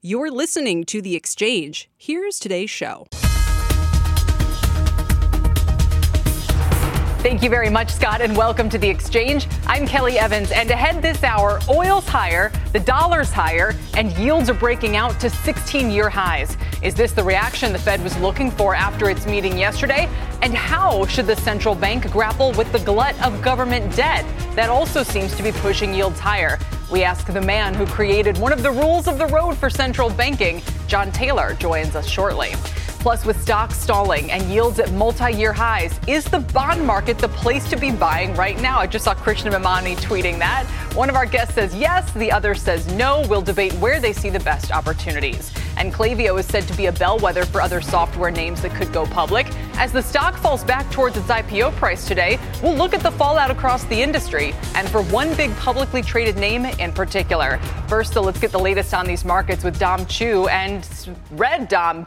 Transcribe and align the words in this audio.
You're 0.00 0.30
listening 0.30 0.84
to 0.84 1.02
The 1.02 1.16
Exchange. 1.16 1.90
Here's 1.96 2.38
today's 2.38 2.70
show. 2.70 3.08
Thank 7.20 7.42
you 7.42 7.50
very 7.50 7.68
much, 7.68 7.90
Scott, 7.90 8.20
and 8.20 8.36
welcome 8.36 8.68
to 8.70 8.78
the 8.78 8.88
exchange. 8.88 9.48
I'm 9.66 9.88
Kelly 9.88 10.16
Evans, 10.16 10.52
and 10.52 10.70
ahead 10.70 11.02
this 11.02 11.24
hour, 11.24 11.58
oil's 11.68 12.06
higher, 12.06 12.52
the 12.72 12.78
dollar's 12.78 13.32
higher, 13.32 13.74
and 13.94 14.12
yields 14.12 14.48
are 14.48 14.54
breaking 14.54 14.94
out 14.94 15.18
to 15.18 15.28
16 15.28 15.90
year 15.90 16.08
highs. 16.08 16.56
Is 16.80 16.94
this 16.94 17.10
the 17.10 17.24
reaction 17.24 17.72
the 17.72 17.78
Fed 17.80 18.00
was 18.04 18.16
looking 18.18 18.52
for 18.52 18.76
after 18.76 19.10
its 19.10 19.26
meeting 19.26 19.58
yesterday? 19.58 20.08
And 20.42 20.54
how 20.54 21.06
should 21.06 21.26
the 21.26 21.34
central 21.34 21.74
bank 21.74 22.08
grapple 22.12 22.52
with 22.52 22.70
the 22.70 22.78
glut 22.78 23.20
of 23.20 23.42
government 23.42 23.96
debt 23.96 24.24
that 24.54 24.68
also 24.68 25.02
seems 25.02 25.36
to 25.36 25.42
be 25.42 25.50
pushing 25.50 25.92
yields 25.92 26.20
higher? 26.20 26.56
We 26.90 27.04
ask 27.04 27.26
the 27.26 27.40
man 27.40 27.74
who 27.74 27.86
created 27.86 28.38
one 28.38 28.50
of 28.50 28.62
the 28.62 28.70
rules 28.70 29.08
of 29.08 29.18
the 29.18 29.26
road 29.26 29.58
for 29.58 29.68
central 29.68 30.08
banking. 30.08 30.62
John 30.86 31.12
Taylor 31.12 31.52
joins 31.54 31.94
us 31.94 32.08
shortly. 32.08 32.54
Plus, 33.08 33.24
with 33.24 33.40
stocks 33.40 33.78
stalling 33.78 34.30
and 34.30 34.42
yields 34.50 34.78
at 34.78 34.92
multi 34.92 35.32
year 35.32 35.50
highs, 35.50 35.98
is 36.06 36.26
the 36.26 36.40
bond 36.40 36.86
market 36.86 37.16
the 37.16 37.28
place 37.28 37.66
to 37.70 37.74
be 37.74 37.90
buying 37.90 38.34
right 38.34 38.60
now? 38.60 38.80
I 38.80 38.86
just 38.86 39.06
saw 39.06 39.14
Krishna 39.14 39.50
Memani 39.50 39.96
tweeting 39.96 40.38
that. 40.40 40.66
One 40.92 41.08
of 41.08 41.16
our 41.16 41.24
guests 41.24 41.54
says 41.54 41.74
yes, 41.74 42.12
the 42.12 42.30
other 42.30 42.54
says 42.54 42.86
no. 42.92 43.24
We'll 43.26 43.40
debate 43.40 43.72
where 43.76 43.98
they 43.98 44.12
see 44.12 44.28
the 44.28 44.40
best 44.40 44.70
opportunities. 44.70 45.50
And 45.78 45.94
Klaviyo 45.94 46.38
is 46.38 46.44
said 46.44 46.64
to 46.64 46.76
be 46.76 46.86
a 46.86 46.92
bellwether 46.92 47.46
for 47.46 47.62
other 47.62 47.80
software 47.80 48.32
names 48.32 48.60
that 48.62 48.74
could 48.74 48.92
go 48.92 49.06
public. 49.06 49.46
As 49.74 49.92
the 49.92 50.02
stock 50.02 50.36
falls 50.36 50.64
back 50.64 50.90
towards 50.90 51.16
its 51.16 51.28
IPO 51.28 51.72
price 51.76 52.06
today, 52.06 52.38
we'll 52.62 52.74
look 52.74 52.92
at 52.92 53.00
the 53.00 53.12
fallout 53.12 53.50
across 53.50 53.84
the 53.84 54.02
industry 54.02 54.54
and 54.74 54.86
for 54.88 55.02
one 55.04 55.34
big 55.36 55.54
publicly 55.56 56.02
traded 56.02 56.36
name 56.36 56.66
in 56.66 56.92
particular. 56.92 57.58
First, 57.86 58.16
let's 58.16 58.40
get 58.40 58.50
the 58.50 58.58
latest 58.58 58.92
on 58.92 59.06
these 59.06 59.24
markets 59.24 59.62
with 59.62 59.78
Dom 59.78 60.04
Chu 60.06 60.48
and 60.48 60.86
Red 61.30 61.68
Dom, 61.68 62.06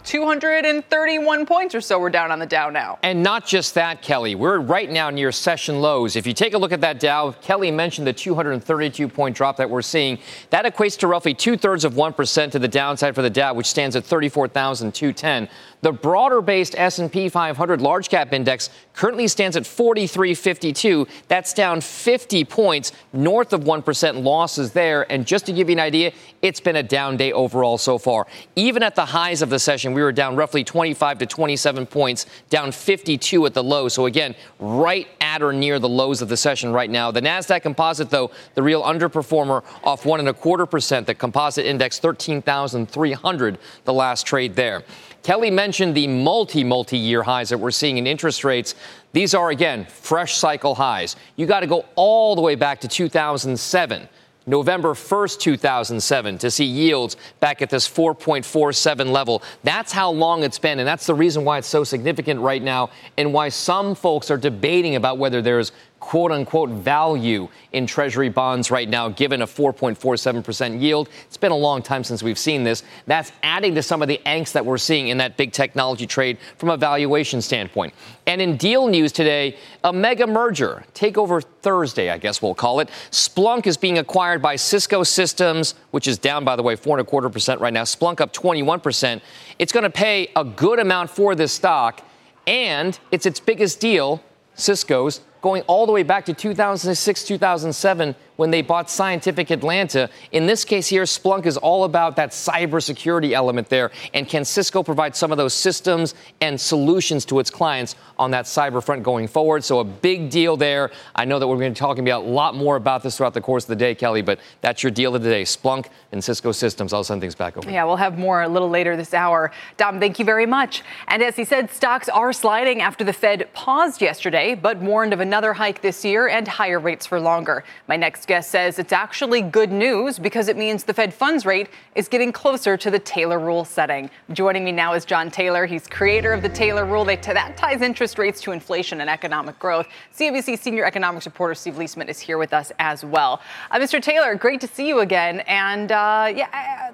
231 0.91 1.45
points 1.45 1.73
or 1.73 1.79
so 1.79 1.97
we're 1.97 2.09
down 2.09 2.31
on 2.31 2.39
the 2.39 2.45
Dow 2.45 2.69
now. 2.69 2.99
And 3.01 3.23
not 3.23 3.47
just 3.47 3.75
that, 3.75 4.01
Kelly. 4.01 4.35
We're 4.35 4.59
right 4.59 4.91
now 4.91 5.09
near 5.09 5.31
session 5.31 5.79
lows. 5.79 6.17
If 6.17 6.27
you 6.27 6.33
take 6.33 6.53
a 6.53 6.57
look 6.57 6.73
at 6.73 6.81
that 6.81 6.99
Dow, 6.99 7.31
Kelly 7.31 7.71
mentioned 7.71 8.05
the 8.05 8.11
232 8.11 9.07
point 9.07 9.33
drop 9.33 9.55
that 9.55 9.69
we're 9.69 9.83
seeing. 9.83 10.19
That 10.49 10.65
equates 10.65 10.99
to 10.99 11.07
roughly 11.07 11.33
two 11.33 11.55
thirds 11.55 11.85
of 11.85 11.93
1% 11.93 12.51
to 12.51 12.59
the 12.59 12.67
downside 12.67 13.15
for 13.15 13.21
the 13.21 13.29
Dow, 13.29 13.53
which 13.53 13.67
stands 13.67 13.95
at 13.95 14.03
34,210. 14.03 15.47
The 15.79 15.91
broader 15.91 16.41
based 16.41 16.75
S&P 16.77 17.29
500 17.29 17.81
large 17.81 18.09
cap 18.09 18.33
index 18.33 18.69
currently 18.93 19.27
stands 19.27 19.57
at 19.57 19.65
4352. 19.65 21.07
That's 21.27 21.53
down 21.53 21.81
50 21.81 22.43
points, 22.45 22.91
north 23.13 23.53
of 23.53 23.63
1% 23.63 24.23
losses 24.23 24.73
there. 24.73 25.11
And 25.11 25.25
just 25.25 25.47
to 25.47 25.53
give 25.53 25.69
you 25.69 25.75
an 25.75 25.79
idea, 25.79 26.11
it's 26.41 26.59
been 26.59 26.75
a 26.75 26.83
down 26.83 27.17
day 27.17 27.31
overall 27.31 27.77
so 27.77 27.97
far. 27.97 28.27
Even 28.55 28.83
at 28.83 28.95
the 28.95 29.05
highs 29.05 29.41
of 29.41 29.49
the 29.49 29.57
session, 29.57 29.93
we 29.93 30.03
were 30.03 30.11
down 30.11 30.35
roughly 30.35 30.63
25 30.71 31.17
to 31.17 31.25
27 31.25 31.85
points, 31.85 32.27
down 32.49 32.71
52 32.71 33.45
at 33.45 33.53
the 33.53 33.61
low. 33.61 33.89
So 33.89 34.05
again, 34.05 34.33
right 34.57 35.05
at 35.19 35.41
or 35.41 35.51
near 35.51 35.79
the 35.79 35.89
lows 35.89 36.21
of 36.21 36.29
the 36.29 36.37
session 36.37 36.71
right 36.71 36.89
now. 36.89 37.11
The 37.11 37.21
Nasdaq 37.21 37.61
Composite, 37.61 38.09
though, 38.09 38.31
the 38.55 38.63
real 38.63 38.81
underperformer, 38.81 39.65
off 39.83 40.05
one 40.05 40.21
and 40.21 40.29
a 40.29 40.33
quarter 40.33 40.65
percent. 40.65 41.07
The 41.07 41.13
composite 41.13 41.65
index 41.65 41.99
13,300 41.99 43.57
the 43.83 43.93
last 43.93 44.25
trade 44.25 44.55
there. 44.55 44.83
Kelly 45.23 45.51
mentioned 45.51 45.93
the 45.93 46.07
multi, 46.07 46.63
multi 46.63 46.97
year 46.97 47.21
highs 47.21 47.49
that 47.49 47.57
we're 47.57 47.71
seeing 47.71 47.97
in 47.97 48.07
interest 48.07 48.45
rates. 48.45 48.73
These 49.11 49.33
are, 49.35 49.49
again, 49.49 49.83
fresh 49.83 50.37
cycle 50.37 50.73
highs. 50.73 51.17
You 51.35 51.47
got 51.47 51.59
to 51.59 51.67
go 51.67 51.83
all 51.95 52.33
the 52.33 52.41
way 52.41 52.55
back 52.55 52.79
to 52.79 52.87
2007. 52.87 54.07
November 54.47 54.93
1st, 54.93 55.39
2007, 55.39 56.37
to 56.39 56.49
see 56.49 56.65
yields 56.65 57.15
back 57.39 57.61
at 57.61 57.69
this 57.69 57.87
4.47 57.87 59.11
level. 59.11 59.43
That's 59.63 59.91
how 59.91 60.11
long 60.11 60.43
it's 60.43 60.57
been, 60.57 60.79
and 60.79 60.87
that's 60.87 61.05
the 61.05 61.13
reason 61.13 61.45
why 61.45 61.59
it's 61.59 61.67
so 61.67 61.83
significant 61.83 62.39
right 62.39 62.61
now, 62.61 62.89
and 63.17 63.33
why 63.33 63.49
some 63.49 63.93
folks 63.93 64.31
are 64.31 64.37
debating 64.37 64.95
about 64.95 65.19
whether 65.19 65.41
there's 65.41 65.71
quote 66.01 66.31
unquote 66.31 66.71
value 66.71 67.47
in 67.71 67.85
Treasury 67.85 68.27
bonds 68.27 68.69
right 68.69 68.89
now, 68.89 69.07
given 69.07 69.43
a 69.43 69.47
4.47% 69.47 70.81
yield. 70.81 71.07
It's 71.27 71.37
been 71.37 71.51
a 71.51 71.57
long 71.57 71.81
time 71.81 72.03
since 72.03 72.21
we've 72.21 72.39
seen 72.39 72.63
this. 72.63 72.83
That's 73.05 73.31
adding 73.43 73.75
to 73.75 73.83
some 73.83 74.01
of 74.01 74.09
the 74.09 74.19
angst 74.25 74.51
that 74.53 74.65
we're 74.65 74.79
seeing 74.79 75.07
in 75.07 75.19
that 75.19 75.37
big 75.37 75.53
technology 75.53 76.07
trade 76.07 76.37
from 76.57 76.69
a 76.69 76.75
valuation 76.75 77.41
standpoint. 77.41 77.93
And 78.25 78.41
in 78.41 78.57
deal 78.57 78.87
news 78.87 79.11
today, 79.11 79.57
a 79.83 79.93
mega 79.93 80.27
merger, 80.27 80.83
takeover 80.93 81.45
Thursday, 81.61 82.09
I 82.09 82.17
guess 82.17 82.41
we'll 82.41 82.55
call 82.55 82.79
it. 82.79 82.89
Splunk 83.11 83.67
is 83.67 83.77
being 83.77 83.99
acquired 83.99 84.41
by 84.41 84.55
Cisco 84.55 85.03
Systems, 85.03 85.75
which 85.91 86.07
is 86.07 86.17
down, 86.17 86.43
by 86.43 86.55
the 86.55 86.63
way, 86.63 86.75
four 86.75 86.97
and 86.97 87.07
a 87.07 87.09
quarter 87.09 87.29
percent 87.29 87.61
right 87.61 87.73
now. 87.73 87.83
Splunk 87.83 88.19
up 88.19 88.33
21%. 88.33 89.21
It's 89.59 89.71
going 89.71 89.83
to 89.83 89.89
pay 89.89 90.29
a 90.35 90.43
good 90.43 90.79
amount 90.79 91.11
for 91.11 91.35
this 91.35 91.53
stock, 91.53 92.03
and 92.47 92.99
it's 93.11 93.27
its 93.27 93.39
biggest 93.39 93.79
deal, 93.79 94.23
Cisco's 94.55 95.21
going 95.41 95.63
all 95.63 95.85
the 95.85 95.91
way 95.91 96.03
back 96.03 96.25
to 96.25 96.33
2006, 96.33 97.23
2007 97.23 98.15
when 98.41 98.49
they 98.49 98.63
bought 98.63 98.89
Scientific 98.89 99.51
Atlanta. 99.51 100.09
In 100.31 100.47
this 100.47 100.65
case 100.65 100.87
here, 100.87 101.03
Splunk 101.03 101.45
is 101.45 101.57
all 101.57 101.83
about 101.83 102.15
that 102.15 102.31
cybersecurity 102.31 103.33
element 103.33 103.69
there. 103.69 103.91
And 104.15 104.27
can 104.27 104.43
Cisco 104.45 104.81
provide 104.81 105.15
some 105.15 105.31
of 105.31 105.37
those 105.37 105.53
systems 105.53 106.15
and 106.41 106.59
solutions 106.59 107.23
to 107.25 107.37
its 107.37 107.51
clients 107.51 107.95
on 108.17 108.31
that 108.31 108.45
cyber 108.45 108.83
front 108.83 109.03
going 109.03 109.27
forward? 109.27 109.63
So 109.63 109.77
a 109.77 109.83
big 109.83 110.31
deal 110.31 110.57
there. 110.57 110.89
I 111.13 111.23
know 111.23 111.37
that 111.37 111.47
we're 111.47 111.57
going 111.57 111.71
to 111.71 111.79
be 111.79 111.79
talking 111.79 112.03
about 112.07 112.23
a 112.23 112.29
lot 112.29 112.55
more 112.55 112.77
about 112.77 113.03
this 113.03 113.15
throughout 113.15 113.35
the 113.35 113.41
course 113.41 113.65
of 113.65 113.67
the 113.67 113.75
day, 113.75 113.93
Kelly, 113.93 114.23
but 114.23 114.39
that's 114.61 114.81
your 114.81 114.91
deal 114.91 115.15
of 115.15 115.21
the 115.21 115.29
day. 115.29 115.43
Splunk 115.43 115.89
and 116.11 116.23
Cisco 116.23 116.51
Systems. 116.51 116.93
I'll 116.93 117.03
send 117.03 117.21
things 117.21 117.35
back 117.35 117.57
over. 117.57 117.69
Yeah, 117.69 117.83
we'll 117.83 117.97
have 117.97 118.17
more 118.17 118.41
a 118.41 118.49
little 118.49 118.69
later 118.69 118.97
this 118.97 119.13
hour. 119.13 119.51
Dom, 119.77 119.99
thank 119.99 120.17
you 120.17 120.25
very 120.25 120.47
much. 120.47 120.81
And 121.09 121.21
as 121.21 121.35
he 121.35 121.45
said, 121.45 121.69
stocks 121.69 122.09
are 122.09 122.33
sliding 122.33 122.81
after 122.81 123.03
the 123.03 123.13
Fed 123.13 123.53
paused 123.53 124.01
yesterday, 124.01 124.55
but 124.55 124.79
warned 124.79 125.13
of 125.13 125.19
another 125.19 125.53
hike 125.53 125.83
this 125.83 126.03
year 126.03 126.27
and 126.27 126.47
higher 126.47 126.79
rates 126.79 127.05
for 127.05 127.19
longer. 127.19 127.63
My 127.87 127.97
next 127.97 128.30
says 128.39 128.79
it's 128.79 128.93
actually 128.93 129.41
good 129.41 129.71
news 129.71 130.17
because 130.17 130.47
it 130.47 130.55
means 130.55 130.85
the 130.85 130.93
Fed 130.93 131.13
funds 131.13 131.45
rate 131.45 131.67
is 131.95 132.07
getting 132.07 132.31
closer 132.31 132.77
to 132.77 132.89
the 132.89 132.99
Taylor 132.99 133.39
rule 133.39 133.65
setting. 133.65 134.09
Joining 134.31 134.63
me 134.63 134.71
now 134.71 134.93
is 134.93 135.03
John 135.03 135.29
Taylor. 135.29 135.65
He's 135.65 135.87
creator 135.87 136.31
of 136.31 136.41
the 136.41 136.47
Taylor 136.47 136.85
rule. 136.85 137.03
T- 137.03 137.15
that 137.15 137.57
ties 137.57 137.81
interest 137.81 138.17
rates 138.17 138.39
to 138.43 138.51
inflation 138.51 139.01
and 139.01 139.09
economic 139.09 139.59
growth. 139.59 139.87
CNBC 140.15 140.57
senior 140.57 140.85
economics 140.85 141.25
reporter 141.25 141.55
Steve 141.55 141.73
Liesman 141.73 142.07
is 142.07 142.19
here 142.19 142.37
with 142.37 142.53
us 142.53 142.71
as 142.79 143.03
well. 143.03 143.41
Uh, 143.71 143.79
Mr. 143.79 144.01
Taylor, 144.01 144.35
great 144.35 144.61
to 144.61 144.67
see 144.67 144.87
you 144.87 144.99
again. 144.99 145.41
And 145.41 145.91
uh, 145.91 146.31
yeah, 146.33 146.91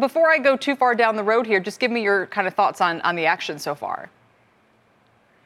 before 0.00 0.30
I 0.30 0.38
go 0.38 0.56
too 0.56 0.76
far 0.76 0.94
down 0.94 1.16
the 1.16 1.24
road 1.24 1.46
here, 1.46 1.60
just 1.60 1.80
give 1.80 1.90
me 1.90 2.02
your 2.02 2.26
kind 2.26 2.46
of 2.46 2.52
thoughts 2.52 2.82
on, 2.82 3.00
on 3.00 3.16
the 3.16 3.24
action 3.24 3.58
so 3.58 3.74
far. 3.74 4.10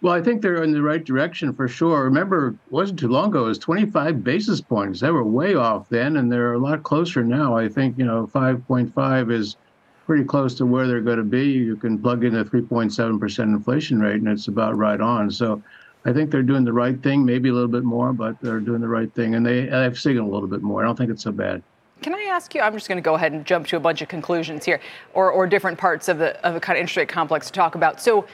Well, 0.00 0.12
I 0.12 0.22
think 0.22 0.42
they're 0.42 0.62
in 0.62 0.72
the 0.72 0.82
right 0.82 1.04
direction 1.04 1.52
for 1.52 1.66
sure. 1.66 2.04
Remember, 2.04 2.48
it 2.48 2.54
wasn't 2.70 3.00
too 3.00 3.08
long 3.08 3.30
ago, 3.30 3.44
it 3.44 3.48
was 3.48 3.58
25 3.58 4.22
basis 4.22 4.60
points. 4.60 5.00
They 5.00 5.10
were 5.10 5.24
way 5.24 5.54
off 5.54 5.88
then, 5.88 6.16
and 6.16 6.30
they're 6.30 6.52
a 6.52 6.58
lot 6.58 6.84
closer 6.84 7.24
now. 7.24 7.56
I 7.56 7.68
think, 7.68 7.98
you 7.98 8.04
know, 8.04 8.28
5.5 8.32 9.32
is 9.32 9.56
pretty 10.06 10.24
close 10.24 10.54
to 10.54 10.66
where 10.66 10.86
they're 10.86 11.00
going 11.00 11.18
to 11.18 11.24
be. 11.24 11.46
You 11.46 11.76
can 11.76 11.98
plug 11.98 12.24
in 12.24 12.36
a 12.36 12.44
3.7% 12.44 13.38
inflation 13.44 14.00
rate, 14.00 14.16
and 14.16 14.28
it's 14.28 14.46
about 14.46 14.76
right 14.76 15.00
on. 15.00 15.30
So 15.30 15.62
I 16.04 16.12
think 16.12 16.30
they're 16.30 16.42
doing 16.42 16.64
the 16.64 16.72
right 16.72 17.02
thing, 17.02 17.24
maybe 17.24 17.48
a 17.48 17.52
little 17.52 17.68
bit 17.68 17.84
more, 17.84 18.12
but 18.12 18.40
they're 18.40 18.60
doing 18.60 18.80
the 18.80 18.88
right 18.88 19.12
thing. 19.14 19.34
And 19.34 19.44
they 19.44 19.66
have 19.66 19.98
signaled 19.98 20.30
a 20.30 20.32
little 20.32 20.48
bit 20.48 20.62
more. 20.62 20.82
I 20.82 20.86
don't 20.86 20.96
think 20.96 21.10
it's 21.10 21.24
so 21.24 21.32
bad. 21.32 21.62
Can 22.02 22.14
I 22.14 22.22
ask 22.30 22.54
you? 22.54 22.60
I'm 22.60 22.72
just 22.74 22.86
going 22.86 22.96
to 22.96 23.02
go 23.02 23.16
ahead 23.16 23.32
and 23.32 23.44
jump 23.44 23.66
to 23.66 23.76
a 23.76 23.80
bunch 23.80 24.00
of 24.02 24.08
conclusions 24.08 24.64
here, 24.64 24.80
or, 25.14 25.32
or 25.32 25.46
different 25.48 25.78
parts 25.78 26.08
of 26.08 26.18
the 26.18 26.46
of 26.46 26.54
a 26.54 26.60
kind 26.60 26.76
of 26.76 26.80
interest 26.80 26.96
rate 26.96 27.08
complex 27.08 27.48
to 27.48 27.52
talk 27.52 27.74
about. 27.74 28.00
So, 28.00 28.26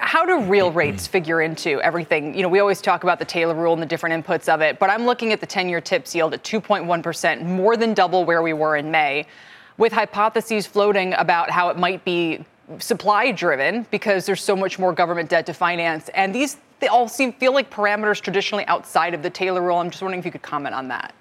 how 0.00 0.24
do 0.24 0.40
real 0.42 0.68
mm-hmm. 0.68 0.78
rates 0.78 1.06
figure 1.06 1.40
into 1.40 1.80
everything? 1.80 2.34
You 2.34 2.42
know, 2.42 2.48
we 2.48 2.60
always 2.60 2.80
talk 2.80 3.02
about 3.02 3.18
the 3.18 3.24
Taylor 3.24 3.54
rule 3.54 3.72
and 3.72 3.82
the 3.82 3.86
different 3.86 4.24
inputs 4.24 4.48
of 4.48 4.60
it, 4.60 4.78
but 4.78 4.90
I'm 4.90 5.04
looking 5.04 5.32
at 5.32 5.40
the 5.40 5.46
10 5.46 5.68
year 5.68 5.80
TIPS 5.80 6.14
yield 6.14 6.34
at 6.34 6.42
2.1%, 6.42 7.42
more 7.44 7.76
than 7.76 7.94
double 7.94 8.24
where 8.24 8.42
we 8.42 8.52
were 8.52 8.76
in 8.76 8.90
May, 8.90 9.26
with 9.78 9.92
hypotheses 9.92 10.66
floating 10.66 11.12
about 11.14 11.50
how 11.50 11.68
it 11.68 11.76
might 11.78 12.04
be 12.04 12.44
supply 12.78 13.30
driven 13.30 13.86
because 13.90 14.26
there's 14.26 14.42
so 14.42 14.56
much 14.56 14.78
more 14.78 14.92
government 14.92 15.30
debt 15.30 15.46
to 15.46 15.54
finance. 15.54 16.08
And 16.14 16.34
these 16.34 16.56
they 16.78 16.88
all 16.88 17.08
seem 17.08 17.32
feel 17.32 17.54
like 17.54 17.70
parameters 17.70 18.20
traditionally 18.20 18.66
outside 18.66 19.14
of 19.14 19.22
the 19.22 19.30
Taylor 19.30 19.62
rule. 19.62 19.78
I'm 19.78 19.90
just 19.90 20.02
wondering 20.02 20.18
if 20.18 20.26
you 20.26 20.32
could 20.32 20.42
comment 20.42 20.74
on 20.74 20.88
that. 20.88 21.14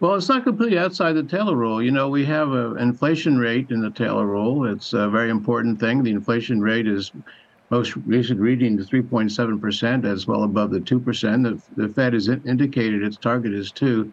Well, 0.00 0.14
it's 0.14 0.30
not 0.30 0.44
completely 0.44 0.78
outside 0.78 1.12
the 1.12 1.22
Taylor 1.22 1.54
rule. 1.54 1.82
You 1.82 1.90
know, 1.90 2.08
we 2.08 2.24
have 2.24 2.52
an 2.52 2.78
inflation 2.78 3.36
rate 3.36 3.70
in 3.70 3.80
the 3.80 3.90
Taylor 3.90 4.26
rule. 4.26 4.64
It's 4.64 4.94
a 4.94 5.10
very 5.10 5.28
important 5.28 5.78
thing. 5.78 6.02
The 6.02 6.10
inflation 6.10 6.62
rate 6.62 6.86
is 6.88 7.12
most 7.68 7.94
recent 8.06 8.40
reading 8.40 8.78
is 8.78 8.88
3.7%, 8.88 10.06
as 10.06 10.26
well 10.26 10.44
above 10.44 10.70
the 10.70 10.80
2%. 10.80 11.42
The, 11.42 11.62
the 11.76 11.92
Fed 11.92 12.14
has 12.14 12.28
indicated 12.28 13.02
its 13.02 13.18
target 13.18 13.52
is 13.52 13.70
2 13.72 14.10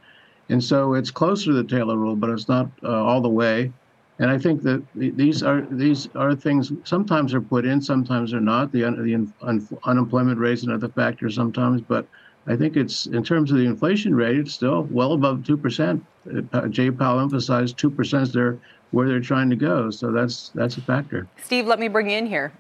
And 0.50 0.62
so 0.62 0.94
it's 0.94 1.10
closer 1.10 1.46
to 1.46 1.54
the 1.54 1.64
Taylor 1.64 1.98
rule, 1.98 2.18
but 2.18 2.32
it's 2.32 2.50
not 2.50 2.70
uh, 2.84 2.90
all 2.90 3.22
the 3.22 3.30
way. 3.30 3.72
And 4.20 4.30
I 4.30 4.38
think 4.38 4.64
that 4.64 4.84
these 4.94 5.42
are 5.42 5.62
these 5.70 6.10
are 6.16 6.36
things 6.36 6.74
sometimes 6.84 7.34
are 7.34 7.42
put 7.42 7.66
in, 7.66 7.80
sometimes 7.82 8.32
they're 8.32 8.42
not. 8.42 8.72
The, 8.72 8.82
the 8.82 9.14
un, 9.42 9.68
unemployment 9.86 10.40
rate 10.40 10.54
is 10.54 10.64
another 10.64 10.90
factor 10.90 11.30
sometimes, 11.30 11.82
but 11.82 12.08
I 12.48 12.56
think 12.56 12.78
it's 12.78 13.08
in 13.08 13.24
terms 13.24 13.52
of 13.52 13.58
the 13.58 13.66
inflation 13.66 14.16
rate, 14.16 14.38
it's 14.38 14.54
still 14.54 14.84
well 14.84 15.14
above 15.14 15.46
two 15.46 15.58
percent. 15.58 16.04
Uh, 16.54 16.68
Jay 16.68 16.90
Powell 16.90 17.20
emphasized 17.20 17.78
two 17.78 17.90
percent 17.90 18.24
is 18.24 18.34
their 18.34 18.58
where 18.92 19.08
they're 19.08 19.20
trying 19.20 19.50
to 19.50 19.56
go, 19.56 19.90
so 19.90 20.12
that's 20.12 20.50
that's 20.56 20.78
a 20.78 20.82
factor. 20.82 21.28
Steve, 21.44 21.68
let 21.68 21.80
me 21.80 21.90
bring 21.90 22.10
you 22.10 22.18
in 22.18 22.26
here. 22.26 22.54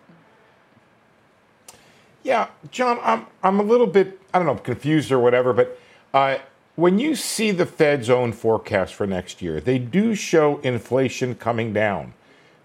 Yeah, 2.24 2.50
John, 2.72 3.00
I'm 3.01 3.25
I'm 3.42 3.60
a 3.62 3.63
little 3.63 3.88
bit 3.88 4.19
I 4.34 4.39
don't 4.39 4.45
know 4.45 4.56
confused 4.56 5.12
or 5.12 5.19
whatever, 5.19 5.54
but 5.54 5.80
uh, 6.13 6.38
when 6.75 7.00
you 7.00 7.16
see 7.16 7.51
the 7.51 7.66
Fed's 7.66 8.10
own 8.10 8.33
forecast 8.33 8.94
for 8.94 9.07
next 9.07 9.42
year, 9.42 9.62
they 9.62 9.80
do 9.80 10.13
show 10.16 10.60
inflation 10.60 11.36
coming 11.36 11.72
down. 11.72 12.13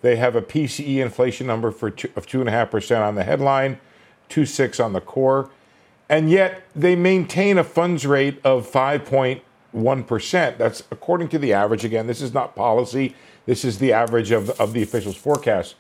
They 0.01 0.17
have 0.17 0.35
a 0.35 0.43
PCE 0.43 0.97
inflation 0.97 1.47
number 1.47 1.71
for 1.71 1.91
two, 1.91 2.11
of 2.17 2.27
two 2.27 2.41
and 2.41 2.49
a 2.49 2.53
half 2.53 2.73
percent 2.73 3.05
on 3.05 3.15
the 3.15 3.23
headline, 3.23 3.79
two 4.29 4.45
six 4.45 4.81
on 4.81 4.93
the 4.93 5.01
core, 5.01 5.51
and 6.13 6.31
yet 6.31 6.63
they 6.77 6.95
maintain 6.95 7.59
a 7.59 7.65
funds 7.65 8.07
rate 8.07 8.41
of 8.45 8.69
five 8.69 9.05
point 9.05 9.43
one 9.73 10.05
percent. 10.05 10.59
That's 10.59 10.85
according 10.93 11.29
to 11.31 11.39
the 11.39 11.53
average. 11.53 11.85
Again, 11.85 12.07
this 12.07 12.21
is 12.21 12.33
not 12.33 12.55
policy. 12.55 13.17
This 13.47 13.65
is 13.65 13.79
the 13.79 13.93
average 13.93 14.31
of 14.31 14.51
of 14.61 14.73
the 14.73 14.83
officials' 14.83 15.17
forecast. 15.17 15.75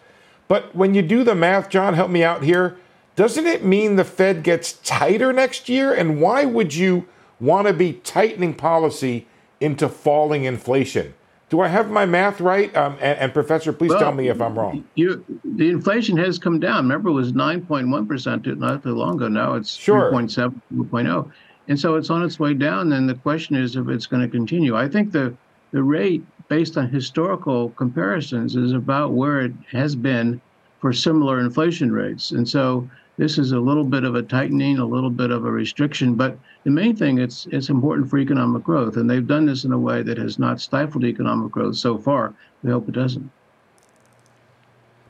But 0.48 0.74
when 0.74 0.94
you 0.94 1.02
do 1.02 1.22
the 1.22 1.36
math, 1.36 1.68
John, 1.68 1.94
help 1.94 2.10
me 2.10 2.24
out 2.24 2.42
here. 2.42 2.76
Doesn't 3.14 3.46
it 3.46 3.64
mean 3.64 3.96
the 3.96 4.04
Fed 4.04 4.42
gets 4.42 4.72
tighter 4.72 5.32
next 5.32 5.68
year? 5.68 5.94
And 5.94 6.20
why 6.20 6.44
would 6.44 6.74
you? 6.74 7.06
want 7.42 7.66
to 7.66 7.74
be 7.74 7.92
tightening 7.92 8.54
policy 8.54 9.26
into 9.60 9.88
falling 9.88 10.44
inflation. 10.44 11.12
Do 11.52 11.60
I 11.60 11.68
have 11.68 11.90
my 11.90 12.06
math 12.06 12.40
right? 12.40 12.74
Um, 12.74 12.94
and, 12.94 13.18
and, 13.18 13.34
Professor, 13.34 13.74
please 13.74 13.90
well, 13.90 13.98
tell 13.98 14.12
me 14.12 14.28
if 14.28 14.40
I'm 14.40 14.58
wrong. 14.58 14.86
You, 14.94 15.22
the 15.44 15.68
inflation 15.68 16.16
has 16.16 16.38
come 16.38 16.58
down. 16.58 16.84
Remember, 16.84 17.10
it 17.10 17.12
was 17.12 17.34
9.1% 17.34 18.56
not 18.56 18.82
too 18.82 18.94
long 18.94 19.16
ago. 19.16 19.28
Now 19.28 19.52
it's 19.56 19.74
sure. 19.74 20.10
3.7, 20.10 20.58
2.0. 20.74 21.30
And 21.68 21.78
so 21.78 21.96
it's 21.96 22.08
on 22.08 22.22
its 22.22 22.40
way 22.40 22.54
down. 22.54 22.94
And 22.94 23.06
the 23.06 23.16
question 23.16 23.54
is 23.54 23.76
if 23.76 23.86
it's 23.90 24.06
going 24.06 24.22
to 24.22 24.30
continue. 24.30 24.78
I 24.78 24.88
think 24.88 25.12
the, 25.12 25.36
the 25.72 25.82
rate, 25.82 26.24
based 26.48 26.78
on 26.78 26.88
historical 26.88 27.68
comparisons, 27.76 28.56
is 28.56 28.72
about 28.72 29.12
where 29.12 29.42
it 29.42 29.52
has 29.72 29.94
been 29.94 30.40
for 30.80 30.90
similar 30.90 31.38
inflation 31.38 31.92
rates. 31.92 32.30
And 32.30 32.48
so 32.48 32.88
this 33.18 33.38
is 33.38 33.52
a 33.52 33.60
little 33.60 33.84
bit 33.84 34.04
of 34.04 34.14
a 34.14 34.22
tightening, 34.22 34.78
a 34.78 34.84
little 34.84 35.10
bit 35.10 35.30
of 35.30 35.44
a 35.44 35.50
restriction, 35.50 36.14
but 36.14 36.38
the 36.64 36.70
main 36.70 36.96
thing 36.96 37.18
it's 37.18 37.46
it's 37.46 37.68
important 37.68 38.08
for 38.08 38.18
economic 38.18 38.62
growth, 38.62 38.96
and 38.96 39.08
they've 39.08 39.26
done 39.26 39.46
this 39.46 39.64
in 39.64 39.72
a 39.72 39.78
way 39.78 40.02
that 40.02 40.18
has 40.18 40.38
not 40.38 40.60
stifled 40.60 41.04
economic 41.04 41.52
growth 41.52 41.76
so 41.76 41.98
far. 41.98 42.34
We 42.62 42.70
hope 42.70 42.88
it 42.88 42.92
doesn't. 42.92 43.30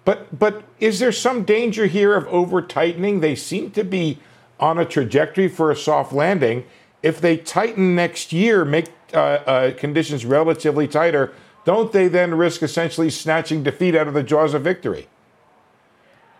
But 0.04 0.36
but 0.36 0.64
is 0.80 0.98
there 0.98 1.12
some 1.12 1.44
danger 1.44 1.86
here 1.86 2.14
of 2.16 2.26
over 2.26 2.60
tightening? 2.60 3.20
They 3.20 3.36
seem 3.36 3.70
to 3.72 3.84
be 3.84 4.18
on 4.58 4.78
a 4.78 4.84
trajectory 4.84 5.48
for 5.48 5.70
a 5.70 5.76
soft 5.76 6.12
landing. 6.12 6.64
If 7.02 7.20
they 7.20 7.36
tighten 7.36 7.94
next 7.94 8.32
year, 8.32 8.64
make 8.64 8.88
uh, 9.12 9.18
uh, 9.18 9.74
conditions 9.74 10.24
relatively 10.24 10.88
tighter, 10.88 11.32
don't 11.64 11.92
they 11.92 12.08
then 12.08 12.34
risk 12.34 12.62
essentially 12.62 13.10
snatching 13.10 13.62
defeat 13.62 13.94
out 13.94 14.08
of 14.08 14.14
the 14.14 14.22
jaws 14.22 14.54
of 14.54 14.62
victory? 14.62 15.08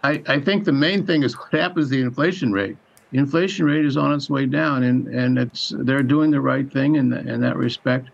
I, 0.02 0.22
I 0.26 0.40
think 0.40 0.64
the 0.64 0.72
main 0.72 1.06
thing 1.06 1.22
is 1.22 1.38
what 1.38 1.52
happens 1.52 1.88
to 1.90 1.96
the 1.96 2.02
inflation 2.02 2.52
rate. 2.52 2.76
The 3.12 3.18
inflation 3.18 3.66
rate 3.66 3.84
is 3.84 3.96
on 3.96 4.12
its 4.12 4.28
way 4.28 4.46
down, 4.46 4.82
and, 4.82 5.06
and 5.08 5.38
it's 5.38 5.72
they're 5.78 6.02
doing 6.02 6.30
the 6.30 6.40
right 6.40 6.70
thing 6.72 6.96
in, 6.96 7.10
the, 7.10 7.20
in 7.20 7.40
that 7.42 7.56
respect. 7.56 8.08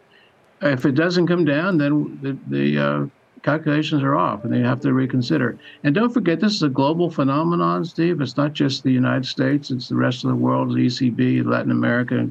If 0.61 0.85
it 0.85 0.97
doesn't 0.97 1.29
come 1.29 1.45
down, 1.45 1.79
then 1.79 2.19
the, 2.21 2.37
the 2.49 2.79
uh, 2.79 3.07
calculations 3.43 4.03
are 4.03 4.17
off, 4.17 4.45
and 4.45 4.53
they 4.53 4.61
have 4.61 4.81
to 4.81 4.93
reconsider. 4.93 5.57
And 5.85 5.95
don't 5.95 6.13
forget, 6.13 6.41
this 6.41 6.55
is 6.55 6.63
a 6.63 6.69
global 6.69 7.11
phenomenon, 7.11 7.85
Steve. 7.85 8.21
It's 8.21 8.37
not 8.37 8.53
just 8.53 8.83
the 8.83 8.93
United 8.93 9.25
States; 9.25 9.71
it's 9.71 9.89
the 9.89 9.95
rest 9.95 10.25
of 10.25 10.31
the 10.31 10.37
world, 10.37 10.71
the 10.71 10.87
ECB, 10.87 11.47
Latin 11.47 11.71
America, 11.71 12.29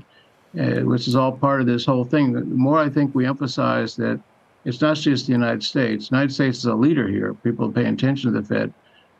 uh, 0.59 0.81
which 0.81 1.07
is 1.07 1.15
all 1.15 1.31
part 1.31 1.61
of 1.61 1.67
this 1.67 1.85
whole 1.85 2.03
thing. 2.03 2.33
The 2.33 2.41
more 2.41 2.79
I 2.79 2.89
think 2.89 3.15
we 3.15 3.25
emphasize 3.25 3.95
that 3.95 4.19
it's 4.65 4.81
not 4.81 4.97
just 4.97 5.25
the 5.25 5.31
United 5.31 5.63
States. 5.63 6.09
The 6.09 6.15
United 6.17 6.33
States 6.33 6.57
is 6.59 6.65
a 6.65 6.75
leader 6.75 7.07
here. 7.07 7.33
People 7.33 7.71
pay 7.71 7.85
attention 7.85 8.33
to 8.33 8.41
the 8.41 8.45
Fed 8.45 8.73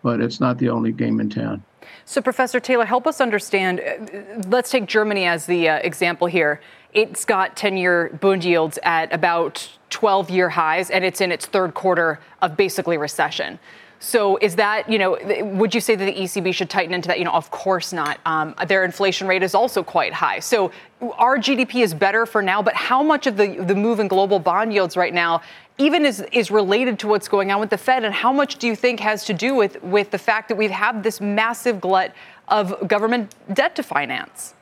but 0.08 0.22
it's 0.22 0.40
not 0.40 0.58
the 0.58 0.70
only 0.70 0.94
game 0.94 1.20
in 1.20 1.30
town. 1.30 1.62
So, 2.06 2.22
Professor 2.22 2.62
Taylor, 2.62 2.86
help 2.86 3.06
us 3.08 3.20
understand. 3.20 3.82
Uh, 3.82 4.40
let's 4.48 4.72
take 4.72 4.86
Germany 4.86 5.26
as 5.26 5.48
the 5.48 5.68
uh, 5.68 5.76
example 5.80 6.28
here. 6.28 6.62
It's 6.98 7.26
got 7.26 7.56
10 7.56 7.78
year 7.78 8.10
bond 8.20 8.44
yields 8.44 8.80
at 8.82 9.14
about 9.14 9.70
12 9.92 10.32
year 10.32 10.50
highs, 10.50 10.90
and 10.90 11.06
it's 11.06 11.22
in 11.22 11.32
its 11.32 11.46
third 11.46 11.76
quarter 11.76 12.20
of 12.42 12.58
basically 12.58 12.98
recession. 12.98 13.60
So 14.00 14.38
is 14.38 14.56
that, 14.56 14.90
you 14.90 14.98
know, 14.98 15.16
would 15.44 15.76
you 15.76 15.82
say 15.82 15.94
that 15.94 16.06
the 16.06 16.14
ECB 16.14 16.56
should 16.56 16.72
tighten 16.72 16.96
into 16.96 17.08
that? 17.10 17.20
You 17.20 17.26
know, 17.26 17.34
of 17.34 17.52
course 17.52 17.94
not. 17.94 18.20
Um, 18.26 18.56
their 18.68 18.84
inflation 18.84 19.28
rate 19.28 19.44
is 19.44 19.54
also 19.54 19.84
quite 19.84 20.12
high. 20.12 20.40
So 20.40 20.72
our 21.20 21.38
GDP 21.38 21.84
is 21.84 21.94
better 21.94 22.26
for 22.26 22.42
now, 22.42 22.64
but 22.64 22.74
how 22.74 23.04
much 23.04 23.28
of 23.28 23.38
the, 23.38 23.64
the 23.64 23.76
move 23.76 24.00
in 24.00 24.08
global 24.08 24.40
bond 24.40 24.74
yields 24.74 24.98
right 24.98 25.14
now 25.14 25.42
even 25.78 26.04
is, 26.04 26.26
is 26.32 26.50
related 26.50 26.98
to 27.00 27.08
what's 27.08 27.28
going 27.28 27.52
on 27.52 27.60
with 27.60 27.70
the 27.70 27.78
Fed? 27.78 28.06
And 28.06 28.14
how 28.14 28.34
much 28.34 28.56
do 28.56 28.66
you 28.66 28.76
think 28.76 29.00
has 29.02 29.24
to 29.26 29.36
do 29.36 29.54
with, 29.54 29.84
with 29.84 30.10
the 30.10 30.18
fact 30.18 30.50
that 30.50 30.56
we've 30.56 30.72
had 30.72 31.04
this 31.04 31.22
massive 31.22 31.80
glut 31.80 32.12
of 32.48 32.88
government 32.88 33.36
debt 33.54 33.76
to 33.76 33.84
finance? 33.84 34.56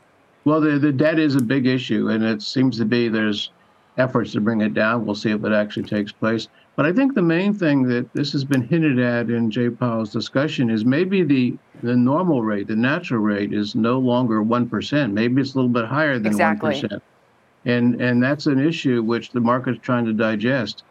Well, 0.45 0.61
the, 0.61 0.77
the 0.77 0.91
debt 0.91 1.17
is 1.19 1.35
a 1.35 1.41
big 1.41 1.65
issue, 1.65 2.09
and 2.09 2.23
it 2.23 2.41
seems 2.41 2.77
to 2.77 2.85
be 2.85 3.09
there's 3.09 3.49
efforts 3.97 4.31
to 4.33 4.41
bring 4.41 4.61
it 4.61 4.73
down. 4.73 5.05
We'll 5.05 5.15
see 5.15 5.31
if 5.31 5.43
it 5.43 5.51
actually 5.51 5.87
takes 5.87 6.11
place. 6.11 6.47
But 6.75 6.85
I 6.85 6.93
think 6.93 7.15
the 7.15 7.21
main 7.21 7.53
thing 7.53 7.83
that 7.83 8.13
this 8.13 8.31
has 8.33 8.43
been 8.43 8.61
hinted 8.61 8.99
at 8.99 9.29
in 9.29 9.49
Jay 9.49 9.69
Powell's 9.69 10.11
discussion 10.11 10.69
is 10.69 10.85
maybe 10.85 11.23
the 11.23 11.57
the 11.81 11.95
normal 11.95 12.43
rate, 12.43 12.67
the 12.67 12.75
natural 12.75 13.21
rate, 13.21 13.53
is 13.53 13.75
no 13.75 13.97
longer 13.97 14.41
one 14.41 14.69
percent. 14.69 15.13
Maybe 15.13 15.41
it's 15.41 15.53
a 15.53 15.57
little 15.57 15.69
bit 15.69 15.85
higher 15.85 16.19
than 16.19 16.37
one 16.37 16.53
exactly. 16.53 16.89
and 17.65 18.01
and 18.01 18.21
that's 18.21 18.45
an 18.45 18.59
issue 18.59 19.01
which 19.01 19.31
the 19.31 19.39
market's 19.39 19.79
trying 19.81 20.05
to 20.05 20.13
digest. 20.13 20.83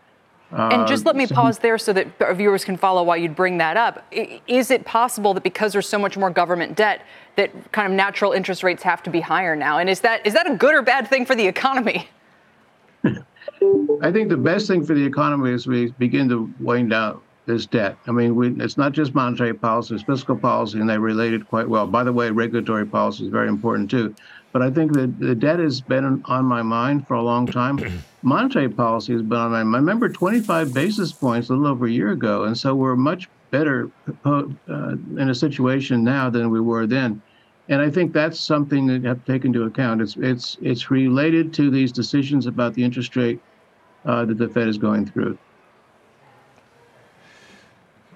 And 0.55 0.87
just 0.87 1.05
let 1.05 1.17
me 1.17 1.25
uh, 1.25 1.29
pause 1.29 1.59
there 1.59 1.79
so 1.79 1.93
that 1.93 2.06
our 2.21 2.35
viewers 2.35 2.65
can 2.65 2.77
follow 2.77 3.03
why 3.03 3.17
you'd 3.17 3.34
bring 3.34 3.58
that 3.58 3.77
up. 3.77 4.05
Is 4.46 4.70
it 4.70 4.84
possible 4.84 5.34
that 5.34 5.43
because 5.43 5.73
there's 5.73 5.89
so 5.89 5.99
much 5.99 6.17
more 6.17 6.31
government 6.31 6.77
debt, 6.77 7.03
that 7.37 7.51
kind 7.73 7.91
of 7.91 7.96
natural 7.96 8.32
interest 8.32 8.63
rates 8.63 8.82
have 8.82 9.03
to 9.03 9.11
be 9.11 9.20
higher 9.20 9.56
now? 9.56 9.79
And 9.79 9.91
is 9.91 10.01
that 10.01 10.25
is 10.27 10.34
that 10.34 10.51
a 10.51 10.55
good 10.55 10.75
or 10.75 10.82
bad 10.82 11.08
thing 11.08 11.27
for 11.27 11.34
the 11.34 11.46
economy? 11.46 12.08
I 13.05 14.13
think 14.13 14.29
the 14.29 14.37
best 14.37 14.67
thing 14.67 14.84
for 14.84 14.94
the 14.94 15.05
economy 15.05 15.51
is 15.51 15.67
we 15.67 15.91
begin 15.93 16.29
to 16.29 16.53
wind 16.61 16.91
down 16.91 17.20
this 17.46 17.67
debt. 17.67 17.99
I 18.06 18.13
mean, 18.13 18.34
we, 18.34 18.55
it's 18.63 18.77
not 18.77 18.93
just 18.93 19.15
monetary 19.15 19.55
policy, 19.55 19.94
it's 19.94 20.05
fiscal 20.05 20.37
policy, 20.37 20.81
and 20.81 20.89
they 20.89 20.99
related 20.99 21.49
quite 21.49 21.69
well. 21.69 21.87
By 21.87 22.05
the 22.05 22.13
way, 22.13 22.31
regulatory 22.31 22.87
policy 22.87 23.25
is 23.25 23.31
very 23.31 23.49
important 23.49 23.91
too. 23.91 24.15
But 24.55 24.63
I 24.63 24.70
think 24.70 24.93
that 24.93 25.19
the 25.19 25.34
debt 25.34 25.58
has 25.58 25.81
been 25.81 26.23
on 26.27 26.44
my 26.44 26.63
mind 26.63 27.08
for 27.08 27.15
a 27.15 27.23
long 27.23 27.44
time. 27.44 27.81
monetary 28.23 28.69
policy 28.69 29.13
has 29.13 29.23
been 29.23 29.37
on 29.37 29.51
my 29.51 29.65
mind. 29.65 29.75
I 29.75 29.79
remember 29.79 30.08
25 30.08 30.73
basis 30.73 31.11
points 31.11 31.49
a 31.49 31.55
little 31.55 31.67
over 31.67 31.87
a 31.87 31.91
year 31.91 32.13
ago, 32.13 32.44
and 32.44 32.56
so 32.56 32.73
we're 32.73 32.94
much 32.94 33.29
better 33.51 33.91
uh, 34.25 34.44
in 34.69 35.29
a 35.29 35.34
situation 35.34 36.05
now 36.05 36.31
than 36.31 36.51
we 36.51 36.61
were 36.61 36.87
then. 36.87 37.20
And 37.69 37.82
I 37.82 37.91
think 37.91 38.13
that's 38.13 38.39
something 38.39 38.87
that 38.87 39.03
you 39.03 39.08
have 39.08 39.25
to 39.25 39.32
take 39.32 39.44
into 39.44 39.65
account. 39.65 40.01
It's 40.01 40.15
it's 40.20 40.56
it's 40.63 40.89
related 40.89 41.53
to 41.55 41.69
these 41.69 41.91
decisions 41.91 42.46
about 42.46 42.75
the 42.75 42.84
interest 42.84 43.17
rate 43.17 43.41
uh, 44.05 44.25
that 44.25 44.39
the 44.39 44.49
Fed 44.49 44.69
is 44.69 44.79
going 44.79 45.05
through. 45.06 45.37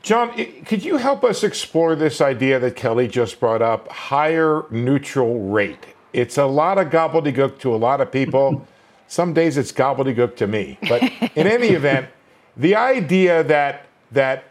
John, 0.02 0.30
could 0.64 0.84
you 0.84 0.98
help 0.98 1.24
us 1.24 1.42
explore 1.42 1.96
this 1.96 2.20
idea 2.20 2.60
that 2.60 2.76
Kelly 2.76 3.08
just 3.08 3.40
brought 3.40 3.60
up 3.60 3.88
higher 3.88 4.66
neutral 4.70 5.40
rate? 5.40 5.97
It's 6.12 6.38
a 6.38 6.46
lot 6.46 6.78
of 6.78 6.88
gobbledygook 6.88 7.58
to 7.60 7.74
a 7.74 7.76
lot 7.76 8.00
of 8.00 8.10
people. 8.10 8.66
Some 9.08 9.32
days 9.32 9.56
it's 9.56 9.72
gobbledygook 9.72 10.36
to 10.36 10.46
me. 10.46 10.78
But 10.88 11.02
in 11.34 11.46
any 11.46 11.68
event, 11.80 12.08
the 12.56 12.76
idea 12.76 13.42
that 13.44 13.86
that 14.12 14.44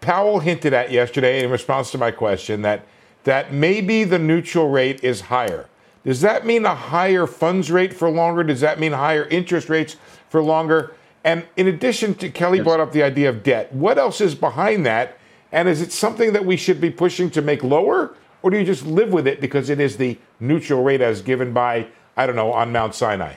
Powell 0.00 0.40
hinted 0.40 0.72
at 0.72 0.90
yesterday 0.90 1.42
in 1.42 1.50
response 1.50 1.90
to 1.92 1.98
my 1.98 2.10
question 2.10 2.62
that 2.62 2.86
that 3.24 3.52
maybe 3.52 4.04
the 4.04 4.18
neutral 4.18 4.70
rate 4.70 5.02
is 5.02 5.22
higher. 5.22 5.66
Does 6.04 6.20
that 6.22 6.46
mean 6.46 6.64
a 6.64 6.74
higher 6.74 7.26
funds 7.26 7.70
rate 7.70 7.92
for 7.92 8.08
longer? 8.08 8.42
Does 8.42 8.60
that 8.60 8.78
mean 8.78 8.92
higher 8.92 9.24
interest 9.24 9.68
rates 9.68 9.96
for 10.30 10.42
longer? 10.42 10.94
And 11.24 11.44
in 11.56 11.66
addition 11.66 12.14
to 12.14 12.30
Kelly 12.30 12.58
yes. 12.58 12.64
brought 12.64 12.80
up 12.80 12.92
the 12.92 13.02
idea 13.02 13.28
of 13.28 13.42
debt, 13.42 13.72
what 13.72 13.98
else 13.98 14.20
is 14.20 14.34
behind 14.34 14.86
that? 14.86 15.18
And 15.52 15.68
is 15.68 15.82
it 15.82 15.92
something 15.92 16.32
that 16.32 16.44
we 16.44 16.56
should 16.56 16.80
be 16.80 16.90
pushing 16.90 17.28
to 17.30 17.42
make 17.42 17.62
lower? 17.62 18.14
Or 18.48 18.50
do 18.50 18.56
you 18.56 18.64
just 18.64 18.86
live 18.86 19.12
with 19.12 19.26
it 19.26 19.42
because 19.42 19.68
it 19.68 19.78
is 19.78 19.98
the 19.98 20.16
neutral 20.40 20.82
rate 20.82 21.02
as 21.02 21.20
given 21.20 21.52
by, 21.52 21.86
I 22.16 22.26
don't 22.26 22.34
know, 22.34 22.50
on 22.50 22.72
Mount 22.72 22.94
Sinai? 22.94 23.34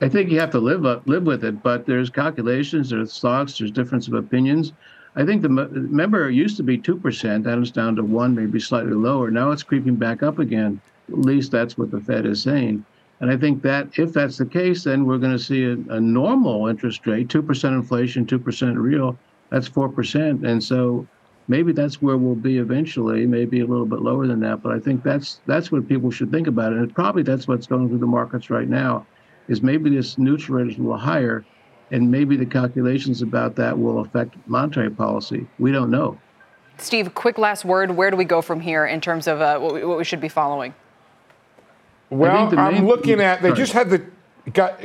I 0.00 0.08
think 0.08 0.30
you 0.30 0.38
have 0.38 0.52
to 0.52 0.60
live 0.60 0.86
up, 0.86 1.02
live 1.08 1.24
with 1.24 1.44
it. 1.44 1.64
But 1.64 1.84
there's 1.84 2.08
calculations, 2.08 2.90
there's 2.90 3.18
thoughts, 3.18 3.58
there's 3.58 3.72
difference 3.72 4.06
of 4.06 4.14
opinions. 4.14 4.72
I 5.16 5.26
think 5.26 5.42
the 5.42 5.48
remember 5.48 6.28
it 6.28 6.34
used 6.34 6.56
to 6.58 6.62
be 6.62 6.78
two 6.78 6.96
percent, 6.96 7.42
then 7.42 7.60
it's 7.60 7.72
down 7.72 7.96
to 7.96 8.04
one, 8.04 8.36
maybe 8.36 8.60
slightly 8.60 8.92
lower. 8.92 9.32
Now 9.32 9.50
it's 9.50 9.64
creeping 9.64 9.96
back 9.96 10.22
up 10.22 10.38
again. 10.38 10.80
At 11.08 11.18
least 11.18 11.50
that's 11.50 11.76
what 11.76 11.90
the 11.90 12.00
Fed 12.00 12.24
is 12.24 12.40
saying. 12.40 12.84
And 13.18 13.32
I 13.32 13.36
think 13.36 13.62
that 13.62 13.98
if 13.98 14.12
that's 14.12 14.38
the 14.38 14.46
case, 14.46 14.84
then 14.84 15.06
we're 15.06 15.18
going 15.18 15.36
to 15.36 15.42
see 15.42 15.64
a, 15.64 15.72
a 15.92 16.00
normal 16.00 16.68
interest 16.68 17.04
rate, 17.04 17.28
two 17.28 17.42
percent 17.42 17.74
inflation, 17.74 18.26
two 18.26 18.38
percent 18.38 18.78
real. 18.78 19.18
That's 19.50 19.66
four 19.66 19.88
percent, 19.88 20.46
and 20.46 20.62
so 20.62 21.04
maybe 21.48 21.72
that's 21.72 22.00
where 22.00 22.16
we'll 22.16 22.34
be 22.34 22.58
eventually. 22.58 23.26
Maybe 23.26 23.60
a 23.60 23.66
little 23.66 23.86
bit 23.86 24.00
lower 24.00 24.26
than 24.26 24.40
that, 24.40 24.62
but 24.62 24.72
I 24.72 24.78
think 24.78 25.02
that's 25.02 25.40
that's 25.46 25.72
what 25.72 25.88
people 25.88 26.10
should 26.10 26.30
think 26.30 26.46
about, 26.46 26.72
and 26.72 26.94
probably 26.94 27.22
that's 27.22 27.48
what's 27.48 27.66
going 27.66 27.88
through 27.88 27.98
the 27.98 28.06
markets 28.06 28.50
right 28.50 28.68
now. 28.68 29.06
Is 29.48 29.62
maybe 29.62 29.88
this 29.88 30.18
neutral 30.18 30.58
rate 30.58 30.70
is 30.70 30.78
a 30.78 30.82
little 30.82 30.98
higher 30.98 31.44
and 31.90 32.10
maybe 32.10 32.36
the 32.36 32.46
calculations 32.46 33.22
about 33.22 33.56
that 33.56 33.78
will 33.78 34.00
affect 34.00 34.34
monetary 34.46 34.90
policy. 34.90 35.46
We 35.58 35.72
don't 35.72 35.90
know. 35.90 36.18
Steve, 36.78 37.14
quick 37.14 37.38
last 37.38 37.64
word. 37.64 37.90
Where 37.92 38.10
do 38.10 38.16
we 38.16 38.24
go 38.24 38.40
from 38.40 38.60
here 38.60 38.86
in 38.86 39.00
terms 39.00 39.26
of 39.26 39.40
uh, 39.40 39.58
what, 39.58 39.74
we, 39.74 39.84
what, 39.84 39.98
we, 39.98 40.04
should 40.04 40.20
be 40.20 40.28
following? 40.28 40.74
Well, 42.10 42.56
I'm 42.58 42.86
looking 42.86 43.20
at. 43.20 43.42
They 43.42 43.52
just 43.52 43.72
had 43.72 43.90
the 43.90 44.04
got. 44.52 44.80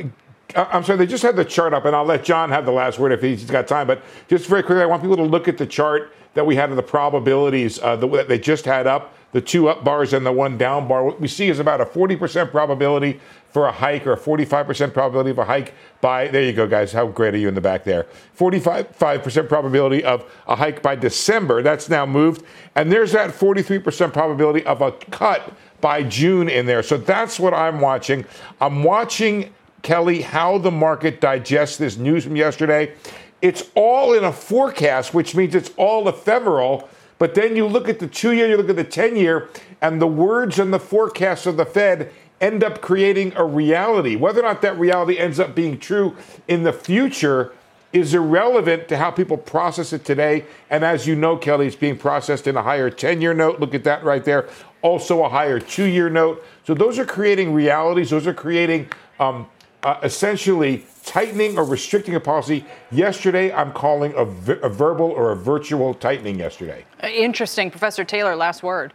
I'm 0.54 0.84
sorry, 0.84 0.98
they 0.98 1.06
just 1.06 1.22
had 1.22 1.36
the 1.36 1.44
chart 1.44 1.74
up, 1.74 1.84
and 1.84 1.96
I'll 1.96 2.04
let 2.04 2.24
John 2.24 2.50
have 2.50 2.64
the 2.64 2.72
last 2.72 2.98
word 2.98 3.12
if 3.12 3.22
he's 3.22 3.44
got 3.44 3.66
time. 3.66 3.86
But 3.86 4.02
just 4.28 4.46
very 4.46 4.62
quickly, 4.62 4.82
I 4.82 4.86
want 4.86 5.02
people 5.02 5.16
to 5.16 5.22
look 5.22 5.48
at 5.48 5.58
the 5.58 5.66
chart 5.66 6.14
that 6.34 6.44
we 6.44 6.56
had 6.56 6.70
of 6.70 6.76
the 6.76 6.82
probabilities 6.82 7.80
uh, 7.80 7.96
that 7.96 8.28
they 8.28 8.38
just 8.38 8.64
had 8.64 8.86
up, 8.86 9.14
the 9.32 9.40
two 9.40 9.68
up 9.68 9.84
bars 9.84 10.12
and 10.12 10.24
the 10.24 10.32
one 10.32 10.58
down 10.58 10.86
bar. 10.86 11.04
What 11.04 11.20
we 11.20 11.28
see 11.28 11.48
is 11.48 11.58
about 11.58 11.80
a 11.80 11.84
40% 11.84 12.50
probability 12.50 13.20
for 13.48 13.66
a 13.66 13.72
hike 13.72 14.06
or 14.06 14.12
a 14.12 14.18
45% 14.18 14.92
probability 14.92 15.30
of 15.30 15.38
a 15.38 15.44
hike 15.44 15.74
by, 16.00 16.26
there 16.28 16.42
you 16.42 16.52
go, 16.52 16.66
guys. 16.66 16.92
How 16.92 17.06
great 17.06 17.34
are 17.34 17.38
you 17.38 17.48
in 17.48 17.54
the 17.54 17.60
back 17.60 17.84
there? 17.84 18.06
45% 18.36 19.48
probability 19.48 20.04
of 20.04 20.28
a 20.48 20.56
hike 20.56 20.82
by 20.82 20.96
December. 20.96 21.62
That's 21.62 21.88
now 21.88 22.04
moved. 22.04 22.42
And 22.74 22.90
there's 22.90 23.12
that 23.12 23.30
43% 23.30 24.12
probability 24.12 24.66
of 24.66 24.82
a 24.82 24.90
cut 24.92 25.52
by 25.80 26.02
June 26.02 26.48
in 26.48 26.66
there. 26.66 26.82
So 26.82 26.96
that's 26.96 27.38
what 27.38 27.54
I'm 27.54 27.80
watching. 27.80 28.24
I'm 28.60 28.82
watching, 28.82 29.54
Kelly, 29.84 30.22
how 30.22 30.58
the 30.58 30.70
market 30.72 31.20
digests 31.20 31.76
this 31.76 31.96
news 31.96 32.24
from 32.24 32.34
yesterday. 32.34 32.94
It's 33.42 33.70
all 33.74 34.14
in 34.14 34.24
a 34.24 34.32
forecast, 34.32 35.12
which 35.14 35.36
means 35.36 35.54
it's 35.54 35.70
all 35.76 36.08
ephemeral. 36.08 36.88
But 37.18 37.34
then 37.34 37.54
you 37.54 37.66
look 37.66 37.88
at 37.88 38.00
the 38.00 38.08
two 38.08 38.32
year, 38.32 38.48
you 38.48 38.56
look 38.56 38.70
at 38.70 38.76
the 38.76 38.82
10 38.82 39.14
year, 39.14 39.50
and 39.82 40.00
the 40.00 40.06
words 40.06 40.58
and 40.58 40.72
the 40.72 40.80
forecasts 40.80 41.46
of 41.46 41.58
the 41.58 41.66
Fed 41.66 42.10
end 42.40 42.64
up 42.64 42.80
creating 42.80 43.34
a 43.36 43.44
reality. 43.44 44.16
Whether 44.16 44.40
or 44.40 44.44
not 44.44 44.62
that 44.62 44.78
reality 44.78 45.18
ends 45.18 45.38
up 45.38 45.54
being 45.54 45.78
true 45.78 46.16
in 46.48 46.62
the 46.62 46.72
future 46.72 47.52
is 47.92 48.12
irrelevant 48.12 48.88
to 48.88 48.96
how 48.96 49.10
people 49.10 49.36
process 49.36 49.92
it 49.92 50.04
today. 50.04 50.46
And 50.70 50.82
as 50.82 51.06
you 51.06 51.14
know, 51.14 51.36
Kelly, 51.36 51.66
it's 51.66 51.76
being 51.76 51.96
processed 51.96 52.46
in 52.46 52.56
a 52.56 52.62
higher 52.62 52.90
10 52.90 53.20
year 53.20 53.34
note. 53.34 53.60
Look 53.60 53.74
at 53.74 53.84
that 53.84 54.02
right 54.02 54.24
there. 54.24 54.48
Also, 54.80 55.24
a 55.24 55.28
higher 55.28 55.60
two 55.60 55.84
year 55.84 56.10
note. 56.10 56.44
So, 56.66 56.74
those 56.74 56.98
are 56.98 57.06
creating 57.06 57.54
realities. 57.54 58.10
Those 58.10 58.26
are 58.26 58.34
creating 58.34 58.88
um, 59.20 59.46
uh, 59.84 59.98
essentially 60.02 60.84
tightening 61.04 61.58
or 61.58 61.64
restricting 61.64 62.14
a 62.14 62.20
policy. 62.20 62.64
Yesterday, 62.90 63.52
I'm 63.52 63.72
calling 63.72 64.14
a 64.16 64.24
verbal 64.24 65.10
or 65.10 65.32
a 65.32 65.36
virtual 65.36 65.94
tightening 65.94 66.38
yesterday. 66.38 66.84
Interesting. 67.02 67.70
Professor 67.70 68.04
Taylor, 68.04 68.34
last 68.34 68.62
word. 68.62 68.92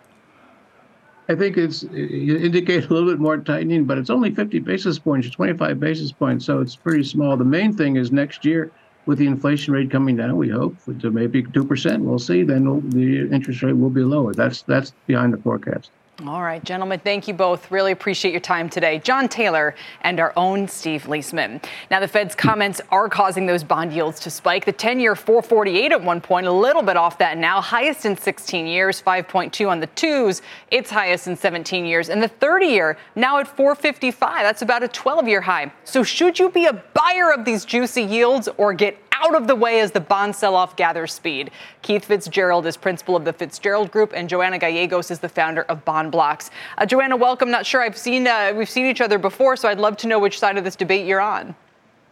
I 1.29 1.35
think 1.35 1.57
it's 1.57 1.83
it 1.83 2.43
indicates 2.43 2.87
a 2.87 2.89
little 2.89 3.07
bit 3.07 3.19
more 3.19 3.37
tightening, 3.37 3.85
but 3.85 3.99
it's 3.99 4.09
only 4.09 4.33
50 4.33 4.59
basis 4.59 4.97
points 4.97 5.27
or 5.27 5.29
25 5.29 5.79
basis 5.79 6.11
points, 6.11 6.43
so 6.43 6.59
it's 6.59 6.75
pretty 6.75 7.03
small. 7.03 7.37
The 7.37 7.45
main 7.45 7.71
thing 7.71 7.97
is 7.97 8.11
next 8.11 8.43
year, 8.43 8.71
with 9.05 9.19
the 9.19 9.27
inflation 9.27 9.75
rate 9.75 9.91
coming 9.91 10.15
down, 10.15 10.37
we 10.37 10.49
hope 10.49 10.75
to 11.01 11.11
maybe 11.11 11.43
two 11.43 11.63
percent. 11.63 12.03
We'll 12.03 12.17
see. 12.17 12.41
Then 12.41 12.89
the 12.89 13.29
interest 13.31 13.61
rate 13.61 13.73
will 13.73 13.91
be 13.91 14.01
lower. 14.01 14.33
That's 14.33 14.63
that's 14.63 14.91
behind 15.05 15.33
the 15.33 15.37
forecast. 15.37 15.91
All 16.27 16.43
right, 16.43 16.61
gentlemen, 16.61 16.99
thank 16.99 17.29
you 17.29 17.33
both. 17.33 17.71
Really 17.71 17.93
appreciate 17.93 18.31
your 18.31 18.41
time 18.41 18.69
today. 18.69 18.99
John 18.99 19.29
Taylor 19.29 19.73
and 20.01 20.19
our 20.19 20.33
own 20.35 20.67
Steve 20.67 21.03
Liesman. 21.03 21.63
Now, 21.89 22.01
the 22.01 22.09
Fed's 22.09 22.35
comments 22.35 22.81
are 22.91 23.07
causing 23.07 23.45
those 23.45 23.63
bond 23.63 23.93
yields 23.93 24.19
to 24.21 24.29
spike. 24.29 24.65
The 24.65 24.73
10 24.73 24.99
year 24.99 25.15
448 25.15 25.93
at 25.93 26.03
one 26.03 26.19
point, 26.19 26.45
a 26.45 26.51
little 26.51 26.81
bit 26.81 26.97
off 26.97 27.17
that 27.19 27.37
now, 27.37 27.61
highest 27.61 28.05
in 28.05 28.17
16 28.17 28.67
years, 28.67 29.01
5.2 29.01 29.69
on 29.69 29.79
the 29.79 29.87
twos, 29.87 30.41
its 30.71 30.91
highest 30.91 31.27
in 31.27 31.37
17 31.37 31.85
years. 31.85 32.09
And 32.09 32.21
the 32.21 32.27
30 32.27 32.65
year 32.65 32.97
now 33.15 33.39
at 33.39 33.47
455. 33.47 34.41
That's 34.41 34.61
about 34.61 34.83
a 34.83 34.89
12 34.89 35.25
year 35.25 35.39
high. 35.39 35.71
So, 35.85 36.03
should 36.03 36.37
you 36.37 36.49
be 36.49 36.65
a 36.65 36.73
buyer 36.73 37.31
of 37.31 37.45
these 37.45 37.63
juicy 37.63 38.03
yields 38.03 38.49
or 38.57 38.73
get 38.73 38.97
out 39.21 39.35
of 39.35 39.47
the 39.47 39.55
way 39.55 39.79
as 39.79 39.91
the 39.91 39.99
bond 39.99 40.35
sell 40.35 40.55
off 40.55 40.75
gathers 40.75 41.13
speed. 41.13 41.51
Keith 41.81 42.05
Fitzgerald 42.05 42.65
is 42.65 42.77
principal 42.77 43.15
of 43.15 43.25
the 43.25 43.33
Fitzgerald 43.33 43.91
Group, 43.91 44.13
and 44.15 44.29
Joanna 44.29 44.57
Gallegos 44.57 45.11
is 45.11 45.19
the 45.19 45.29
founder 45.29 45.63
of 45.63 45.83
Bond 45.85 46.11
Blocks. 46.11 46.51
Uh, 46.77 46.85
Joanna, 46.85 47.17
welcome. 47.17 47.51
Not 47.51 47.65
sure 47.65 47.81
I've 47.81 47.97
seen 47.97 48.27
uh, 48.27 48.53
we've 48.55 48.69
seen 48.69 48.85
each 48.85 49.01
other 49.01 49.17
before, 49.17 49.55
so 49.55 49.69
I'd 49.69 49.79
love 49.79 49.97
to 49.97 50.07
know 50.07 50.19
which 50.19 50.39
side 50.39 50.57
of 50.57 50.63
this 50.63 50.75
debate 50.75 51.05
you're 51.05 51.21
on. 51.21 51.55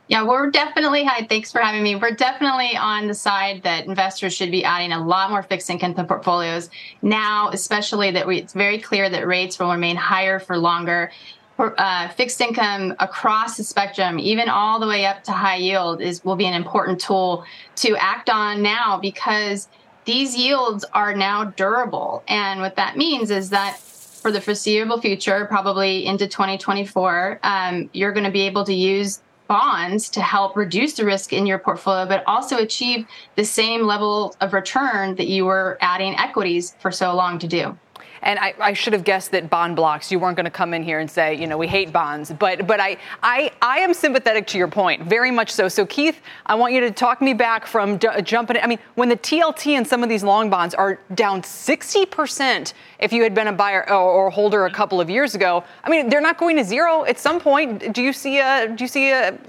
Yeah, 0.09 0.23
we're 0.23 0.49
definitely, 0.51 1.03
hi, 1.03 1.27
thanks 1.27 1.51
for 1.51 1.59
having 1.59 1.83
me. 1.83 1.97
We're 1.97 2.15
definitely 2.15 2.77
on 2.77 3.07
the 3.07 3.13
side 3.13 3.63
that 3.63 3.87
investors 3.87 4.33
should 4.33 4.51
be 4.51 4.63
adding 4.63 4.93
a 4.93 5.05
lot 5.05 5.29
more 5.29 5.43
fixed 5.43 5.69
income 5.69 5.95
portfolios 6.07 6.69
now, 7.01 7.49
especially 7.49 8.11
that 8.11 8.25
we, 8.25 8.37
it's 8.37 8.53
very 8.53 8.79
clear 8.79 9.09
that 9.09 9.27
rates 9.27 9.59
will 9.59 9.69
remain 9.69 9.97
higher 9.97 10.39
for 10.39 10.57
longer 10.57 11.11
uh, 11.59 12.09
fixed 12.09 12.39
income 12.39 12.95
across 12.99 13.57
the 13.57 13.63
spectrum, 13.63 14.19
even 14.19 14.49
all 14.49 14.79
the 14.79 14.87
way 14.87 15.05
up 15.05 15.23
to 15.23 15.31
high 15.31 15.57
yield, 15.57 16.01
is 16.01 16.23
will 16.23 16.35
be 16.35 16.45
an 16.45 16.53
important 16.53 16.99
tool 16.99 17.43
to 17.77 17.95
act 17.97 18.29
on 18.29 18.61
now 18.61 18.97
because 18.97 19.67
these 20.05 20.35
yields 20.37 20.85
are 20.93 21.13
now 21.15 21.43
durable. 21.43 22.23
And 22.27 22.61
what 22.61 22.75
that 22.75 22.95
means 22.95 23.29
is 23.29 23.49
that 23.49 23.77
for 23.77 24.31
the 24.31 24.41
foreseeable 24.41 25.01
future, 25.01 25.45
probably 25.45 26.05
into 26.05 26.27
2024, 26.27 27.39
um, 27.43 27.89
you're 27.93 28.13
going 28.13 28.23
to 28.23 28.31
be 28.31 28.41
able 28.41 28.63
to 28.65 28.73
use 28.73 29.21
bonds 29.47 30.09
to 30.09 30.21
help 30.21 30.55
reduce 30.55 30.93
the 30.93 31.05
risk 31.05 31.33
in 31.33 31.45
your 31.45 31.59
portfolio, 31.59 32.05
but 32.05 32.23
also 32.27 32.57
achieve 32.57 33.07
the 33.35 33.45
same 33.45 33.83
level 33.83 34.35
of 34.41 34.53
return 34.53 35.15
that 35.15 35.27
you 35.27 35.45
were 35.45 35.77
adding 35.81 36.15
equities 36.17 36.75
for 36.79 36.91
so 36.91 37.15
long 37.15 37.39
to 37.39 37.47
do. 37.47 37.77
And 38.27 38.37
I, 38.39 38.53
I, 38.59 38.73
should 38.73 38.91
have 38.91 39.05
guessed 39.05 39.31
that 39.31 39.49
bond 39.49 39.77
blocks. 39.77 40.11
You 40.11 40.19
weren't 40.19 40.35
going 40.35 40.43
to 40.43 40.51
come 40.51 40.73
in 40.73 40.83
here 40.83 40.99
and 40.99 41.09
say, 41.09 41.33
you 41.33 41.47
know, 41.47 41.57
we 41.57 41.65
hate 41.65 41.93
bonds. 41.93 42.29
But 42.29 42.67
but 42.67 42.81
I 42.81 42.97
I 43.23 43.53
I 43.61 43.79
am 43.79 43.93
sympathetic 43.93 44.45
to 44.47 44.57
your 44.57 44.67
point, 44.67 45.03
very 45.03 45.31
much 45.31 45.49
so. 45.49 45.69
So 45.69 45.85
Keith, 45.85 46.19
I 46.45 46.55
want 46.55 46.73
you 46.73 46.81
to 46.81 46.91
talk 46.91 47.21
me 47.21 47.33
back 47.33 47.65
from 47.65 47.95
d- 47.95 48.09
jumping. 48.23 48.57
I 48.57 48.67
mean, 48.67 48.79
when 48.95 49.07
the 49.07 49.15
TLT 49.15 49.77
and 49.77 49.87
some 49.87 50.03
of 50.03 50.09
these 50.09 50.23
long 50.23 50.49
bonds 50.49 50.75
are 50.75 50.99
down 51.15 51.41
60 51.41 52.05
percent, 52.07 52.73
if 52.99 53.13
you 53.13 53.23
had 53.23 53.33
been 53.33 53.47
a 53.47 53.53
buyer 53.53 53.89
or, 53.89 53.95
or, 53.95 54.29
holder 54.29 54.65
a 54.65 54.71
couple 54.71 54.99
of 54.99 55.09
years 55.09 55.33
ago, 55.33 55.63
I 55.85 55.89
mean, 55.89 56.09
they're 56.09 56.19
not 56.19 56.37
going 56.37 56.57
to 56.57 56.65
zero 56.65 57.05
at 57.05 57.17
some 57.17 57.39
point. 57.39 57.93
Do 57.93 58.03
you 58.03 58.11
see 58.11 58.39
a 58.39 58.67
do 58.67 58.83
you 58.83 58.89
see 58.89 59.09
a, 59.09 59.39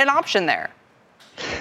an 0.00 0.08
option 0.08 0.46
there? 0.46 0.70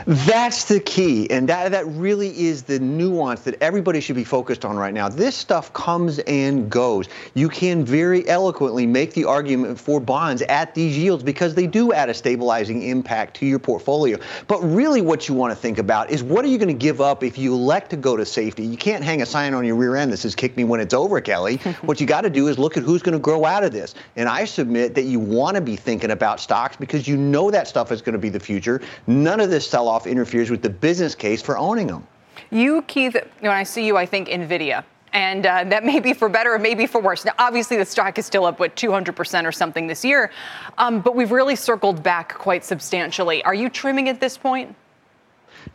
That's 0.05 0.65
the 0.65 0.79
key. 0.79 1.29
And 1.29 1.47
that, 1.49 1.71
that 1.71 1.85
really 1.87 2.37
is 2.39 2.63
the 2.63 2.79
nuance 2.79 3.41
that 3.41 3.61
everybody 3.61 3.99
should 3.99 4.15
be 4.15 4.23
focused 4.23 4.65
on 4.65 4.77
right 4.77 4.93
now. 4.93 5.09
This 5.09 5.35
stuff 5.35 5.71
comes 5.73 6.19
and 6.19 6.69
goes. 6.69 7.07
You 7.33 7.49
can 7.49 7.85
very 7.85 8.27
eloquently 8.27 8.85
make 8.85 9.13
the 9.13 9.25
argument 9.25 9.79
for 9.79 9.99
bonds 9.99 10.41
at 10.43 10.75
these 10.75 10.97
yields 10.97 11.23
because 11.23 11.55
they 11.55 11.67
do 11.67 11.93
add 11.93 12.09
a 12.09 12.13
stabilizing 12.13 12.83
impact 12.83 13.35
to 13.37 13.45
your 13.45 13.59
portfolio. 13.59 14.17
But 14.47 14.59
really, 14.61 15.01
what 15.01 15.27
you 15.27 15.35
want 15.35 15.51
to 15.51 15.55
think 15.55 15.77
about 15.77 16.09
is 16.09 16.23
what 16.23 16.43
are 16.45 16.47
you 16.47 16.57
going 16.57 16.67
to 16.67 16.73
give 16.73 17.01
up 17.01 17.23
if 17.23 17.37
you 17.37 17.53
elect 17.53 17.89
to 17.91 17.97
go 17.97 18.17
to 18.17 18.25
safety? 18.25 18.65
You 18.65 18.77
can't 18.77 19.03
hang 19.03 19.21
a 19.21 19.25
sign 19.25 19.53
on 19.53 19.65
your 19.65 19.75
rear 19.75 19.95
end 19.95 20.11
that 20.11 20.17
says, 20.17 20.35
kick 20.35 20.57
me 20.57 20.63
when 20.63 20.79
it's 20.79 20.93
over, 20.93 21.21
Kelly. 21.21 21.57
what 21.81 22.01
you 22.01 22.07
got 22.07 22.21
to 22.21 22.29
do 22.29 22.47
is 22.47 22.57
look 22.57 22.77
at 22.77 22.83
who's 22.83 23.01
going 23.01 23.13
to 23.13 23.19
grow 23.19 23.45
out 23.45 23.63
of 23.63 23.71
this. 23.71 23.95
And 24.15 24.27
I 24.27 24.45
submit 24.45 24.95
that 24.95 25.03
you 25.03 25.19
want 25.19 25.55
to 25.55 25.61
be 25.61 25.75
thinking 25.75 26.11
about 26.11 26.39
stocks 26.39 26.75
because 26.75 27.07
you 27.07 27.17
know 27.17 27.51
that 27.51 27.67
stuff 27.67 27.91
is 27.91 28.01
going 28.01 28.13
to 28.13 28.19
be 28.19 28.29
the 28.29 28.39
future. 28.39 28.81
None 29.07 29.39
of 29.39 29.49
this 29.49 29.68
sell 29.69 29.87
off 29.87 30.07
interferes 30.07 30.49
with 30.49 30.61
the 30.61 30.69
business 30.69 31.15
case 31.15 31.41
for 31.41 31.57
owning 31.57 31.87
them. 31.87 32.05
You, 32.51 32.81
Keith, 32.83 33.15
when 33.39 33.51
I 33.51 33.63
see 33.63 33.85
you, 33.85 33.97
I 33.97 34.05
think 34.05 34.27
NVIDIA. 34.27 34.83
And 35.13 35.45
uh, 35.45 35.63
that 35.65 35.83
may 35.83 35.99
be 35.99 36.13
for 36.13 36.29
better 36.29 36.53
or 36.53 36.59
maybe 36.59 36.85
for 36.85 37.01
worse. 37.01 37.25
Now, 37.25 37.33
obviously, 37.39 37.77
the 37.77 37.85
stock 37.85 38.17
is 38.19 38.25
still 38.25 38.45
up, 38.45 38.59
what, 38.59 38.75
200% 38.75 39.45
or 39.45 39.51
something 39.51 39.87
this 39.87 40.05
year. 40.05 40.31
Um, 40.77 41.01
but 41.01 41.15
we've 41.15 41.31
really 41.31 41.55
circled 41.55 42.03
back 42.03 42.33
quite 42.35 42.63
substantially. 42.63 43.43
Are 43.43 43.53
you 43.53 43.69
trimming 43.69 44.09
at 44.09 44.19
this 44.19 44.37
point? 44.37 44.75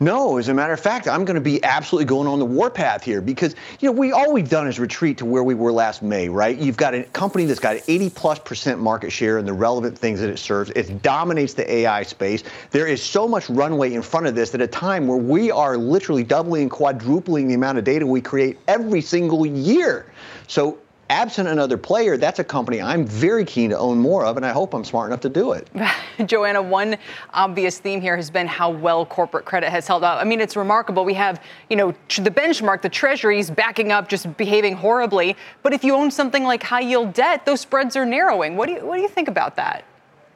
No, 0.01 0.39
as 0.39 0.49
a 0.49 0.55
matter 0.55 0.73
of 0.73 0.81
fact, 0.81 1.07
I'm 1.07 1.25
going 1.25 1.37
to 1.37 1.41
be 1.41 1.63
absolutely 1.63 2.07
going 2.07 2.27
on 2.27 2.39
the 2.41 2.45
warpath 2.45 3.05
here 3.05 3.21
because 3.21 3.55
you 3.79 3.89
know 3.89 3.93
we 3.93 4.13
all 4.13 4.33
we've 4.33 4.49
done 4.49 4.67
is 4.67 4.81
retreat 4.81 5.19
to 5.19 5.25
where 5.25 5.45
we 5.45 5.55
were 5.55 5.73
last 5.73 6.03
May, 6.03 6.29
right? 6.29 6.59
You've 6.59 6.77
got 6.77 6.95
a 6.95 7.05
company 7.05 7.45
that's 7.45 7.61
got 7.61 7.77
80 7.87 8.11
plus 8.11 8.39
percent 8.41 8.81
market 8.81 9.11
share 9.11 9.39
in 9.39 9.47
the 9.47 9.53
relevant 9.53 9.97
things 9.97 10.21
that 10.21 10.31
it 10.31 10.39
serves. 10.39 10.71
It 10.71 11.03
dominates 11.03 11.55
the 11.55 11.71
AI 11.73 12.03
space. 12.03 12.43
There 12.71 12.87
is 12.89 13.03
so 13.03 13.29
much 13.29 13.49
runway 13.49 13.95
in 13.95 14.03
front 14.03 14.27
of 14.27 14.35
this 14.35 14.55
at 14.55 14.61
a 14.61 14.67
time 14.67 15.07
where 15.07 15.19
we 15.19 15.51
are 15.51 15.77
literally 15.77 16.25
doubling 16.25 16.63
and 16.63 16.71
quadrupling 16.71 17.47
the 17.47 17.55
amount 17.55 17.79
of 17.79 17.85
data 17.85 18.07
we 18.07 18.21
create 18.21 18.59
every 18.67 19.01
single 19.01 19.47
year. 19.47 20.07
So 20.49 20.79
absent 21.11 21.49
another 21.49 21.77
player, 21.77 22.17
that's 22.17 22.39
a 22.39 22.45
company 22.45 22.81
I'm 22.81 23.07
very 23.07 23.45
keen 23.45 23.71
to 23.71 23.79
own 23.79 23.99
more 23.99 24.25
of, 24.25 24.37
and 24.37 24.45
I 24.45 24.53
hope 24.53 24.75
I'm 24.75 24.85
smart 24.85 25.09
enough 25.09 25.21
to 25.21 25.29
do 25.29 25.53
it. 25.53 25.69
Joanna, 26.27 26.63
one 26.63 26.97
obvious 27.33 27.79
theme 27.79 28.01
here 28.01 28.17
has 28.17 28.31
been 28.31 28.47
how 28.47 28.71
well 28.71 29.05
corporate 29.07 29.45
credit 29.45 29.71
has 29.71 29.87
held 29.87 30.05
up. 30.05 30.21
I 30.21 30.25
mean, 30.25 30.41
it's 30.41 30.57
remarkable. 30.57 31.05
We 31.05 31.15
have, 31.15 31.43
you 31.71 31.77
know, 31.77 31.93
the 32.09 32.31
benchmark, 32.31 32.83
the 32.83 32.89
treasuries 32.89 33.51
backing 33.51 33.93
up, 33.93 34.09
just 34.09 34.37
behaving 34.37 34.77
horribly. 34.77 35.37
But 35.63 35.73
if 35.73 35.85
you 35.85 35.95
own 35.95 36.11
something 36.11 36.45
like 36.45 36.63
high 36.63 36.81
yield 36.81 37.13
debt, 37.13 37.47
those 37.47 37.61
spreads 37.61 37.97
are 37.97 38.07
narrowing. 38.07 38.57
What 38.57 38.67
do 38.67 38.75
you, 38.75 38.87
what 38.87 38.97
do 38.97 39.03
you 39.03 39.09
think 39.09 39.29
about 39.29 39.57
that? 39.57 39.85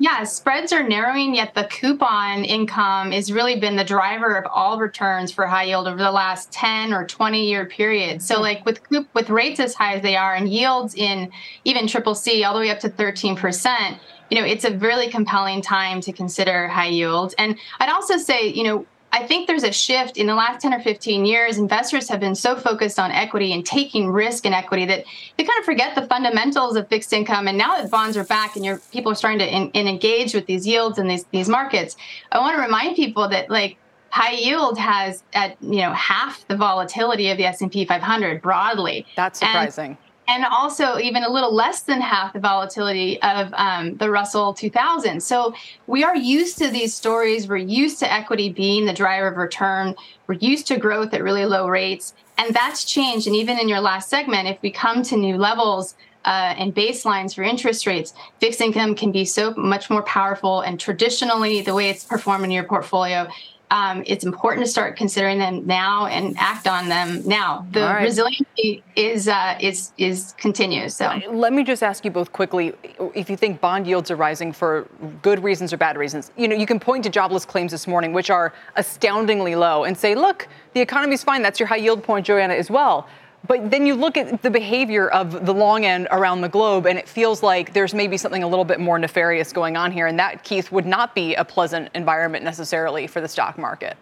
Yeah, 0.01 0.23
spreads 0.23 0.73
are 0.73 0.87
narrowing, 0.87 1.35
yet 1.35 1.55
the 1.55 1.65
coupon 1.65 2.45
income 2.45 3.11
has 3.11 3.33
really 3.33 3.59
been 3.59 3.75
the 3.75 3.85
driver 3.85 4.37
of 4.37 4.47
all 4.47 4.79
returns 4.79 5.33
for 5.33 5.45
high 5.47 5.65
yield 5.65 5.89
over 5.89 5.99
the 5.99 6.13
last 6.13 6.53
10 6.53 6.93
or 6.93 7.05
20 7.05 7.49
year 7.49 7.67
period. 7.67 8.23
So, 8.23 8.37
hmm. 8.37 8.43
like 8.43 8.65
with 8.65 8.81
with 9.13 9.29
rates 9.29 9.59
as 9.59 9.75
high 9.75 9.95
as 9.95 10.03
they 10.03 10.17
are 10.17 10.35
and 10.35 10.49
yields 10.49 10.95
in 10.95 11.33
even 11.65 11.89
triple 11.89 12.15
C 12.15 12.45
all 12.45 12.55
the 12.55 12.61
way 12.61 12.71
up 12.71 12.79
to 12.81 12.89
13%, 12.89 13.99
you 14.31 14.41
know, 14.41 14.47
it's 14.47 14.65
a 14.65 14.77
really 14.79 15.11
compelling 15.11 15.63
time 15.63 16.01
to 16.03 16.13
consider 16.13 16.69
high 16.69 16.89
yield. 16.89 17.35
And 17.37 17.59
I'd 17.81 17.91
also 17.91 18.19
say, 18.19 18.49
you 18.49 18.63
know, 18.63 18.87
I 19.11 19.27
think 19.27 19.47
there's 19.47 19.65
a 19.65 19.73
shift 19.73 20.17
in 20.17 20.27
the 20.27 20.35
last 20.35 20.61
10 20.61 20.75
or 20.75 20.81
15 20.81 21.25
years. 21.25 21.59
Investors 21.59 22.09
have 22.09 22.21
been 22.21 22.35
so 22.35 22.57
focused 22.57 22.99
on 22.99 23.11
equity 23.11 23.53
and 23.53 23.65
taking 23.65 24.11
risk 24.11 24.45
in 24.45 24.53
equity 24.53 24.85
that 24.87 25.05
they 25.37 25.45
kind 25.45 25.59
of 25.59 25.65
forget 25.65 25.95
the 25.95 26.07
fundamentals 26.07 26.77
of 26.77 26.89
fixed 26.89 27.13
income. 27.13 27.49
And 27.49 27.57
now 27.57 27.77
that 27.77 27.91
bonds 27.91 28.17
are 28.17 28.25
back 28.25 28.57
and 28.57 28.65
your 28.65 28.79
people 28.93 29.13
are 29.13 29.15
starting 29.15 29.39
to 29.39 29.47
in, 29.47 29.71
in 29.71 29.89
engage 29.89 30.35
with 30.35 30.47
these 30.47 30.67
yields 30.67 30.99
and 30.99 31.09
these 31.11 31.25
these 31.33 31.49
markets, 31.49 31.97
I 32.33 32.39
want 32.39 32.57
to 32.57 32.63
remind 32.63 32.97
people 32.97 33.29
that 33.29 33.49
like 33.49 33.79
high 34.11 34.33
yield 34.33 34.79
has 34.79 35.23
at 35.33 35.57
you 35.63 35.81
know 35.81 35.93
half 35.93 36.47
the 36.49 36.57
volatility 36.57 37.31
of 37.31 37.39
the 37.39 37.45
S&P 37.45 37.85
500 37.85 38.43
broadly. 38.43 39.07
That's 39.17 39.39
surprising. 39.39 39.91
And 39.91 39.97
and 40.29 40.45
also 40.45 40.99
even 40.99 41.25
a 41.25 41.29
little 41.29 41.53
less 41.53 41.81
than 41.81 42.03
half 42.03 42.35
the 42.35 42.39
volatility 42.39 43.21
of 43.23 43.53
um, 43.55 43.97
the 43.97 44.11
Russell 44.11 44.53
2000. 44.53 45.23
So 45.23 45.55
we 45.87 46.05
are 46.05 46.15
used 46.15 46.59
to 46.59 46.69
these 46.69 46.95
stories. 46.95 47.49
We're 47.49 47.57
used 47.57 47.99
to 48.01 48.13
equity 48.13 48.53
being 48.53 48.85
the 48.85 48.93
driver 48.93 49.29
of 49.29 49.39
return. 49.39 49.97
We're 50.27 50.35
used 50.35 50.67
to 50.69 50.77
growth 50.77 51.15
at 51.15 51.23
really 51.23 51.47
low 51.47 51.67
rates. 51.67 52.15
And 52.37 52.55
that's 52.55 52.85
changed. 52.85 53.27
And 53.27 53.35
even 53.35 53.59
in 53.59 53.69
your 53.69 53.81
last 53.81 54.11
segment, 54.11 54.49
if 54.49 54.61
we 54.61 54.71
come 54.71 55.03
to 55.05 55.17
new 55.17 55.37
levels, 55.37 55.97
uh, 56.25 56.55
and 56.59 56.75
baselines 56.75 57.35
for 57.35 57.43
interest 57.43 57.87
rates, 57.87 58.13
fixed 58.39 58.61
income 58.61 58.95
can 58.95 59.11
be 59.11 59.25
so 59.25 59.55
much 59.55 59.89
more 59.89 60.03
powerful. 60.03 60.61
And 60.61 60.79
traditionally, 60.79 61.63
the 61.63 61.75
way 61.75 61.89
it's 61.89 62.05
performed 62.05 62.45
in 62.45 62.51
your 62.51 62.65
portfolio 62.65 63.29
um, 63.71 64.03
it's 64.07 64.25
important 64.25 64.65
to 64.65 64.71
start 64.71 64.97
considering 64.97 65.39
them 65.39 65.67
now 65.67 66.07
and 66.07 66.37
act 66.39 66.67
on 66.67 66.89
them 66.89 67.23
now. 67.27 67.67
The 67.73 67.81
right. 67.81 68.03
resiliency 68.03 68.83
is 68.97 69.29
uh, 69.29 69.59
is 69.61 69.93
is 69.99 70.35
continues. 70.39 70.97
So 70.97 71.21
let 71.31 71.53
me 71.53 71.65
just 71.65 71.83
ask 71.83 72.05
you 72.05 72.11
both 72.11 72.33
quickly: 72.33 72.73
if 73.15 73.29
you 73.29 73.37
think 73.37 73.61
bond 73.61 73.87
yields 73.87 74.11
are 74.11 74.17
rising 74.17 74.53
for 74.53 74.87
good 75.23 75.43
reasons 75.43 75.73
or 75.73 75.77
bad 75.77 75.99
reasons, 75.99 76.33
you 76.37 76.49
know, 76.49 76.57
you 76.57 76.67
can 76.67 76.81
point 76.81 77.05
to 77.05 77.11
jobless 77.11 77.45
claims 77.45 77.73
this 77.73 77.87
morning, 77.87 78.13
which 78.13 78.31
are 78.31 78.55
astoundingly 78.77 79.55
low, 79.55 79.85
and 79.85 79.97
say, 79.97 80.15
look, 80.15 80.49
the 80.73 80.81
economy's 80.81 81.23
fine. 81.23 81.43
That's 81.43 81.61
your 81.61 81.67
high 81.67 81.77
yield 81.77 82.03
point, 82.03 82.27
Joanna, 82.27 82.55
as 82.55 82.71
well. 82.71 83.07
But 83.47 83.71
then 83.71 83.87
you 83.87 83.95
look 83.95 84.17
at 84.17 84.43
the 84.43 84.51
behavior 84.51 85.09
of 85.09 85.47
the 85.47 85.55
long 85.55 85.85
end 85.85 86.09
around 86.11 86.41
the 86.41 86.49
globe, 86.49 86.87
and 86.87 86.99
it 86.99 87.09
feels 87.09 87.43
like 87.43 87.73
there's 87.73 87.95
maybe 87.95 88.17
something 88.17 88.43
a 88.43 88.49
little 88.49 88.65
bit 88.65 88.81
more 88.81 88.99
nefarious 88.99 89.53
going 89.53 89.77
on 89.77 89.93
here. 89.93 90.07
And 90.07 90.19
that, 90.19 90.43
Keith, 90.43 90.73
would 90.73 90.87
not 90.87 91.15
be 91.15 91.35
a 91.35 91.45
pleasant 91.45 91.89
environment 91.95 92.45
necessarily 92.45 93.07
for 93.07 93.21
the 93.21 93.29
stock 93.29 93.57
market. 93.57 93.97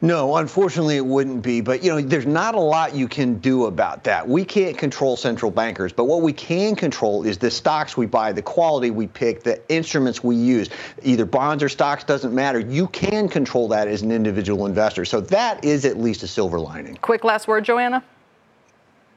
No, 0.00 0.36
unfortunately, 0.36 0.96
it 0.96 1.06
wouldn't 1.06 1.42
be. 1.42 1.60
But 1.60 1.82
you 1.82 1.90
know, 1.90 2.00
there's 2.00 2.26
not 2.26 2.54
a 2.54 2.60
lot 2.60 2.94
you 2.94 3.08
can 3.08 3.38
do 3.38 3.66
about 3.66 4.04
that. 4.04 4.26
We 4.26 4.44
can't 4.44 4.76
control 4.76 5.16
central 5.16 5.50
bankers, 5.50 5.92
but 5.92 6.04
what 6.04 6.22
we 6.22 6.32
can 6.32 6.76
control 6.76 7.24
is 7.24 7.38
the 7.38 7.50
stocks 7.50 7.96
we 7.96 8.06
buy, 8.06 8.32
the 8.32 8.42
quality 8.42 8.90
we 8.90 9.06
pick, 9.06 9.42
the 9.42 9.60
instruments 9.70 10.22
we 10.22 10.36
use. 10.36 10.68
Either 11.02 11.24
bonds 11.24 11.62
or 11.62 11.68
stocks 11.68 12.04
doesn't 12.04 12.34
matter. 12.34 12.60
You 12.60 12.88
can 12.88 13.28
control 13.28 13.68
that 13.68 13.88
as 13.88 14.02
an 14.02 14.12
individual 14.12 14.66
investor. 14.66 15.04
So 15.04 15.20
that 15.22 15.64
is 15.64 15.84
at 15.84 15.98
least 15.98 16.22
a 16.22 16.28
silver 16.28 16.60
lining. 16.60 16.96
Quick 16.96 17.24
last 17.24 17.48
word, 17.48 17.64
Joanna. 17.64 18.04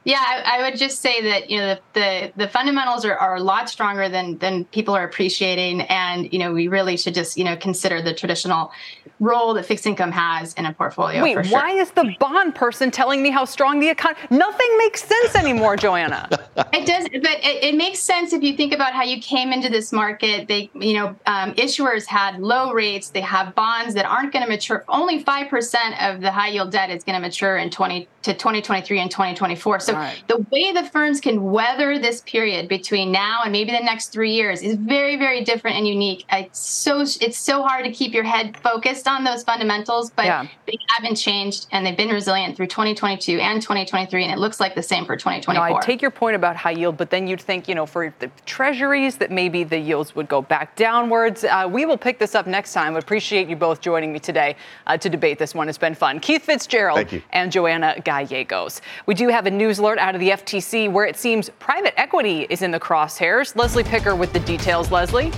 Yeah, 0.06 0.22
I, 0.24 0.58
I, 0.58 0.62
would 0.62 0.78
just 0.78 1.02
say 1.02 1.20
that 1.22 1.50
you 1.50 1.58
know 1.58 1.74
the 1.74 1.80
the, 2.00 2.44
the 2.44 2.48
fundamentals 2.48 3.04
are, 3.04 3.16
are 3.16 3.34
a 3.34 3.40
lot 3.40 3.68
stronger 3.68 4.08
than 4.08 4.38
than 4.38 4.64
people 4.66 4.94
are 4.94 5.02
appreciating, 5.02 5.80
and 5.82 6.32
you 6.32 6.38
know 6.38 6.52
we 6.52 6.68
really 6.68 6.96
should 6.96 7.12
just 7.12 7.36
you 7.36 7.42
know 7.42 7.56
consider 7.56 8.00
the 8.00 8.14
traditional 8.14 8.70
role 9.18 9.54
that 9.54 9.66
fixed 9.66 9.84
income 9.84 10.12
has 10.12 10.54
in 10.54 10.64
a 10.66 10.72
portfolio. 10.72 11.22
Wait, 11.22 11.32
sure. 11.32 11.44
why 11.52 11.70
is 11.72 11.90
the 11.90 12.14
bond 12.20 12.54
person 12.54 12.92
telling 12.92 13.20
me 13.20 13.30
how 13.30 13.44
strong 13.44 13.80
the 13.80 13.88
economy? 13.88 14.20
Nothing 14.30 14.78
makes 14.78 15.02
sense 15.02 15.34
anymore, 15.34 15.76
Joanna. 15.76 16.28
it 16.72 16.86
does, 16.86 17.08
but 17.10 17.44
it, 17.44 17.64
it, 17.64 17.74
makes 17.74 17.98
sense 17.98 18.32
if 18.32 18.44
you 18.44 18.56
think 18.56 18.72
about 18.72 18.92
how 18.92 19.02
you 19.02 19.20
came 19.20 19.52
into 19.52 19.68
this 19.68 19.92
market. 19.92 20.46
They, 20.46 20.70
you 20.74 20.94
know, 20.94 21.16
um, 21.26 21.52
issuers 21.54 22.06
had 22.06 22.38
low 22.38 22.72
rates. 22.72 23.08
They 23.10 23.22
have 23.22 23.56
bonds 23.56 23.94
that 23.94 24.04
aren't 24.04 24.32
going 24.32 24.44
to 24.44 24.50
mature. 24.50 24.84
Only 24.88 25.24
five 25.24 25.48
percent 25.48 26.00
of 26.00 26.20
the 26.20 26.30
high 26.30 26.50
yield 26.50 26.70
debt 26.70 26.90
is 26.90 27.02
going 27.02 27.16
to 27.16 27.20
mature 27.20 27.56
in 27.56 27.70
20 27.70 28.06
to 28.22 28.34
2023 28.34 29.00
and 29.00 29.10
2024. 29.10 29.80
So 29.80 29.95
right. 29.96 30.22
the 30.28 30.44
way 30.50 30.72
the 30.72 30.84
firms 30.84 31.20
can 31.20 31.42
weather 31.42 31.98
this 31.98 32.20
period 32.22 32.68
between 32.68 33.12
now 33.12 33.42
and 33.42 33.52
maybe 33.52 33.70
the 33.70 33.80
next 33.80 34.08
three 34.08 34.32
years 34.32 34.62
is 34.62 34.76
very, 34.76 35.16
very 35.16 35.44
different 35.44 35.76
and 35.76 35.86
unique. 35.86 36.24
It's 36.32 36.58
so 36.58 37.00
it's 37.00 37.38
so 37.38 37.62
hard 37.62 37.84
to 37.84 37.92
keep 37.92 38.12
your 38.12 38.24
head 38.24 38.56
focused 38.62 39.08
on 39.08 39.24
those 39.24 39.42
fundamentals, 39.44 40.10
but 40.10 40.26
yeah. 40.26 40.46
they 40.66 40.78
haven't 40.96 41.16
changed 41.16 41.66
and 41.72 41.84
they've 41.84 41.96
been 41.96 42.10
resilient 42.10 42.56
through 42.56 42.66
2022 42.66 43.38
and 43.38 43.60
2023, 43.60 44.24
and 44.24 44.32
it 44.32 44.38
looks 44.38 44.60
like 44.60 44.74
the 44.74 44.82
same 44.82 45.04
for 45.04 45.16
2024. 45.16 45.78
I 45.78 45.80
take 45.80 46.02
your 46.02 46.10
point 46.10 46.36
about 46.36 46.56
high 46.56 46.72
yield, 46.72 46.96
but 46.96 47.10
then 47.10 47.26
you'd 47.26 47.40
think, 47.40 47.68
you 47.68 47.74
know, 47.74 47.86
for 47.86 48.14
the 48.18 48.30
treasuries 48.44 49.16
that 49.16 49.30
maybe 49.30 49.64
the 49.64 49.78
yields 49.78 50.14
would 50.14 50.28
go 50.28 50.42
back 50.42 50.76
downwards. 50.76 51.44
Uh, 51.44 51.68
we 51.70 51.84
will 51.84 51.98
pick 51.98 52.18
this 52.18 52.34
up 52.34 52.46
next 52.46 52.72
time. 52.72 52.94
We 52.94 52.98
appreciate 52.98 53.48
you 53.48 53.56
both 53.56 53.80
joining 53.80 54.12
me 54.12 54.18
today 54.18 54.56
uh, 54.86 54.96
to 54.98 55.08
debate 55.08 55.38
this 55.38 55.54
one. 55.54 55.68
It's 55.68 55.78
been 55.78 55.94
fun. 55.94 56.20
Keith 56.20 56.42
Fitzgerald 56.42 57.06
and 57.30 57.52
Joanna 57.52 58.00
Gallegos. 58.04 58.80
We 59.06 59.14
do 59.14 59.28
have 59.28 59.46
a 59.46 59.50
news 59.50 59.80
alert 59.86 59.98
out 60.00 60.16
of 60.16 60.20
the 60.20 60.30
FTC 60.30 60.90
where 60.90 61.06
it 61.06 61.16
seems 61.16 61.48
private 61.60 61.94
equity 61.96 62.44
is 62.50 62.60
in 62.60 62.72
the 62.72 62.80
crosshairs. 62.80 63.54
Leslie 63.54 63.84
Picker 63.84 64.16
with 64.16 64.32
the 64.32 64.40
details. 64.40 64.90
Leslie. 64.90 65.30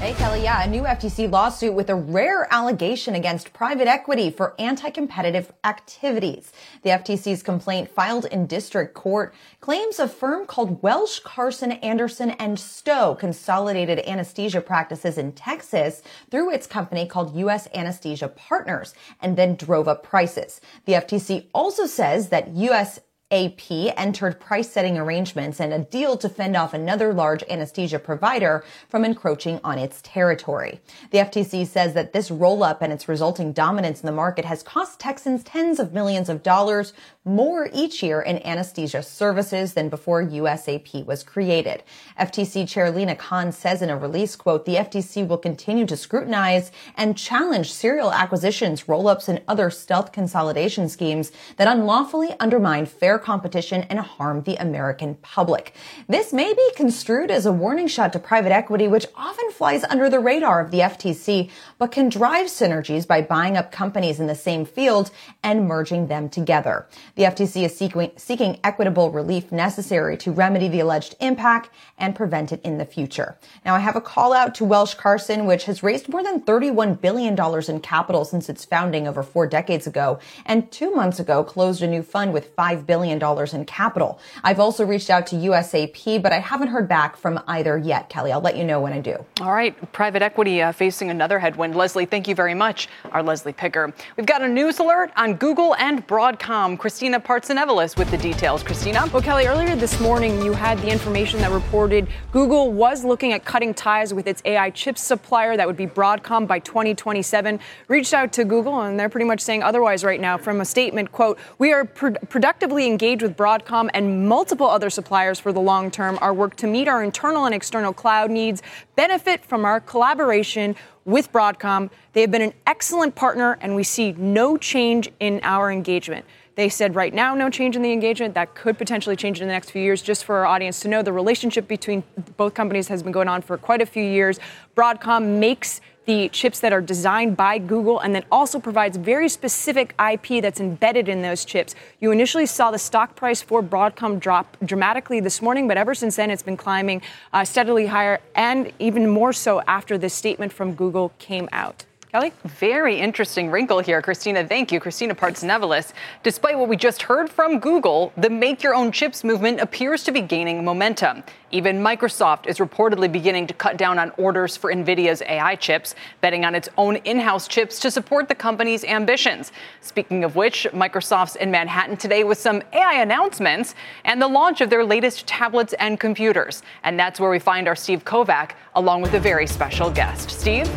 Hey, 0.00 0.14
Kelly. 0.14 0.42
Yeah, 0.44 0.62
a 0.62 0.66
new 0.66 0.84
FTC 0.84 1.30
lawsuit 1.30 1.74
with 1.74 1.90
a 1.90 1.94
rare 1.94 2.48
allegation 2.50 3.14
against 3.14 3.52
private 3.52 3.86
equity 3.86 4.30
for 4.30 4.54
anti-competitive 4.58 5.52
activities. 5.62 6.52
The 6.80 6.88
FTC's 6.88 7.42
complaint 7.42 7.90
filed 7.90 8.24
in 8.24 8.46
district 8.46 8.94
court 8.94 9.34
claims 9.60 9.98
a 9.98 10.08
firm 10.08 10.46
called 10.46 10.82
Welsh, 10.82 11.18
Carson, 11.18 11.72
Anderson, 11.72 12.30
and 12.30 12.58
Stowe 12.58 13.14
consolidated 13.14 13.98
anesthesia 14.06 14.62
practices 14.62 15.18
in 15.18 15.32
Texas 15.32 16.00
through 16.30 16.50
its 16.50 16.66
company 16.66 17.04
called 17.04 17.36
U.S. 17.36 17.68
Anesthesia 17.74 18.28
Partners 18.28 18.94
and 19.20 19.36
then 19.36 19.54
drove 19.54 19.86
up 19.86 20.02
prices. 20.02 20.62
The 20.86 20.94
FTC 20.94 21.48
also 21.52 21.84
says 21.84 22.30
that 22.30 22.48
U.S. 22.54 23.00
AP 23.32 23.94
entered 23.96 24.40
price 24.40 24.68
setting 24.68 24.98
arrangements 24.98 25.60
and 25.60 25.72
a 25.72 25.78
deal 25.78 26.16
to 26.16 26.28
fend 26.28 26.56
off 26.56 26.74
another 26.74 27.12
large 27.14 27.44
anesthesia 27.48 28.00
provider 28.00 28.64
from 28.88 29.04
encroaching 29.04 29.60
on 29.62 29.78
its 29.78 30.02
territory. 30.02 30.80
The 31.12 31.18
FTC 31.18 31.68
says 31.68 31.94
that 31.94 32.12
this 32.12 32.28
roll 32.28 32.64
up 32.64 32.82
and 32.82 32.92
its 32.92 33.08
resulting 33.08 33.52
dominance 33.52 34.00
in 34.00 34.06
the 34.06 34.12
market 34.12 34.44
has 34.44 34.64
cost 34.64 34.98
Texans 34.98 35.44
tens 35.44 35.78
of 35.78 35.92
millions 35.92 36.28
of 36.28 36.42
dollars 36.42 36.92
more 37.24 37.68
each 37.72 38.02
year 38.02 38.20
in 38.20 38.44
anesthesia 38.44 39.02
services 39.02 39.74
than 39.74 39.90
before 39.90 40.24
USAP 40.24 41.06
was 41.06 41.22
created. 41.22 41.84
FTC 42.18 42.68
Chair 42.68 42.90
Lina 42.90 43.14
Khan 43.14 43.52
says 43.52 43.80
in 43.80 43.90
a 43.90 43.96
release 43.96 44.34
quote, 44.34 44.64
the 44.64 44.74
FTC 44.74 45.28
will 45.28 45.38
continue 45.38 45.86
to 45.86 45.96
scrutinize 45.96 46.72
and 46.96 47.16
challenge 47.16 47.72
serial 47.72 48.12
acquisitions, 48.12 48.88
roll-ups, 48.88 49.28
and 49.28 49.40
other 49.46 49.70
stealth 49.70 50.10
consolidation 50.10 50.88
schemes 50.88 51.30
that 51.58 51.68
unlawfully 51.68 52.34
undermine 52.40 52.86
fair 52.86 53.19
competition 53.20 53.82
and 53.84 54.00
harm 54.00 54.42
the 54.42 54.56
American 54.56 55.14
public. 55.16 55.74
This 56.08 56.32
may 56.32 56.52
be 56.52 56.70
construed 56.74 57.30
as 57.30 57.46
a 57.46 57.52
warning 57.52 57.86
shot 57.86 58.12
to 58.14 58.18
private 58.18 58.50
equity, 58.50 58.88
which 58.88 59.06
often 59.14 59.50
flies 59.52 59.84
under 59.84 60.10
the 60.10 60.18
radar 60.18 60.60
of 60.60 60.70
the 60.70 60.80
FTC, 60.80 61.50
but 61.78 61.92
can 61.92 62.08
drive 62.08 62.46
synergies 62.46 63.06
by 63.06 63.22
buying 63.22 63.56
up 63.56 63.70
companies 63.70 64.18
in 64.18 64.26
the 64.26 64.34
same 64.34 64.64
field 64.64 65.10
and 65.42 65.68
merging 65.68 66.06
them 66.06 66.28
together. 66.28 66.86
The 67.14 67.24
FTC 67.24 67.64
is 67.64 67.76
seeking, 67.76 68.10
seeking 68.16 68.58
equitable 68.64 69.10
relief 69.10 69.52
necessary 69.52 70.16
to 70.18 70.32
remedy 70.32 70.68
the 70.68 70.80
alleged 70.80 71.14
impact 71.20 71.70
and 71.98 72.16
prevent 72.16 72.52
it 72.52 72.60
in 72.62 72.78
the 72.78 72.84
future. 72.84 73.36
Now, 73.64 73.74
I 73.74 73.80
have 73.80 73.96
a 73.96 74.00
call 74.00 74.32
out 74.32 74.54
to 74.56 74.64
Welsh 74.64 74.94
Carson, 74.94 75.46
which 75.46 75.64
has 75.64 75.82
raised 75.82 76.08
more 76.08 76.22
than 76.22 76.40
$31 76.40 77.00
billion 77.00 77.38
in 77.68 77.80
capital 77.80 78.24
since 78.24 78.48
its 78.48 78.64
founding 78.64 79.06
over 79.06 79.22
four 79.22 79.46
decades 79.46 79.86
ago, 79.86 80.18
and 80.46 80.70
two 80.70 80.90
months 80.94 81.20
ago 81.20 81.44
closed 81.44 81.82
a 81.82 81.86
new 81.86 82.02
fund 82.02 82.32
with 82.32 82.54
$5 82.56 82.86
billion 82.86 83.09
billion 83.18 83.54
in 83.54 83.64
capital. 83.64 84.18
I've 84.44 84.60
also 84.60 84.84
reached 84.84 85.10
out 85.10 85.26
to 85.28 85.36
USAP, 85.36 86.22
but 86.22 86.32
I 86.32 86.38
haven't 86.38 86.68
heard 86.68 86.88
back 86.88 87.16
from 87.16 87.40
either 87.48 87.78
yet. 87.78 88.08
Kelly, 88.08 88.32
I'll 88.32 88.40
let 88.40 88.56
you 88.56 88.64
know 88.64 88.80
when 88.80 88.92
I 88.92 89.00
do. 89.00 89.24
All 89.40 89.52
right. 89.52 89.74
Private 89.92 90.22
equity 90.22 90.62
uh, 90.62 90.72
facing 90.72 91.10
another 91.10 91.38
headwind. 91.38 91.74
Leslie, 91.74 92.06
thank 92.06 92.28
you 92.28 92.34
very 92.34 92.54
much. 92.54 92.88
Our 93.12 93.22
Leslie 93.22 93.52
Picker. 93.52 93.92
We've 94.16 94.26
got 94.26 94.42
a 94.42 94.48
news 94.48 94.78
alert 94.78 95.10
on 95.16 95.34
Google 95.34 95.74
and 95.76 96.06
Broadcom. 96.06 96.76
Kristina 96.76 97.22
Partsinevelos 97.22 97.96
with 97.96 98.10
the 98.10 98.18
details. 98.18 98.62
Kristina? 98.62 99.10
Well, 99.12 99.22
Kelly, 99.22 99.46
earlier 99.46 99.74
this 99.74 99.98
morning, 100.00 100.42
you 100.42 100.52
had 100.52 100.78
the 100.78 100.90
information 100.90 101.40
that 101.40 101.50
reported 101.50 102.08
Google 102.32 102.72
was 102.72 103.04
looking 103.04 103.32
at 103.32 103.44
cutting 103.44 103.74
ties 103.74 104.14
with 104.14 104.26
its 104.26 104.42
AI 104.44 104.70
chip 104.70 104.98
supplier, 104.98 105.56
that 105.56 105.66
would 105.66 105.76
be 105.76 105.86
Broadcom, 105.86 106.46
by 106.46 106.58
2027. 106.58 107.58
Reached 107.88 108.14
out 108.14 108.32
to 108.34 108.44
Google, 108.44 108.80
and 108.82 108.98
they're 108.98 109.08
pretty 109.08 109.26
much 109.26 109.40
saying 109.40 109.62
otherwise 109.62 110.04
right 110.04 110.20
now 110.20 110.36
from 110.36 110.60
a 110.60 110.64
statement, 110.64 111.12
quote, 111.12 111.38
we 111.58 111.72
are 111.72 111.84
pro- 111.84 112.14
productively 112.28 112.86
engaged 112.86 112.99
with 113.00 113.34
Broadcom 113.34 113.88
and 113.94 114.28
multiple 114.28 114.68
other 114.68 114.90
suppliers 114.90 115.40
for 115.40 115.54
the 115.54 115.60
long 115.60 115.90
term. 115.90 116.18
Our 116.20 116.34
work 116.34 116.54
to 116.56 116.66
meet 116.66 116.86
our 116.86 117.02
internal 117.02 117.46
and 117.46 117.54
external 117.54 117.94
cloud 117.94 118.30
needs 118.30 118.60
benefit 118.94 119.42
from 119.42 119.64
our 119.64 119.80
collaboration 119.80 120.76
with 121.06 121.32
Broadcom. 121.32 121.88
They 122.12 122.20
have 122.20 122.30
been 122.30 122.42
an 122.42 122.52
excellent 122.66 123.14
partner, 123.14 123.56
and 123.62 123.74
we 123.74 123.84
see 123.84 124.12
no 124.12 124.58
change 124.58 125.10
in 125.18 125.40
our 125.44 125.72
engagement. 125.72 126.26
They 126.56 126.68
said 126.68 126.94
right 126.94 127.14
now, 127.14 127.34
no 127.34 127.48
change 127.48 127.74
in 127.74 127.80
the 127.80 127.90
engagement. 127.90 128.34
That 128.34 128.54
could 128.54 128.76
potentially 128.76 129.16
change 129.16 129.40
in 129.40 129.48
the 129.48 129.54
next 129.54 129.70
few 129.70 129.80
years. 129.80 130.02
Just 130.02 130.26
for 130.26 130.36
our 130.36 130.44
audience 130.44 130.80
to 130.80 130.88
know, 130.88 131.00
the 131.00 131.12
relationship 131.12 131.66
between 131.66 132.02
both 132.36 132.52
companies 132.52 132.88
has 132.88 133.02
been 133.02 133.12
going 133.12 133.28
on 133.28 133.40
for 133.40 133.56
quite 133.56 133.80
a 133.80 133.86
few 133.86 134.04
years. 134.04 134.38
Broadcom 134.76 135.38
makes 135.38 135.80
the 136.10 136.28
chips 136.30 136.58
that 136.58 136.72
are 136.72 136.80
designed 136.80 137.36
by 137.36 137.56
Google 137.56 138.00
and 138.00 138.12
then 138.12 138.24
also 138.32 138.58
provides 138.58 138.96
very 138.96 139.28
specific 139.28 139.94
IP 140.12 140.42
that's 140.42 140.58
embedded 140.58 141.08
in 141.08 141.22
those 141.22 141.44
chips. 141.44 141.76
You 142.00 142.10
initially 142.10 142.46
saw 142.46 142.72
the 142.72 142.80
stock 142.80 143.14
price 143.14 143.40
for 143.40 143.62
Broadcom 143.62 144.18
drop 144.18 144.56
dramatically 144.64 145.20
this 145.20 145.40
morning, 145.40 145.68
but 145.68 145.76
ever 145.76 145.94
since 145.94 146.16
then 146.16 146.32
it's 146.32 146.42
been 146.42 146.56
climbing 146.56 147.00
uh, 147.32 147.44
steadily 147.44 147.86
higher 147.86 148.18
and 148.34 148.72
even 148.80 149.08
more 149.08 149.32
so 149.32 149.60
after 149.68 149.96
this 149.96 150.12
statement 150.12 150.52
from 150.52 150.74
Google 150.74 151.12
came 151.20 151.48
out. 151.52 151.84
Kelly? 152.10 152.32
Very 152.44 152.98
interesting 152.98 153.52
wrinkle 153.52 153.78
here, 153.78 154.02
Kristina. 154.02 154.48
Thank 154.48 154.72
you, 154.72 154.80
Kristina 154.80 155.12
Partsinevelos. 155.12 155.92
Despite 156.24 156.58
what 156.58 156.68
we 156.68 156.76
just 156.76 157.02
heard 157.02 157.30
from 157.30 157.60
Google, 157.60 158.12
the 158.16 158.28
make 158.28 158.64
your 158.64 158.74
own 158.74 158.90
chips 158.90 159.22
movement 159.22 159.60
appears 159.60 160.02
to 160.02 160.10
be 160.10 160.20
gaining 160.20 160.64
momentum. 160.64 161.22
Even 161.52 161.80
Microsoft 161.80 162.48
is 162.48 162.58
reportedly 162.58 163.10
beginning 163.10 163.46
to 163.46 163.54
cut 163.54 163.76
down 163.76 163.96
on 163.96 164.10
orders 164.16 164.56
for 164.56 164.72
NVIDIA's 164.72 165.22
AI 165.22 165.54
chips, 165.54 165.94
betting 166.20 166.44
on 166.44 166.56
its 166.56 166.68
own 166.76 166.96
in 166.96 167.20
house 167.20 167.46
chips 167.46 167.78
to 167.78 167.92
support 167.92 168.28
the 168.28 168.34
company's 168.34 168.82
ambitions. 168.82 169.52
Speaking 169.80 170.24
of 170.24 170.34
which, 170.34 170.66
Microsoft's 170.72 171.36
in 171.36 171.52
Manhattan 171.52 171.96
today 171.96 172.24
with 172.24 172.38
some 172.38 172.60
AI 172.72 173.02
announcements 173.02 173.76
and 174.04 174.20
the 174.20 174.26
launch 174.26 174.60
of 174.60 174.68
their 174.68 174.84
latest 174.84 175.28
tablets 175.28 175.74
and 175.74 176.00
computers. 176.00 176.64
And 176.82 176.98
that's 176.98 177.20
where 177.20 177.30
we 177.30 177.38
find 177.38 177.68
our 177.68 177.76
Steve 177.76 178.04
Kovach, 178.04 178.50
along 178.74 179.02
with 179.02 179.14
a 179.14 179.20
very 179.20 179.46
special 179.46 179.90
guest. 179.90 180.28
Steve? 180.28 180.68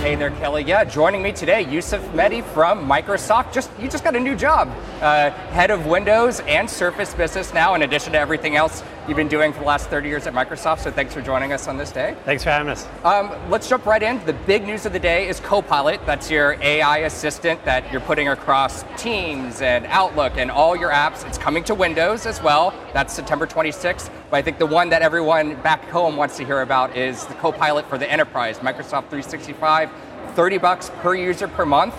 Hey 0.00 0.14
there, 0.14 0.30
Kelly. 0.30 0.64
Yeah, 0.64 0.84
joining 0.84 1.22
me 1.22 1.30
today, 1.30 1.60
Yusuf 1.70 2.00
Mehdi 2.14 2.42
from 2.42 2.88
Microsoft. 2.88 3.52
Just 3.52 3.70
you 3.78 3.86
just 3.86 4.02
got 4.02 4.16
a 4.16 4.18
new 4.18 4.34
job, 4.34 4.70
uh, 5.02 5.28
head 5.50 5.70
of 5.70 5.84
Windows 5.84 6.40
and 6.48 6.70
Surface 6.70 7.12
business 7.12 7.52
now, 7.52 7.74
in 7.74 7.82
addition 7.82 8.14
to 8.14 8.18
everything 8.18 8.56
else 8.56 8.82
you've 9.06 9.16
been 9.16 9.28
doing 9.28 9.52
for 9.52 9.58
the 9.58 9.66
last 9.66 9.88
30 9.88 10.08
years 10.08 10.26
at 10.26 10.32
Microsoft. 10.32 10.78
So 10.80 10.90
thanks 10.90 11.12
for 11.12 11.20
joining 11.20 11.52
us 11.52 11.68
on 11.68 11.76
this 11.76 11.90
day. 11.90 12.16
Thanks 12.24 12.44
for 12.44 12.50
having 12.50 12.70
us. 12.70 12.86
Um, 13.04 13.30
let's 13.50 13.68
jump 13.68 13.84
right 13.84 14.02
in. 14.02 14.24
The 14.24 14.32
big 14.32 14.64
news 14.64 14.86
of 14.86 14.92
the 14.92 14.98
day 14.98 15.28
is 15.28 15.40
Copilot. 15.40 16.04
That's 16.06 16.30
your 16.30 16.56
AI 16.62 16.98
assistant 16.98 17.64
that 17.64 17.90
you're 17.90 18.00
putting 18.00 18.28
across 18.28 18.84
Teams 18.96 19.62
and 19.62 19.84
Outlook 19.86 20.34
and 20.36 20.50
all 20.50 20.76
your 20.76 20.90
apps. 20.90 21.26
It's 21.26 21.38
coming 21.38 21.64
to 21.64 21.74
Windows 21.74 22.24
as 22.24 22.42
well. 22.42 22.72
That's 22.94 23.12
September 23.12 23.46
26th. 23.46 24.10
But 24.30 24.36
I 24.36 24.42
think 24.42 24.58
the 24.58 24.66
one 24.66 24.90
that 24.90 25.02
everyone 25.02 25.60
back 25.62 25.82
home 25.86 26.16
wants 26.16 26.36
to 26.36 26.44
hear 26.44 26.60
about 26.62 26.96
is 26.96 27.26
the 27.26 27.34
Copilot 27.34 27.86
for 27.86 27.98
the 27.98 28.10
enterprise, 28.10 28.60
Microsoft 28.60 29.10
365. 29.10 29.89
30 30.30 30.58
bucks 30.58 30.90
per 31.00 31.14
user 31.14 31.48
per 31.48 31.66
month, 31.66 31.94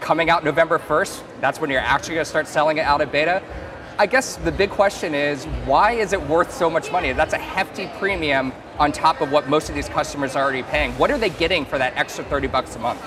coming 0.00 0.30
out 0.30 0.44
November 0.44 0.78
1st. 0.78 1.22
That's 1.40 1.60
when 1.60 1.70
you're 1.70 1.80
actually 1.80 2.14
going 2.14 2.24
to 2.24 2.30
start 2.30 2.46
selling 2.46 2.78
it 2.78 2.82
out 2.82 3.00
of 3.00 3.10
beta. 3.10 3.42
I 3.98 4.06
guess 4.06 4.36
the 4.36 4.52
big 4.52 4.70
question 4.70 5.14
is 5.14 5.44
why 5.64 5.92
is 5.92 6.12
it 6.12 6.20
worth 6.28 6.52
so 6.52 6.70
much 6.70 6.90
money? 6.90 7.12
That's 7.12 7.34
a 7.34 7.38
hefty 7.38 7.90
premium 7.98 8.52
on 8.78 8.90
top 8.90 9.20
of 9.20 9.30
what 9.30 9.48
most 9.48 9.68
of 9.68 9.74
these 9.74 9.88
customers 9.88 10.34
are 10.34 10.42
already 10.42 10.62
paying. 10.62 10.92
What 10.98 11.10
are 11.10 11.18
they 11.18 11.30
getting 11.30 11.64
for 11.64 11.78
that 11.78 11.96
extra 11.96 12.24
30 12.24 12.48
bucks 12.48 12.74
a 12.76 12.78
month? 12.78 13.00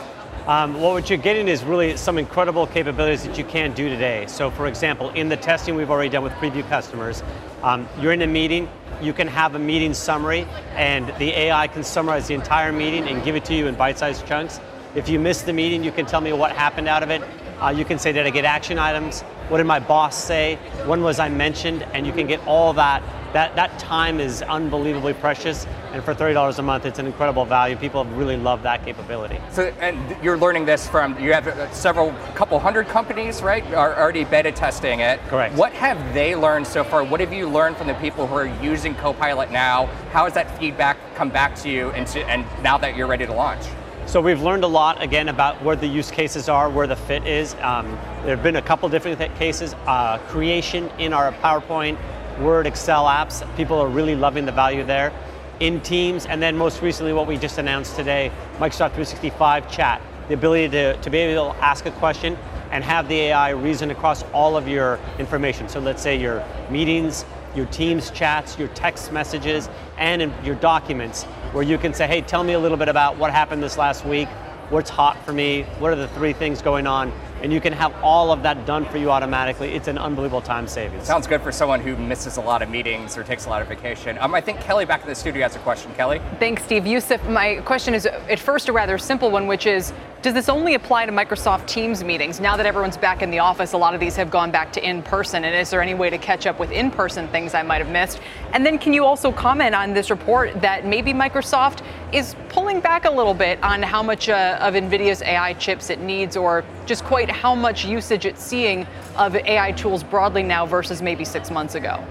Um, 0.48 0.80
what 0.80 1.10
you're 1.10 1.18
getting 1.18 1.48
is 1.48 1.64
really 1.64 1.98
some 1.98 2.20
incredible 2.20 2.68
capabilities 2.68 3.24
that 3.24 3.36
you 3.36 3.44
can't 3.44 3.76
do 3.76 3.90
today. 3.90 4.28
So, 4.28 4.52
for 4.52 4.68
example, 4.68 5.10
in 5.10 5.28
the 5.28 5.38
testing 5.38 5.74
we've 5.74 5.90
already 5.90 6.10
done 6.10 6.22
with 6.22 6.34
preview 6.34 6.68
customers, 6.70 7.24
um, 7.64 7.90
you're 8.00 8.12
in 8.12 8.22
a 8.22 8.28
meeting, 8.28 8.70
you 9.02 9.12
can 9.12 9.28
have 9.28 9.56
a 9.56 9.60
meeting 9.60 9.92
summary, 9.96 10.46
and 10.76 11.12
the 11.18 11.32
AI 11.32 11.68
can 11.68 11.84
summarize 11.84 12.28
the 12.28 12.36
entire 12.36 12.72
meeting 12.72 13.08
and 13.08 13.24
give 13.24 13.36
it 13.36 13.44
to 13.46 13.56
you 13.56 13.66
in 13.66 13.74
bite-sized 13.74 14.28
chunks. 14.28 14.60
If 14.94 15.10
you 15.10 15.20
miss 15.20 15.42
the 15.42 15.52
meeting, 15.52 15.84
you 15.84 15.92
can 15.92 16.06
tell 16.06 16.22
me 16.22 16.32
what 16.32 16.52
happened 16.52 16.88
out 16.88 17.02
of 17.02 17.10
it. 17.10 17.24
Uh, 17.60 17.70
you 17.70 17.84
can 17.84 17.98
say, 17.98 18.12
did 18.12 18.28
I 18.28 18.30
get 18.30 18.46
action 18.46 18.78
items? 18.78 19.22
What 19.50 19.58
did 19.58 19.66
my 19.66 19.80
boss 19.80 20.16
say? 20.24 20.60
When 20.86 21.02
was 21.02 21.18
I 21.18 21.28
mentioned? 21.28 21.82
And 21.94 22.06
you 22.06 22.14
can 22.14 22.28
get 22.28 22.46
all 22.46 22.72
that. 22.74 23.02
That, 23.36 23.54
that 23.58 23.78
time 23.78 24.22
is 24.22 24.42
unbelievably 24.42 25.16
precious, 25.16 25.68
and 25.92 26.02
for 26.02 26.16
$30 26.16 26.58
a 26.58 26.62
month, 26.62 26.86
it's 26.86 27.00
an 27.00 27.06
incredible 27.06 27.44
value. 27.44 27.76
People 27.76 28.06
really 28.06 28.38
love 28.38 28.64
that 28.64 28.86
capability. 28.86 29.42
So, 29.52 29.74
and 29.82 30.16
you're 30.24 30.38
learning 30.38 30.64
this 30.64 30.88
from, 30.88 31.20
you 31.20 31.34
have 31.34 31.46
uh, 31.46 31.70
several, 31.74 32.14
couple 32.34 32.58
hundred 32.60 32.88
companies, 32.88 33.42
right, 33.42 33.62
are 33.74 33.94
already 34.00 34.24
beta 34.24 34.54
testing 34.54 35.02
it. 35.02 35.20
Correct. 35.28 35.54
What 35.56 35.74
have 35.74 36.14
they 36.14 36.34
learned 36.34 36.66
so 36.66 36.86
far? 36.86 37.04
What 37.04 37.20
have 37.20 37.34
you 37.34 37.50
learned 37.50 37.76
from 37.76 37.88
the 37.88 37.94
people 37.96 38.26
who 38.26 38.36
are 38.36 38.48
using 38.64 38.96
Copilot 38.96 39.52
now? 39.52 39.88
How 40.14 40.24
has 40.24 40.34
that 40.36 40.58
feedback 40.58 40.98
come 41.16 41.30
back 41.30 41.56
to 41.56 41.70
you 41.70 41.90
and, 41.90 42.08
to, 42.08 42.24
and 42.30 42.46
now 42.64 42.78
that 42.78 42.96
you're 42.96 43.06
ready 43.06 43.26
to 43.26 43.34
launch? 43.34 43.66
So 44.06 44.22
we've 44.22 44.42
learned 44.42 44.64
a 44.64 44.68
lot 44.68 45.02
again 45.02 45.28
about 45.28 45.62
where 45.62 45.76
the 45.76 45.88
use 45.88 46.10
cases 46.10 46.48
are, 46.48 46.70
where 46.70 46.88
the 46.88 46.96
fit 46.96 47.28
is. 47.28 47.54
Um, 47.56 47.88
there 48.24 48.36
have 48.36 48.44
been 48.44 48.56
a 48.56 48.62
couple 48.62 48.88
different 48.88 49.20
cases. 49.36 49.74
Uh, 49.88 50.20
creation 50.20 50.90
in 51.00 51.12
our 51.12 51.34
PowerPoint, 51.34 51.98
Word, 52.40 52.68
Excel 52.68 53.06
apps. 53.06 53.44
People 53.56 53.80
are 53.80 53.88
really 53.88 54.16
loving 54.16 54.46
the 54.46 54.52
value 54.52 54.84
there. 54.84 55.14
In 55.60 55.80
Teams, 55.82 56.26
and 56.26 56.42
then 56.42 56.58
most 56.58 56.82
recently, 56.82 57.14
what 57.14 57.28
we 57.28 57.38
just 57.38 57.58
announced 57.58 57.96
today, 57.96 58.30
Microsoft 58.58 58.94
365 58.94 59.72
Chat, 59.72 60.02
the 60.28 60.34
ability 60.34 60.70
to, 60.70 60.98
to 60.98 61.10
be 61.10 61.18
able 61.20 61.54
to 61.54 61.58
ask 61.64 61.86
a 61.86 61.92
question 61.92 62.38
and 62.72 62.84
have 62.84 63.08
the 63.08 63.16
AI 63.16 63.52
reason 63.52 63.90
across 63.92 64.24
all 64.34 64.58
of 64.58 64.68
your 64.68 65.00
information. 65.18 65.70
So 65.70 65.80
let's 65.80 66.02
say 66.02 66.20
your 66.20 66.44
meetings, 66.70 67.24
your 67.56 67.68
Teams 67.68 68.12
chats, 68.12 68.60
your 68.60 68.68
text 68.70 69.14
messages, 69.14 69.70
and 69.98 70.34
your 70.44 70.56
documents, 70.56 71.24
where 71.54 71.64
you 71.64 71.78
can 71.78 71.94
say, 71.94 72.06
hey, 72.06 72.22
tell 72.22 72.44
me 72.44 72.54
a 72.54 72.60
little 72.60 72.78
bit 72.78 72.90
about 72.90 73.18
what 73.18 73.32
happened 73.32 73.64
this 73.64 73.78
last 73.78 74.06
week, 74.06 74.28
what's 74.70 74.90
hot 74.90 75.24
for 75.24 75.32
me, 75.32 75.64
what 75.80 75.94
are 75.94 75.96
the 75.96 76.10
three 76.10 76.34
things 76.34 76.62
going 76.62 76.86
on, 76.86 77.14
and 77.46 77.54
you 77.54 77.62
can 77.62 77.72
have 77.74 77.94
all 78.02 78.32
of 78.32 78.42
that 78.42 78.66
done 78.66 78.86
for 78.86 78.98
you 78.98 79.12
automatically. 79.12 79.76
It's 79.76 79.88
an 79.88 80.00
unbelievable 80.00 80.42
time 80.42 80.68
savings. 80.68 81.06
Sounds 81.06 81.28
good 81.28 81.44
for 81.44 81.52
someone 81.52 81.80
who 81.80 81.96
misses 81.96 82.38
a 82.38 82.42
lot 82.42 82.64
of 82.64 82.70
meetings 82.70 83.16
or 83.20 83.24
takes 83.24 83.46
a 83.46 83.50
lot 83.50 83.62
of 83.62 83.68
vacation. 83.68 84.18
Um, 84.20 84.34
I 84.34 84.42
think 84.42 84.60
Kelly 84.62 84.84
back 84.84 85.04
in 85.04 85.08
the 85.08 85.14
studio 85.14 85.44
has 85.44 85.56
a 85.56 85.60
question. 85.60 85.94
Kelly? 85.94 86.20
Thanks, 86.40 86.64
Steve. 86.64 86.88
Yusuf, 86.88 87.24
my 87.30 87.58
question 87.58 87.94
is 87.94 88.08
at 88.08 88.40
first 88.40 88.68
a 88.68 88.74
rather 88.74 88.98
simple 88.98 89.30
one, 89.30 89.46
which 89.46 89.68
is 89.68 89.94
does 90.24 90.34
this 90.34 90.50
only 90.50 90.74
apply 90.74 91.06
to 91.06 91.12
Microsoft 91.12 91.68
Teams 91.68 92.04
meetings? 92.04 92.40
Now 92.40 92.58
that 92.58 92.66
everyone's 92.66 92.98
back 92.98 93.22
in 93.22 93.30
the 93.30 93.38
office, 93.38 93.74
a 93.74 93.78
lot 93.78 93.94
of 93.94 94.00
these 94.00 94.16
have 94.16 94.32
gone 94.32 94.50
back 94.50 94.74
to 94.74 94.84
in 94.84 95.04
person. 95.04 95.44
And 95.44 95.56
is 95.56 95.70
there 95.70 95.84
any 95.84 95.94
way 95.94 96.10
to 96.10 96.18
catch 96.18 96.48
up 96.48 96.58
with 96.58 96.72
in 96.72 96.90
person 96.90 97.28
things 97.28 97.54
I 97.54 97.62
might 97.62 97.78
have 97.78 97.92
missed? 97.92 98.20
And 98.52 98.66
then 98.66 98.80
can 98.80 98.92
you 98.92 99.06
also 99.06 99.32
comment 99.32 99.76
on 99.76 99.94
this 99.94 100.10
report 100.10 100.60
that 100.62 100.84
maybe 100.84 101.14
Microsoft 101.14 101.86
is 102.16 102.34
pulling 102.48 102.80
back 102.80 103.04
a 103.04 103.12
little 103.12 103.34
bit 103.34 103.62
on 103.62 103.84
how 103.84 104.02
much 104.02 104.30
uh, 104.30 104.58
of 104.62 104.74
NVIDIA's 104.74 105.22
AI 105.22 105.52
chips 105.56 105.90
it 105.90 106.00
needs, 106.00 106.38
or 106.38 106.64
just 106.86 107.04
quite 107.04 107.30
how 107.30 107.54
much 107.54 107.84
usage 107.84 108.26
it's 108.26 108.42
seeing 108.42 108.88
of 109.18 109.36
AI 109.36 109.74
tools 109.74 110.02
broadly 110.02 110.42
now 110.42 110.66
versus 110.66 111.02
maybe 111.02 111.26
six 111.26 111.52
months 111.52 111.76
ago? 111.76 112.02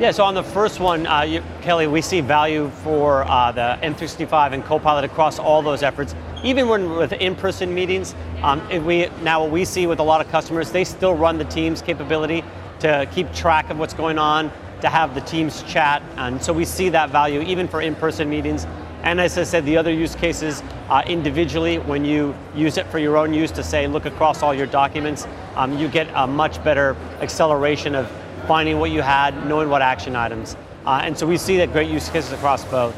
Yeah, 0.00 0.10
so 0.10 0.24
on 0.24 0.34
the 0.34 0.42
first 0.42 0.80
one, 0.80 1.06
uh, 1.06 1.20
you, 1.20 1.44
Kelly, 1.60 1.86
we 1.86 2.02
see 2.02 2.20
value 2.20 2.70
for 2.82 3.22
uh, 3.28 3.52
the 3.52 3.78
M365 3.82 4.52
and 4.52 4.64
Copilot 4.64 5.04
across 5.04 5.38
all 5.38 5.62
those 5.62 5.84
efforts. 5.84 6.16
Even 6.42 6.68
when 6.68 6.96
with 6.96 7.12
in-person 7.12 7.72
meetings, 7.72 8.16
um, 8.42 8.66
we 8.84 9.08
now 9.22 9.44
what 9.44 9.52
we 9.52 9.64
see 9.64 9.86
with 9.86 10.00
a 10.00 10.02
lot 10.02 10.20
of 10.20 10.28
customers, 10.32 10.72
they 10.72 10.82
still 10.82 11.14
run 11.14 11.38
the 11.38 11.44
Teams 11.44 11.80
capability 11.80 12.42
to 12.80 13.08
keep 13.12 13.32
track 13.32 13.70
of 13.70 13.78
what's 13.78 13.94
going 13.94 14.18
on, 14.18 14.50
to 14.82 14.88
have 14.88 15.14
the 15.14 15.20
Teams 15.22 15.62
chat, 15.62 16.02
and 16.16 16.42
so 16.42 16.52
we 16.52 16.64
see 16.64 16.90
that 16.90 17.10
value 17.10 17.40
even 17.40 17.66
for 17.66 17.80
in-person 17.80 18.28
meetings. 18.28 18.66
And 19.02 19.20
as 19.20 19.36
I 19.38 19.42
said, 19.42 19.64
the 19.64 19.76
other 19.76 19.92
use 19.92 20.14
cases 20.14 20.62
uh, 20.88 21.02
individually, 21.06 21.78
when 21.78 22.04
you 22.04 22.34
use 22.54 22.76
it 22.76 22.86
for 22.86 22.98
your 22.98 23.16
own 23.16 23.34
use 23.34 23.50
to 23.52 23.62
say, 23.64 23.86
look 23.86 24.04
across 24.04 24.42
all 24.42 24.54
your 24.54 24.66
documents, 24.66 25.26
um, 25.56 25.76
you 25.78 25.88
get 25.88 26.08
a 26.14 26.26
much 26.26 26.62
better 26.62 26.94
acceleration 27.20 27.94
of 27.94 28.08
finding 28.46 28.78
what 28.78 28.90
you 28.90 29.02
had, 29.02 29.46
knowing 29.48 29.68
what 29.68 29.82
action 29.82 30.14
items. 30.14 30.56
Uh, 30.84 31.00
and 31.02 31.16
so 31.16 31.26
we 31.26 31.36
see 31.36 31.56
that 31.56 31.72
great 31.72 31.90
use 31.90 32.08
cases 32.10 32.32
across 32.32 32.64
both. 32.64 32.94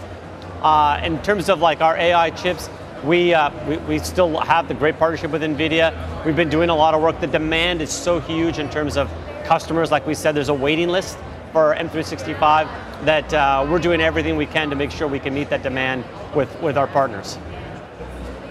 Uh, 0.62 1.00
in 1.04 1.20
terms 1.22 1.48
of 1.48 1.60
like 1.60 1.80
our 1.80 1.96
AI 1.96 2.30
chips, 2.30 2.68
We, 3.04 3.34
uh, 3.34 3.50
we, 3.68 3.76
we 3.86 3.98
still 3.98 4.40
have 4.40 4.66
the 4.66 4.74
great 4.74 4.98
partnership 4.98 5.30
with 5.30 5.42
NVIDIA. 5.42 5.92
We've 6.24 6.36
been 6.36 6.48
doing 6.48 6.70
a 6.70 6.74
lot 6.74 6.94
of 6.94 7.02
work. 7.02 7.20
The 7.20 7.26
demand 7.26 7.82
is 7.82 7.90
so 7.92 8.18
huge 8.18 8.58
in 8.58 8.70
terms 8.70 8.96
of 8.96 9.10
customers. 9.44 9.90
Like 9.90 10.06
we 10.06 10.14
said, 10.14 10.34
there's 10.34 10.48
a 10.48 10.54
waiting 10.54 10.88
list 10.88 11.18
for 11.54 11.72
M365 11.76 12.68
that 13.04 13.32
uh, 13.32 13.64
we're 13.70 13.78
doing 13.78 14.00
everything 14.00 14.36
we 14.36 14.44
can 14.44 14.68
to 14.70 14.74
make 14.74 14.90
sure 14.90 15.06
we 15.06 15.20
can 15.20 15.32
meet 15.32 15.48
that 15.50 15.62
demand 15.62 16.04
with, 16.34 16.50
with 16.60 16.76
our 16.76 16.88
partners. 16.88 17.38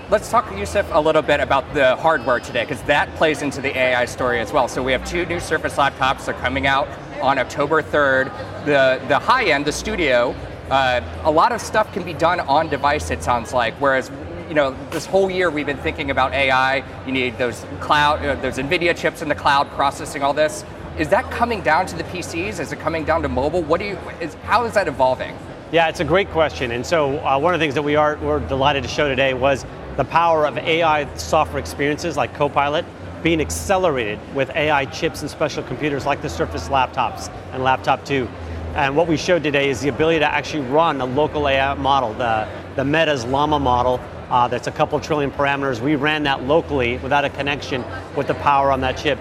Let's 0.09 0.31
talk, 0.31 0.49
to 0.49 0.57
Yusuf, 0.57 0.87
a 0.93 1.01
little 1.01 1.21
bit 1.21 1.41
about 1.41 1.73
the 1.73 1.97
hardware 1.97 2.39
today, 2.39 2.63
because 2.63 2.81
that 2.83 3.13
plays 3.15 3.41
into 3.41 3.59
the 3.59 3.77
AI 3.77 4.05
story 4.05 4.39
as 4.39 4.53
well. 4.53 4.69
So 4.69 4.81
we 4.81 4.93
have 4.93 5.05
two 5.05 5.25
new 5.25 5.41
Surface 5.41 5.75
laptops. 5.75 6.25
They're 6.25 6.33
coming 6.35 6.65
out 6.65 6.87
on 7.21 7.37
October 7.39 7.81
3rd. 7.81 8.31
The, 8.63 9.05
the 9.09 9.19
high 9.19 9.49
end, 9.49 9.65
the 9.65 9.73
studio, 9.73 10.33
uh, 10.69 11.01
a 11.23 11.31
lot 11.31 11.51
of 11.51 11.59
stuff 11.59 11.91
can 11.91 12.03
be 12.03 12.13
done 12.13 12.39
on 12.39 12.69
device, 12.69 13.11
it 13.11 13.21
sounds 13.21 13.51
like, 13.51 13.73
whereas 13.81 14.11
you 14.47 14.53
know, 14.53 14.77
this 14.91 15.05
whole 15.05 15.29
year 15.29 15.49
we've 15.49 15.65
been 15.65 15.77
thinking 15.77 16.09
about 16.09 16.31
AI. 16.31 16.85
You 17.05 17.11
need 17.11 17.37
those 17.37 17.65
cloud, 17.81 18.23
uh, 18.23 18.35
those 18.35 18.57
NVIDIA 18.57 18.95
chips 18.95 19.21
in 19.21 19.27
the 19.27 19.35
cloud 19.35 19.69
processing 19.71 20.21
all 20.23 20.33
this. 20.33 20.63
Is 20.97 21.09
that 21.09 21.31
coming 21.31 21.61
down 21.61 21.87
to 21.87 21.95
the 21.95 22.03
PCs? 22.03 22.59
Is 22.59 22.71
it 22.71 22.79
coming 22.79 23.03
down 23.03 23.23
to 23.23 23.29
mobile? 23.29 23.63
What 23.63 23.79
do 23.79 23.85
you? 23.87 23.97
Is, 24.21 24.35
how 24.43 24.65
is 24.65 24.75
that 24.75 24.87
evolving? 24.87 25.35
Yeah, 25.71 25.89
it's 25.89 26.01
a 26.01 26.05
great 26.05 26.29
question. 26.29 26.69
And 26.69 26.85
so 26.85 27.17
uh, 27.25 27.39
one 27.39 27.55
of 27.55 27.59
the 27.59 27.63
things 27.63 27.73
that 27.73 27.81
we 27.81 27.95
are 27.95 28.15
we're 28.17 28.39
delighted 28.41 28.83
to 28.83 28.89
show 28.89 29.07
today 29.07 29.33
was 29.33 29.65
the 29.97 30.03
power 30.03 30.45
of 30.45 30.55
AI 30.55 31.11
software 31.15 31.57
experiences 31.57 32.15
like 32.15 32.35
Copilot 32.35 32.85
being 33.23 33.41
accelerated 33.41 34.19
with 34.35 34.51
AI 34.51 34.85
chips 34.85 35.21
and 35.21 35.31
special 35.31 35.63
computers 35.63 36.05
like 36.05 36.21
the 36.21 36.29
Surface 36.29 36.69
laptops 36.69 37.33
and 37.53 37.63
Laptop 37.63 38.05
2. 38.05 38.27
And 38.75 38.95
what 38.95 39.07
we 39.07 39.17
showed 39.17 39.41
today 39.41 39.71
is 39.71 39.81
the 39.81 39.89
ability 39.89 40.19
to 40.19 40.31
actually 40.31 40.67
run 40.67 41.01
a 41.01 41.05
local 41.05 41.47
AI 41.47 41.73
model, 41.73 42.13
the, 42.13 42.47
the 42.75 42.85
Meta's 42.85 43.25
Llama 43.25 43.59
model, 43.59 43.99
uh, 44.29 44.47
that's 44.47 44.67
a 44.67 44.71
couple 44.71 44.99
trillion 44.99 45.31
parameters. 45.31 45.79
We 45.79 45.95
ran 45.95 46.23
that 46.23 46.43
locally 46.43 46.97
without 46.97 47.23
a 47.23 47.29
connection 47.29 47.83
with 48.15 48.27
the 48.27 48.33
power 48.35 48.71
on 48.71 48.81
that 48.81 48.97
chip. 48.97 49.19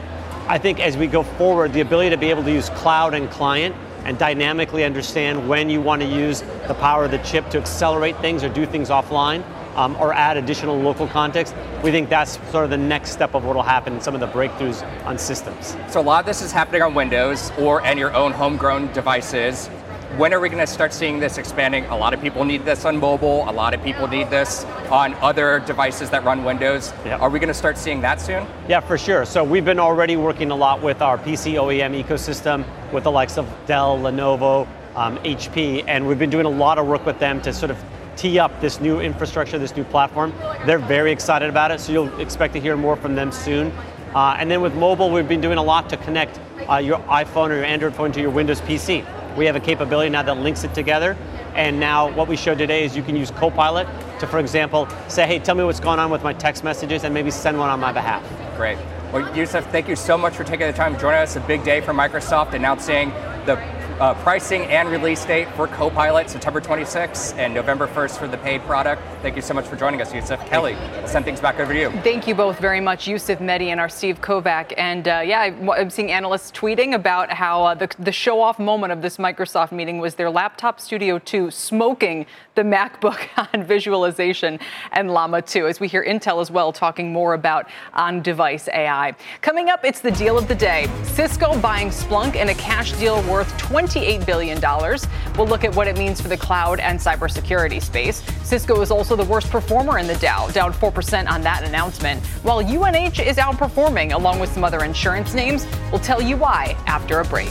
I 0.53 0.59
think 0.59 0.81
as 0.81 0.99
we 0.99 1.07
go 1.07 1.23
forward, 1.23 1.73
the 1.73 1.81
ability 1.81 2.11
to 2.11 2.19
be 2.19 2.29
able 2.29 2.43
to 2.43 2.53
use 2.53 2.69
cloud 2.69 3.15
and 3.15 3.31
client 3.31 3.75
and 4.05 4.19
dynamically 4.19 4.85
understand 4.85 5.49
when 5.49 5.71
you 5.71 5.81
want 5.81 6.03
to 6.03 6.07
use 6.07 6.43
the 6.69 6.75
power 6.75 7.07
of 7.07 7.11
the 7.11 7.17
chip 7.21 7.49
to 7.53 7.59
accelerate 7.59 8.19
things 8.19 8.45
or 8.45 8.51
do 8.51 8.67
things 8.67 8.91
offline 8.91 9.43
um, 9.77 9.97
or 9.97 10.13
add 10.13 10.37
additional 10.37 10.79
local 10.79 11.09
context. 11.09 11.55
We 11.83 11.91
think 11.91 12.11
that's 12.11 12.33
sort 12.51 12.65
of 12.65 12.71
the 12.71 12.77
next 12.77 13.13
step 13.13 13.35
of 13.35 13.47
what 13.47 13.57
will 13.57 13.63
happen 13.63 13.95
in 13.95 14.03
some 14.03 14.13
of 14.13 14.21
the 14.21 14.29
breakthroughs 14.29 14.85
on 15.07 15.17
systems. 15.17 15.75
So 15.89 16.03
a 16.03 16.03
lot 16.03 16.21
of 16.21 16.27
this 16.27 16.43
is 16.43 16.53
happening 16.53 16.83
on 16.83 16.93
Windows 16.93 17.51
or 17.59 17.83
and 17.83 17.99
your 17.99 18.15
own 18.15 18.33
homegrown 18.33 18.93
devices. 18.93 19.71
When 20.19 20.35
are 20.35 20.41
we 20.41 20.51
going 20.51 20.61
to 20.61 20.71
start 20.71 20.93
seeing 20.93 21.21
this 21.21 21.39
expanding? 21.39 21.87
A 21.87 21.97
lot 21.97 22.13
of 22.13 22.21
people 22.21 22.45
need 22.45 22.67
this 22.67 22.85
on 22.85 22.99
mobile. 22.99 23.49
A 23.49 23.51
lot 23.51 23.73
of 23.73 23.83
people 23.83 24.07
need 24.07 24.29
this 24.29 24.65
on 24.91 25.15
other 25.15 25.61
devices 25.61 26.11
that 26.11 26.23
run 26.23 26.45
Windows. 26.45 26.93
Are 27.07 27.31
we 27.31 27.39
going 27.39 27.49
to 27.49 27.55
start 27.55 27.79
seeing 27.79 28.03
that 28.03 28.21
soon? 28.21 28.47
Yeah, 28.69 28.81
for 28.81 28.99
sure. 28.99 29.25
So 29.25 29.43
we've 29.43 29.65
been 29.65 29.79
already 29.79 30.17
working 30.17 30.51
a 30.51 30.55
lot 30.55 30.83
with 30.83 31.01
our 31.01 31.17
PC 31.17 31.55
OEM 31.55 31.99
ecosystem, 31.99 32.67
with 32.93 33.05
the 33.05 33.11
likes 33.11 33.39
of 33.39 33.49
Dell, 33.65 33.97
Lenovo, 33.97 34.69
um, 34.97 35.17
HP, 35.21 35.83
and 35.89 36.07
we've 36.07 36.19
been 36.19 36.29
doing 36.29 36.45
a 36.45 36.51
lot 36.51 36.77
of 36.77 36.87
work 36.87 37.07
with 37.07 37.19
them 37.19 37.41
to 37.41 37.51
sort 37.51 37.71
of 37.71 37.83
tee 38.15 38.39
up 38.39 38.61
this 38.61 38.81
new 38.81 39.01
infrastructure, 39.01 39.59
this 39.59 39.75
new 39.75 39.85
platform. 39.85 40.35
They're 40.67 40.79
very 40.79 41.11
excited 41.11 41.49
about 41.49 41.71
it, 41.71 41.81
so 41.81 41.91
you'll 41.91 42.21
expect 42.21 42.53
to 42.53 42.61
hear 42.61 42.77
more 42.77 42.97
from 42.97 43.15
them 43.15 43.33
soon. 43.33 43.73
Uh, 44.15 44.37
and 44.39 44.51
then 44.51 44.61
with 44.61 44.75
mobile, 44.75 45.11
we've 45.11 45.27
been 45.27 45.41
doing 45.41 45.57
a 45.57 45.63
lot 45.63 45.89
to 45.89 45.97
connect 45.97 46.39
uh, 46.69 46.77
your 46.77 46.99
iPhone 46.99 47.49
or 47.49 47.55
your 47.55 47.65
Android 47.65 47.95
phone 47.95 48.13
to 48.13 48.21
your 48.21 48.29
Windows 48.29 48.61
PC. 48.61 49.07
We 49.37 49.47
have 49.47 49.57
a 49.57 49.61
capability 49.61 50.11
now 50.11 50.23
that 50.23 50.37
links 50.39 50.65
it 50.65 50.75
together. 50.75 51.17
And 51.55 51.79
now 51.79 52.11
what 52.13 52.29
we 52.29 52.37
showed 52.37 52.59
today 52.59 52.85
is 52.85 52.97
you 52.97 53.03
can 53.03 53.17
use 53.17 53.31
Copilot 53.31 53.87
to, 54.21 54.27
for 54.27 54.39
example, 54.39 54.89
say, 55.09 55.27
hey, 55.27 55.39
tell 55.39 55.55
me 55.55 55.65
what's 55.65 55.81
going 55.81 55.99
on 55.99 56.11
with 56.11 56.23
my 56.23 56.33
text 56.33 56.65
messages 56.65 57.05
and 57.05 57.13
maybe 57.13 57.31
send 57.31 57.59
one 57.59 57.69
on 57.69 57.81
my 57.81 57.93
behalf. 57.93 58.23
Great. 58.57 58.79
Well, 59.13 59.37
Yusuf, 59.37 59.71
thank 59.71 59.89
you 59.89 59.97
so 59.97 60.17
much 60.17 60.35
for 60.35 60.45
taking 60.45 60.67
the 60.67 60.73
time 60.73 60.95
to 60.95 61.01
join 61.01 61.15
us. 61.15 61.37
A 61.37 61.41
big 61.41 61.65
day 61.65 61.83
for 61.83 61.93
Microsoft 61.93 62.55
announcing 62.55 63.11
the 63.45 63.57
uh, 64.03 64.15
pricing 64.15 64.63
and 64.63 64.89
release 64.89 65.25
date 65.25 65.47
for 65.55 65.69
Copilot, 65.69 66.29
September 66.29 66.61
26th 66.61 67.39
and 67.39 67.55
November 67.55 67.87
1st 67.87 68.19
for 68.19 68.27
the 68.27 68.37
paid 68.39 68.61
product. 68.63 69.01
Thank 69.23 69.37
you 69.37 69.43
so 69.43 69.55
much 69.55 69.65
for 69.65 69.77
joining 69.77 70.03
us, 70.03 70.13
Yusuf. 70.13 70.45
Kelly, 70.49 70.75
I'll 70.75 71.07
send 71.07 71.25
things 71.25 71.41
back 71.41 71.61
over 71.61 71.73
to 71.73 71.79
you. 71.79 71.91
Thank 72.03 72.27
you 72.27 72.35
both 72.35 72.59
very 72.59 72.81
much, 72.81 73.07
Yusuf 73.07 73.39
Mehdi 73.39 73.67
and 73.67 73.79
our 73.79 73.89
Steve 73.89 74.21
Kovach. 74.21 74.75
And 74.77 75.07
uh, 75.07 75.23
yeah, 75.25 75.43
I'm 75.43 75.89
seeing 75.89 76.11
analysts 76.11 76.51
tweeting 76.51 76.97
about 76.97 77.31
how 77.31 77.63
uh, 77.63 77.75
the, 77.75 77.95
the 78.01 78.11
show 78.11 78.41
off 78.41 78.59
moment 78.59 78.93
of 78.93 79.03
this 79.03 79.19
Microsoft 79.19 79.71
meeting 79.71 80.01
was 80.01 80.17
their 80.17 80.31
Laptop 80.31 80.81
Studio 80.81 81.21
2 81.21 81.53
smoking 81.53 82.27
the 82.55 82.63
MacBook 82.63 83.21
on 83.55 83.65
visualization 83.65 84.59
and 84.93 85.11
Llama 85.11 85.43
2, 85.43 85.67
as 85.67 85.81
we 85.81 85.89
hear 85.89 86.05
Intel 86.05 86.41
as 86.41 86.51
well 86.51 86.73
talking 86.73 87.13
more 87.13 87.35
about 87.35 87.69
on 87.95 88.23
device 88.23 88.69
AI. 88.69 89.15
Coming 89.41 89.71
up, 89.71 89.85
it's 89.85 90.01
the 90.01 90.11
deal 90.11 90.39
of 90.39 90.49
the 90.49 90.55
day 90.55 90.89
Cisco 91.05 91.59
buying 91.61 91.89
Splunk 91.89 92.35
in 92.35 92.49
a 92.51 92.55
cash 92.55 92.93
deal 92.93 93.23
worth 93.23 93.51
$28 93.59 94.25
billion. 94.27 94.61
We'll 95.37 95.49
look 95.49 95.65
at 95.65 95.75
what 95.75 95.89
it 95.89 95.97
means 95.97 96.21
for 96.21 96.29
the 96.29 96.37
cloud 96.37 96.81
and 96.81 96.99
cybersecurity 96.99 97.83
space. 97.83 98.23
Cisco 98.43 98.81
is 98.81 98.91
also 98.91 99.17
the 99.17 99.25
worst 99.25 99.51
performer 99.51 99.99
in 99.99 100.07
the 100.07 100.17
Dow, 100.17 100.49
down 100.49 100.73
4% 100.73 101.29
on 101.31 101.43
that 101.43 101.65
announcement, 101.65 102.25
while 102.43 102.59
UNH 102.59 103.21
is 103.21 103.37
outperforming 103.37 104.13
along 104.13 104.41
with 104.41 104.53
some 104.53 104.65
other 104.65 104.85
insurance 104.85 105.35
names. 105.35 105.67
We'll 105.91 106.01
tell 106.01 106.21
you 106.21 106.37
why 106.37 106.77
after 106.87 107.21
a 107.21 107.25
break. 107.25 107.51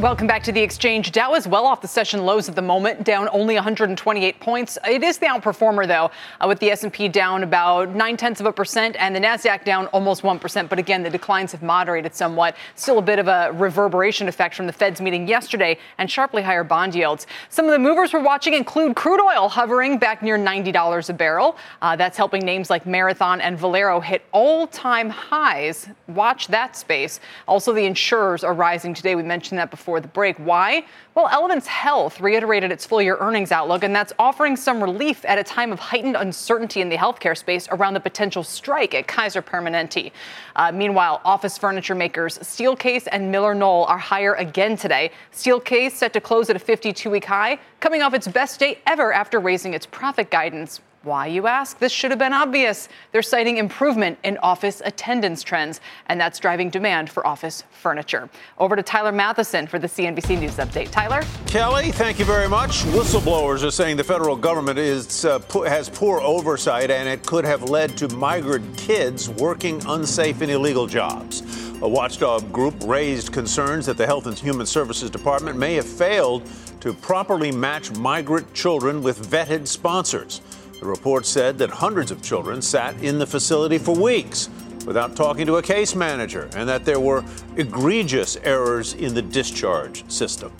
Welcome 0.00 0.26
back 0.26 0.42
to 0.42 0.52
the 0.52 0.60
exchange. 0.60 1.10
Dow 1.10 1.36
is 1.36 1.48
well 1.48 1.64
off 1.64 1.80
the 1.80 1.88
session 1.88 2.26
lows 2.26 2.50
at 2.50 2.54
the 2.54 2.60
moment, 2.60 3.02
down 3.02 3.30
only 3.32 3.54
128 3.54 4.40
points. 4.40 4.76
It 4.86 5.02
is 5.02 5.16
the 5.16 5.24
outperformer 5.24 5.88
though, 5.88 6.10
uh, 6.38 6.46
with 6.46 6.58
the 6.58 6.70
S&P 6.70 7.08
down 7.08 7.42
about 7.42 7.88
nine 7.94 8.18
tenths 8.18 8.38
of 8.38 8.44
a 8.44 8.52
percent 8.52 8.96
and 8.98 9.16
the 9.16 9.20
Nasdaq 9.20 9.64
down 9.64 9.86
almost 9.86 10.22
one 10.22 10.38
percent. 10.38 10.68
But 10.68 10.78
again, 10.78 11.02
the 11.02 11.08
declines 11.08 11.50
have 11.52 11.62
moderated 11.62 12.14
somewhat. 12.14 12.58
Still 12.74 12.98
a 12.98 13.02
bit 13.02 13.18
of 13.18 13.26
a 13.26 13.52
reverberation 13.54 14.28
effect 14.28 14.54
from 14.54 14.66
the 14.66 14.72
Fed's 14.74 15.00
meeting 15.00 15.26
yesterday 15.26 15.78
and 15.96 16.10
sharply 16.10 16.42
higher 16.42 16.62
bond 16.62 16.94
yields. 16.94 17.26
Some 17.48 17.64
of 17.64 17.70
the 17.70 17.78
movers 17.78 18.12
we're 18.12 18.22
watching 18.22 18.52
include 18.52 18.96
crude 18.96 19.22
oil 19.22 19.48
hovering 19.48 19.96
back 19.96 20.22
near 20.22 20.36
$90 20.38 21.08
a 21.08 21.12
barrel. 21.14 21.56
Uh, 21.80 21.96
that's 21.96 22.18
helping 22.18 22.44
names 22.44 22.68
like 22.68 22.84
Marathon 22.84 23.40
and 23.40 23.58
Valero 23.58 24.00
hit 24.00 24.26
all-time 24.32 25.08
highs. 25.08 25.88
Watch 26.06 26.48
that 26.48 26.76
space. 26.76 27.18
Also, 27.48 27.72
the 27.72 27.86
insurers 27.86 28.44
are 28.44 28.52
rising 28.52 28.92
today. 28.92 29.14
We 29.14 29.22
mentioned 29.22 29.58
that 29.58 29.70
before 29.70 29.85
before 29.86 30.00
the 30.00 30.08
break. 30.08 30.36
Why? 30.38 30.84
Well, 31.14 31.28
Elevance 31.28 31.66
Health 31.66 32.20
reiterated 32.20 32.72
its 32.72 32.84
full 32.84 33.00
year 33.00 33.16
earnings 33.20 33.52
outlook, 33.52 33.84
and 33.84 33.94
that's 33.94 34.12
offering 34.18 34.56
some 34.56 34.82
relief 34.82 35.24
at 35.24 35.38
a 35.38 35.44
time 35.44 35.70
of 35.70 35.78
heightened 35.78 36.16
uncertainty 36.16 36.80
in 36.80 36.88
the 36.88 36.96
healthcare 36.96 37.38
space 37.38 37.68
around 37.70 37.94
the 37.94 38.00
potential 38.00 38.42
strike 38.42 38.96
at 38.96 39.06
Kaiser 39.06 39.42
Permanente. 39.42 40.10
Uh, 40.56 40.72
meanwhile, 40.72 41.20
office 41.24 41.56
furniture 41.56 41.94
makers 41.94 42.36
Steelcase 42.38 43.06
and 43.12 43.32
MillerKnoll 43.32 43.88
are 43.88 43.96
higher 43.96 44.34
again 44.34 44.76
today. 44.76 45.12
Steelcase 45.32 45.92
set 45.92 46.12
to 46.14 46.20
close 46.20 46.50
at 46.50 46.56
a 46.56 46.58
52 46.58 47.08
week 47.08 47.24
high, 47.24 47.56
coming 47.78 48.02
off 48.02 48.12
its 48.12 48.26
best 48.26 48.58
day 48.58 48.80
ever 48.88 49.12
after 49.12 49.38
raising 49.38 49.72
its 49.72 49.86
profit 49.86 50.32
guidance 50.32 50.80
Why, 51.06 51.28
you 51.28 51.46
ask? 51.46 51.78
This 51.78 51.92
should 51.92 52.10
have 52.10 52.18
been 52.18 52.32
obvious. 52.32 52.88
They're 53.12 53.22
citing 53.22 53.58
improvement 53.58 54.18
in 54.24 54.38
office 54.38 54.82
attendance 54.84 55.44
trends, 55.44 55.80
and 56.08 56.20
that's 56.20 56.40
driving 56.40 56.68
demand 56.68 57.10
for 57.10 57.24
office 57.24 57.62
furniture. 57.70 58.28
Over 58.58 58.74
to 58.74 58.82
Tyler 58.82 59.12
Mathisen 59.12 59.68
for 59.68 59.78
the 59.78 59.86
CNBC 59.86 60.40
News 60.40 60.56
Update. 60.56 60.90
Tyler? 60.90 61.22
Kelly, 61.46 61.92
thank 61.92 62.18
you 62.18 62.24
very 62.24 62.48
much. 62.48 62.82
Whistleblowers 62.86 63.62
are 63.62 63.70
saying 63.70 63.98
the 63.98 64.02
federal 64.02 64.34
government 64.34 64.80
is, 64.80 65.24
uh, 65.24 65.38
has 65.68 65.88
poor 65.88 66.20
oversight 66.22 66.90
and 66.90 67.08
it 67.08 67.24
could 67.24 67.44
have 67.44 67.70
led 67.70 67.96
to 67.98 68.08
migrant 68.16 68.76
kids 68.76 69.28
working 69.28 69.80
unsafe 69.86 70.40
and 70.40 70.50
illegal 70.50 70.88
jobs. 70.88 71.42
A 71.82 71.88
watchdog 71.88 72.50
group 72.52 72.74
raised 72.84 73.32
concerns 73.32 73.86
that 73.86 73.96
the 73.96 74.06
Health 74.06 74.26
and 74.26 74.36
Human 74.36 74.66
Services 74.66 75.08
Department 75.08 75.56
may 75.56 75.74
have 75.74 75.86
failed 75.86 76.50
to 76.80 76.92
properly 76.92 77.52
match 77.52 77.92
migrant 77.92 78.52
children 78.54 79.02
with 79.02 79.30
vetted 79.30 79.68
sponsors. 79.68 80.40
The 80.80 80.86
report 80.86 81.24
said 81.24 81.58
that 81.58 81.70
hundreds 81.70 82.10
of 82.10 82.22
children 82.22 82.60
sat 82.60 83.02
in 83.02 83.18
the 83.18 83.26
facility 83.26 83.78
for 83.78 83.94
weeks 83.94 84.50
without 84.86 85.16
talking 85.16 85.46
to 85.46 85.56
a 85.56 85.62
case 85.62 85.94
manager 85.94 86.48
and 86.54 86.68
that 86.68 86.84
there 86.84 87.00
were 87.00 87.24
egregious 87.56 88.36
errors 88.44 88.94
in 88.94 89.14
the 89.14 89.22
discharge 89.22 90.08
system. 90.10 90.52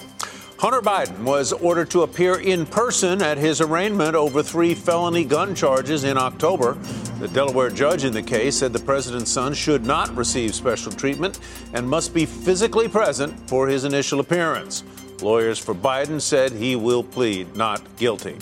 Hunter 0.59 0.81
Biden 0.81 1.22
was 1.22 1.52
ordered 1.52 1.90
to 1.90 2.02
appear 2.02 2.40
in 2.40 2.64
person 2.64 3.20
at 3.20 3.37
his 3.37 3.61
arraignment 3.61 4.14
over 4.16 4.42
three 4.42 4.74
felony 4.74 5.22
gun 5.22 5.55
charges 5.55 6.05
in 6.05 6.16
October. 6.16 6.79
The 7.18 7.29
Delaware 7.29 7.68
judge 7.68 8.05
in 8.05 8.14
the 8.14 8.22
case 8.22 8.57
said 8.57 8.72
the 8.72 8.79
president's 8.79 9.31
son 9.31 9.52
should 9.52 9.85
not 9.85 10.14
receive 10.16 10.55
special 10.55 10.92
treatment 10.92 11.40
and 11.74 11.87
must 11.87 12.14
be 12.14 12.24
physically 12.24 12.88
present 12.88 13.38
for 13.50 13.68
his 13.68 13.85
initial 13.85 14.18
appearance. 14.18 14.83
Lawyers 15.22 15.59
for 15.59 15.74
Biden 15.74 16.20
said 16.20 16.52
he 16.52 16.76
will 16.76 17.02
plead 17.02 17.57
not 17.57 17.83
guilty. 17.96 18.37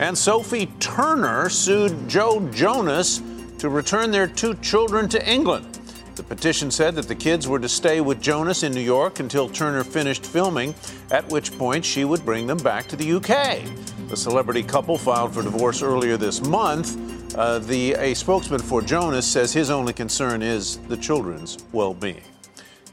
And 0.00 0.16
Sophie 0.16 0.66
Turner 0.78 1.48
sued 1.48 2.08
Joe 2.08 2.48
Jonas 2.52 3.22
to 3.58 3.68
return 3.68 4.10
their 4.10 4.26
two 4.26 4.54
children 4.56 5.08
to 5.08 5.30
England. 5.30 5.78
The 6.14 6.22
petition 6.22 6.70
said 6.70 6.96
that 6.96 7.06
the 7.06 7.14
kids 7.14 7.46
were 7.46 7.60
to 7.60 7.68
stay 7.68 8.00
with 8.00 8.20
Jonas 8.20 8.64
in 8.64 8.72
New 8.72 8.80
York 8.80 9.20
until 9.20 9.48
Turner 9.48 9.84
finished 9.84 10.26
filming, 10.26 10.74
at 11.12 11.28
which 11.30 11.56
point 11.56 11.84
she 11.84 12.04
would 12.04 12.24
bring 12.24 12.46
them 12.46 12.58
back 12.58 12.88
to 12.88 12.96
the 12.96 13.12
UK. 13.12 13.62
The 14.08 14.16
celebrity 14.16 14.64
couple 14.64 14.98
filed 14.98 15.34
for 15.34 15.42
divorce 15.42 15.80
earlier 15.80 16.16
this 16.16 16.42
month. 16.42 16.96
Uh, 17.36 17.60
the, 17.60 17.92
a 17.94 18.14
spokesman 18.14 18.60
for 18.60 18.82
Jonas 18.82 19.26
says 19.26 19.52
his 19.52 19.70
only 19.70 19.92
concern 19.92 20.42
is 20.42 20.78
the 20.88 20.96
children's 20.96 21.58
well 21.72 21.94
being. 21.94 22.22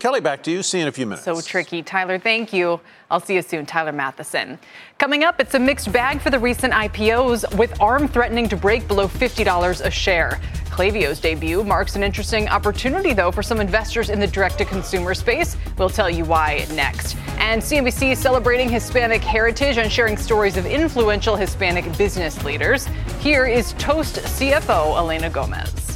Kelly, 0.06 0.22
back 0.22 0.44
to 0.44 0.52
you. 0.52 0.62
See 0.62 0.78
you 0.78 0.84
in 0.84 0.88
a 0.88 0.92
few 0.92 1.08
minutes. 1.08 1.26
So 1.26 1.42
tricky. 1.42 1.82
Tyler, 1.82 2.20
thank 2.20 2.54
you. 2.54 2.80
I'll 3.10 3.20
see 3.20 3.34
you 3.34 3.42
soon. 3.42 3.66
Tyler 3.66 3.92
Mathisen. 3.92 4.60
Coming 5.00 5.24
up, 5.24 5.40
it's 5.40 5.56
a 5.56 5.60
mixed 5.60 5.92
bag 5.92 6.22
for 6.22 6.30
the 6.30 6.38
recent 6.38 6.74
IPOs, 6.74 7.58
with 7.58 7.82
ARM 7.82 8.08
threatening 8.08 8.48
to 8.50 8.56
break 8.56 8.88
below 8.88 9.08
$50 9.08 9.82
a 9.84 9.90
share. 9.90 10.40
Klaviyo's 10.66 11.20
debut 11.20 11.64
marks 11.64 11.96
an 11.96 12.04
interesting 12.04 12.48
opportunity, 12.50 13.14
though, 13.14 13.32
for 13.32 13.42
some 13.42 13.60
investors 13.60 14.12
in 14.12 14.20
the 14.20 14.28
direct 14.28 14.60
to 14.60 14.66
consumer 14.66 15.16
space. 15.16 15.58
We'll 15.80 15.90
tell 15.90 16.12
you 16.12 16.24
why 16.24 16.68
next. 16.74 17.18
And 17.40 17.60
CNBC 17.60 18.16
celebrating 18.16 18.70
Hispanic 18.70 19.24
heritage 19.24 19.80
and 19.80 19.92
sharing 19.92 20.18
stories 20.18 20.56
of 20.56 20.68
influential 20.68 21.36
Hispanic 21.36 21.98
business 21.98 22.44
leaders. 22.44 22.88
Here 23.22 23.48
is 23.48 23.74
Toast 23.80 24.18
CFO 24.18 25.00
Elena 25.00 25.32
Gomez. 25.32 25.95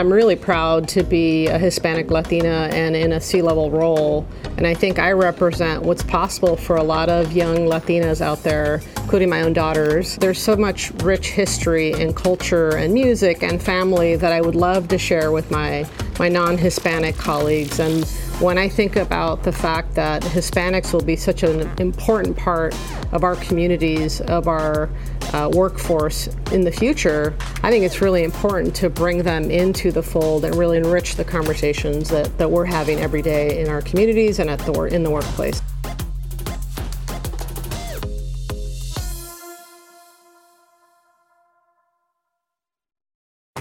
I'm 0.00 0.10
really 0.10 0.34
proud 0.34 0.88
to 0.88 1.02
be 1.02 1.46
a 1.48 1.58
Hispanic 1.58 2.10
Latina 2.10 2.70
and 2.72 2.96
in 2.96 3.12
a 3.12 3.20
C 3.20 3.42
level 3.42 3.70
role. 3.70 4.26
And 4.56 4.66
I 4.66 4.72
think 4.72 4.98
I 4.98 5.12
represent 5.12 5.82
what's 5.82 6.02
possible 6.02 6.56
for 6.56 6.76
a 6.76 6.82
lot 6.82 7.10
of 7.10 7.32
young 7.32 7.66
Latinas 7.66 8.22
out 8.22 8.42
there, 8.42 8.80
including 8.96 9.28
my 9.28 9.42
own 9.42 9.52
daughters. 9.52 10.16
There's 10.16 10.38
so 10.38 10.56
much 10.56 10.90
rich 11.02 11.32
history 11.32 11.92
and 11.92 12.16
culture 12.16 12.70
and 12.70 12.94
music 12.94 13.42
and 13.42 13.62
family 13.62 14.16
that 14.16 14.32
I 14.32 14.40
would 14.40 14.54
love 14.54 14.88
to 14.88 14.96
share 14.96 15.32
with 15.32 15.50
my, 15.50 15.86
my 16.18 16.30
non 16.30 16.56
Hispanic 16.56 17.18
colleagues. 17.18 17.78
And 17.78 18.06
when 18.40 18.56
I 18.56 18.70
think 18.70 18.96
about 18.96 19.42
the 19.42 19.52
fact 19.52 19.96
that 19.96 20.22
Hispanics 20.22 20.94
will 20.94 21.04
be 21.04 21.16
such 21.16 21.42
an 21.42 21.70
important 21.78 22.38
part 22.38 22.74
of 23.12 23.22
our 23.22 23.36
communities, 23.36 24.22
of 24.22 24.48
our 24.48 24.88
uh, 25.32 25.50
workforce 25.52 26.28
in 26.52 26.62
the 26.62 26.72
future, 26.72 27.34
I 27.62 27.70
think 27.70 27.84
it's 27.84 28.00
really 28.00 28.24
important 28.24 28.74
to 28.76 28.90
bring 28.90 29.22
them 29.22 29.50
into 29.50 29.92
the 29.92 30.02
fold 30.02 30.44
and 30.44 30.54
really 30.54 30.76
enrich 30.76 31.16
the 31.16 31.24
conversations 31.24 32.08
that, 32.08 32.36
that 32.38 32.50
we're 32.50 32.64
having 32.64 33.00
every 33.00 33.22
day 33.22 33.60
in 33.60 33.68
our 33.68 33.82
communities 33.82 34.38
and 34.38 34.50
at 34.50 34.58
the, 34.60 34.72
in 34.84 35.02
the 35.02 35.10
workplace. 35.10 35.62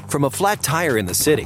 From 0.08 0.24
a 0.24 0.30
flat 0.30 0.64
tire 0.64 0.98
in 0.98 1.06
the 1.06 1.14
city 1.14 1.46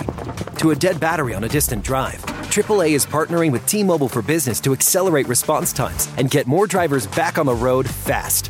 to 0.57 0.71
a 0.71 0.75
dead 0.75 0.97
battery 0.97 1.33
on 1.33 1.43
a 1.43 1.49
distant 1.49 1.83
drive. 1.83 2.21
AAA 2.53 2.91
is 2.91 3.05
partnering 3.05 3.51
with 3.51 3.65
T 3.65 3.83
Mobile 3.83 4.07
for 4.07 4.21
Business 4.21 4.62
to 4.62 4.71
accelerate 4.71 5.27
response 5.27 5.73
times 5.73 6.07
and 6.17 6.31
get 6.31 6.47
more 6.47 6.65
drivers 6.65 7.05
back 7.07 7.38
on 7.38 7.45
the 7.45 7.53
road 7.53 7.89
fast. 7.89 8.49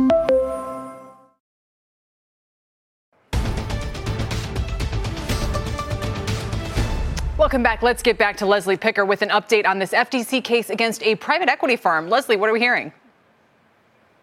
Welcome 7.51 7.63
back. 7.63 7.81
Let's 7.81 8.01
get 8.01 8.17
back 8.17 8.37
to 8.37 8.45
Leslie 8.45 8.77
Picker 8.77 9.03
with 9.03 9.21
an 9.21 9.27
update 9.27 9.65
on 9.65 9.77
this 9.77 9.91
FTC 9.91 10.41
case 10.41 10.69
against 10.69 11.03
a 11.03 11.15
private 11.15 11.49
equity 11.49 11.75
firm. 11.75 12.07
Leslie, 12.07 12.37
what 12.37 12.49
are 12.49 12.53
we 12.53 12.61
hearing? 12.61 12.93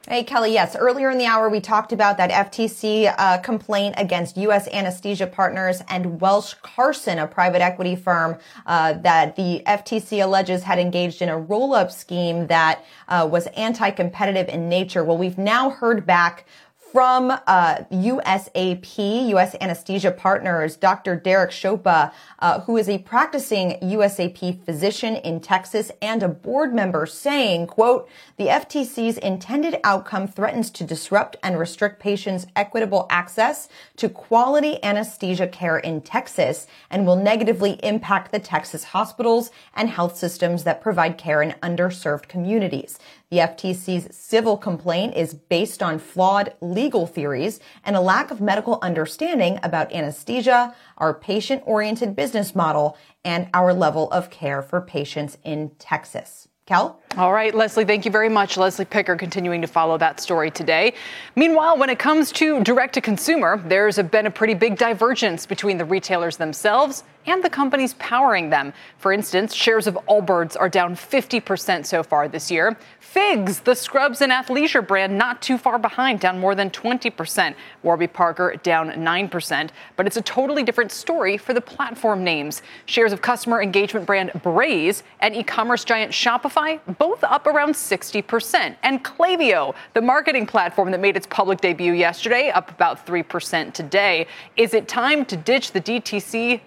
Hey, 0.09 0.25
Kelly, 0.25 0.55
yes. 0.55 0.75
Earlier 0.75 1.11
in 1.11 1.19
the 1.19 1.27
hour, 1.27 1.51
we 1.51 1.61
talked 1.61 1.93
about 1.93 2.17
that 2.17 2.31
FTC 2.31 3.15
uh, 3.19 3.37
complaint 3.41 3.97
against 3.99 4.39
U.S. 4.39 4.67
Anesthesia 4.69 5.27
Partners 5.27 5.83
and 5.91 6.19
Welsh 6.23 6.55
Carson, 6.63 7.19
a 7.19 7.27
private 7.27 7.61
equity 7.61 7.95
firm 7.95 8.39
uh, 8.65 8.95
that 8.95 9.37
the 9.37 9.63
FTC 9.67 10.25
alleges 10.25 10.63
had 10.63 10.79
engaged 10.79 11.21
in 11.21 11.29
a 11.29 11.39
roll 11.39 11.75
up 11.75 11.93
scheme 11.93 12.47
that 12.47 12.83
uh, 13.09 13.29
was 13.31 13.47
anti 13.49 13.91
competitive 13.91 14.49
in 14.49 14.71
nature. 14.71 15.05
Well, 15.05 15.19
we've 15.19 15.37
now 15.37 15.69
heard 15.69 16.07
back 16.07 16.47
from 16.93 17.31
uh, 17.31 17.77
USAP, 17.93 19.29
U.S. 19.29 19.55
Anesthesia 19.61 20.11
Partners, 20.11 20.77
Dr. 20.77 21.17
Derek 21.17 21.51
Chopa, 21.51 22.13
uh, 22.39 22.61
who 22.61 22.77
is 22.77 22.89
a 22.89 22.99
practicing 22.99 23.79
USAP 23.83 24.65
physician 24.65 25.17
in 25.17 25.41
Texas 25.41 25.91
and 26.01 26.23
a 26.23 26.29
board 26.29 26.75
member, 26.75 27.05
saying, 27.05 27.67
quote, 27.67 28.09
the 28.37 28.47
FTC's 28.47 29.19
intended 29.19 29.79
outcome 29.85 30.27
threatens 30.27 30.71
to 30.71 30.85
disrupt 30.85 31.37
and 31.43 31.59
restrict 31.59 32.01
patients' 32.01 32.47
equitable 32.57 33.07
access 33.11 33.69
to 33.97 34.09
quality 34.09 34.83
anesthesia 34.83 35.47
care 35.47 35.79
in 35.79 36.01
Texas 36.01 36.67
and 36.91 37.07
will 37.07 37.17
negatively 37.17 37.79
impact 37.83 38.33
the 38.33 38.39
Texas 38.39 38.85
hospitals 38.85 39.51
and 39.75 39.91
health 39.91 40.17
systems 40.17 40.65
that 40.65 40.81
provide 40.81 41.19
care 41.19 41.43
in 41.43 41.55
underserved 41.63 42.29
communities. 42.29 42.99
The 43.31 43.39
FTC's 43.39 44.17
civil 44.17 44.57
complaint 44.57 45.15
is 45.15 45.35
based 45.35 45.83
on 45.83 45.99
flawed 45.99 46.55
legal 46.63 47.07
theories 47.07 47.61
and 47.85 47.95
a 47.95 48.01
lack 48.01 48.31
of 48.31 48.41
medical 48.41 48.79
understanding 48.81 49.59
about 49.63 49.93
anesthesia, 49.93 50.75
our 50.97 51.13
patient 51.13 51.63
oriented 51.67 52.17
business 52.17 52.55
model, 52.55 52.97
and 53.25 53.51
our 53.53 53.75
level 53.75 54.11
of 54.13 54.31
care 54.31 54.63
for 54.63 54.81
patients 54.81 55.37
in 55.45 55.73
Texas. 55.79 56.49
Kel? 56.65 57.03
All 57.17 57.33
right, 57.33 57.53
Leslie, 57.53 57.85
thank 57.85 58.05
you 58.05 58.13
very 58.13 58.29
much. 58.29 58.57
Leslie 58.57 58.85
Picker 58.85 59.17
continuing 59.17 59.61
to 59.63 59.67
follow 59.67 59.99
that 59.99 60.21
story 60.21 60.51
today. 60.51 60.95
Meanwhile, 61.35 61.79
when 61.79 61.91
it 61.91 61.99
comes 61.99 62.31
to 62.33 62.63
direct 62.63 62.95
to 62.95 63.01
consumer, 63.01 63.61
there's 63.67 63.99
been 63.99 64.27
a 64.27 64.31
pretty 64.31 64.55
big 64.55 64.77
divergence 64.77 65.47
between 65.47 65.79
the 65.79 65.85
retailers 65.85 66.37
themselves 66.37 67.03
and 67.27 67.43
the 67.43 67.51
companies 67.51 67.95
powering 67.95 68.51
them. 68.51 68.73
For 68.99 69.13
instance, 69.13 69.55
shares 69.55 69.87
of 69.87 69.99
Allbirds 70.09 70.57
are 70.59 70.69
down 70.69 70.95
50% 70.95 71.85
so 71.85 72.03
far 72.03 72.29
this 72.29 72.51
year. 72.51 72.77
Figs, 73.01 73.61
the 73.61 73.75
scrubs 73.75 74.21
and 74.21 74.33
athleisure 74.33 74.87
brand, 74.87 75.17
not 75.17 75.43
too 75.43 75.59
far 75.59 75.79
behind, 75.79 76.21
down 76.21 76.39
more 76.39 76.55
than 76.55 76.71
20%. 76.71 77.55
Warby 77.83 78.07
Parker 78.09 78.55
down 78.63 78.91
9%. 78.91 79.71
But 79.97 80.07
it's 80.07 80.17
a 80.17 80.23
totally 80.23 80.63
different 80.63 80.93
story 80.93 81.37
for 81.37 81.53
the 81.53 81.61
platform 81.61 82.25
names. 82.25 82.63
Shares 82.87 83.13
of 83.13 83.23
customer 83.23 83.63
engagement 83.63 84.07
brand 84.07 84.31
Braze 84.43 85.03
and 85.21 85.35
e 85.35 85.43
commerce 85.43 85.85
giant 85.85 86.13
Shopify, 86.13 86.81
both 86.99 87.23
up 87.25 87.47
around 87.47 87.73
60%. 87.73 88.77
And 88.83 89.05
Klaviyo, 89.05 89.75
the 89.95 90.03
marketing 90.03 90.47
platform 90.47 90.91
that 90.91 91.01
made 91.01 91.17
its 91.17 91.27
public 91.27 91.61
debut 91.61 91.93
yesterday, 91.93 92.51
up 92.51 92.71
about 92.71 93.07
3% 93.07 93.73
today. 93.73 94.27
Is 94.57 94.75
it 94.75 94.89
time 94.89 95.25
to 95.27 95.37
ditch 95.37 95.73
the 95.73 95.81
DTC 95.81 96.61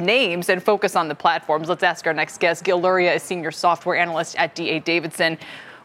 names 0.00 0.48
and 0.48 0.62
focus 0.62 0.96
on 0.96 1.08
the 1.08 1.14
platforms. 1.14 1.68
Let's 1.68 1.82
ask 1.82 2.06
our 2.06 2.12
next 2.12 2.38
guest. 2.38 2.64
Gil 2.64 2.80
Luria 2.80 3.14
is 3.14 3.22
senior 3.22 3.50
software 3.50 3.96
analyst 3.96 4.36
at 4.36 4.54
DA 4.54 4.80
Davidson. 4.80 5.38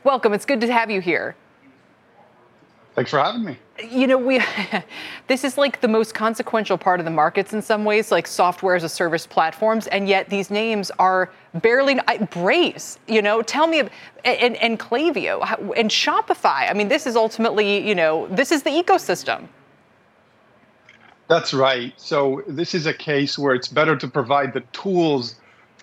welcome. 0.03 0.33
It's 0.33 0.45
good 0.45 0.61
to 0.61 0.71
have 0.71 0.89
you 0.89 1.01
here. 1.01 1.35
Thanks 2.99 3.11
for 3.11 3.19
having 3.19 3.45
me. 3.45 3.57
You 3.89 4.07
know, 4.07 4.17
we 4.17 4.41
this 5.27 5.45
is 5.45 5.57
like 5.57 5.79
the 5.79 5.87
most 5.87 6.13
consequential 6.13 6.77
part 6.77 6.99
of 6.99 7.05
the 7.05 7.11
markets 7.11 7.53
in 7.53 7.61
some 7.61 7.85
ways, 7.85 8.11
like 8.11 8.27
software 8.27 8.75
as 8.75 8.83
a 8.83 8.89
service 8.89 9.25
platforms, 9.25 9.87
and 9.87 10.05
yet 10.05 10.29
these 10.29 10.51
names 10.51 10.91
are 10.99 11.31
barely 11.53 11.97
I, 12.09 12.17
Braze. 12.17 12.99
You 13.07 13.21
know, 13.21 13.41
tell 13.41 13.67
me, 13.67 13.83
and, 14.25 14.57
and 14.57 14.77
Klaviyo 14.77 15.39
and 15.77 15.89
Shopify. 15.89 16.69
I 16.69 16.73
mean, 16.73 16.89
this 16.89 17.07
is 17.07 17.15
ultimately, 17.15 17.87
you 17.87 17.95
know, 17.95 18.27
this 18.31 18.51
is 18.51 18.63
the 18.63 18.71
ecosystem. 18.71 19.47
That's 21.29 21.53
right. 21.53 21.93
So 21.95 22.43
this 22.49 22.75
is 22.75 22.85
a 22.85 22.93
case 22.93 23.39
where 23.39 23.55
it's 23.55 23.69
better 23.69 23.95
to 23.95 24.09
provide 24.09 24.51
the 24.51 24.61
tools 24.73 25.35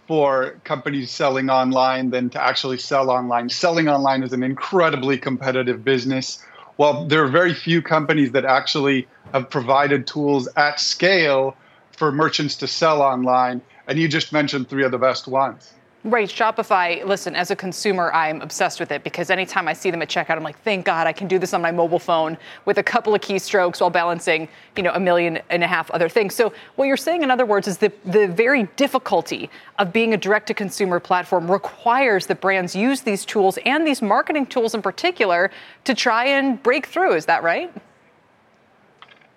for 0.06 0.60
companies 0.64 1.10
selling 1.12 1.48
online 1.48 2.10
than 2.10 2.28
to 2.28 2.42
actually 2.42 2.76
sell 2.76 3.08
online. 3.08 3.48
Selling 3.48 3.88
online 3.88 4.22
is 4.22 4.34
an 4.34 4.42
incredibly 4.42 5.16
competitive 5.16 5.82
business 5.82 6.44
well, 6.78 7.06
there 7.06 7.24
are 7.24 7.28
very 7.28 7.54
few 7.54 7.82
companies 7.82 8.32
that 8.32 8.44
actually 8.44 9.08
have 9.32 9.50
provided 9.50 10.06
tools 10.06 10.48
at 10.56 10.80
scale 10.80 11.56
for 11.92 12.12
merchants 12.12 12.56
to 12.56 12.66
sell 12.66 13.02
online. 13.02 13.62
And 13.86 13.98
you 13.98 14.08
just 14.08 14.32
mentioned 14.32 14.68
three 14.68 14.84
of 14.84 14.90
the 14.90 14.98
best 14.98 15.26
ones. 15.26 15.72
Right, 16.06 16.28
Shopify. 16.28 17.04
Listen, 17.04 17.34
as 17.34 17.50
a 17.50 17.56
consumer, 17.56 18.12
I'm 18.14 18.40
obsessed 18.40 18.78
with 18.78 18.92
it 18.92 19.02
because 19.02 19.28
anytime 19.28 19.66
I 19.66 19.72
see 19.72 19.90
them 19.90 20.02
at 20.02 20.08
checkout, 20.08 20.36
I'm 20.36 20.44
like, 20.44 20.56
thank 20.60 20.84
God 20.84 21.08
I 21.08 21.12
can 21.12 21.26
do 21.26 21.36
this 21.36 21.52
on 21.52 21.60
my 21.60 21.72
mobile 21.72 21.98
phone 21.98 22.38
with 22.64 22.78
a 22.78 22.82
couple 22.84 23.12
of 23.12 23.20
keystrokes 23.22 23.80
while 23.80 23.90
balancing, 23.90 24.48
you 24.76 24.84
know, 24.84 24.92
a 24.92 25.00
million 25.00 25.40
and 25.50 25.64
a 25.64 25.66
half 25.66 25.90
other 25.90 26.08
things. 26.08 26.36
So 26.36 26.52
what 26.76 26.84
you're 26.84 26.96
saying, 26.96 27.24
in 27.24 27.30
other 27.32 27.44
words, 27.44 27.66
is 27.66 27.78
the 27.78 27.92
the 28.04 28.28
very 28.28 28.68
difficulty 28.76 29.50
of 29.80 29.92
being 29.92 30.14
a 30.14 30.16
direct-to-consumer 30.16 31.00
platform 31.00 31.50
requires 31.50 32.26
that 32.26 32.40
brands 32.40 32.76
use 32.76 33.00
these 33.00 33.24
tools 33.24 33.58
and 33.66 33.84
these 33.84 34.00
marketing 34.00 34.46
tools 34.46 34.76
in 34.76 34.82
particular 34.82 35.50
to 35.86 35.92
try 35.92 36.24
and 36.24 36.62
break 36.62 36.86
through. 36.86 37.14
Is 37.14 37.26
that 37.26 37.42
right? 37.42 37.74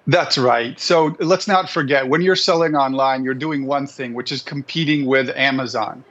That's 0.06 0.38
right. 0.38 0.80
So 0.80 1.18
let's 1.20 1.48
not 1.48 1.68
forget 1.68 2.08
when 2.08 2.22
you're 2.22 2.36
selling 2.36 2.76
online, 2.76 3.24
you're 3.24 3.34
doing 3.34 3.66
one 3.66 3.88
thing, 3.88 4.14
which 4.14 4.32
is 4.32 4.44
competing 4.44 5.08
with 5.08 5.30
Amazon 5.36 6.04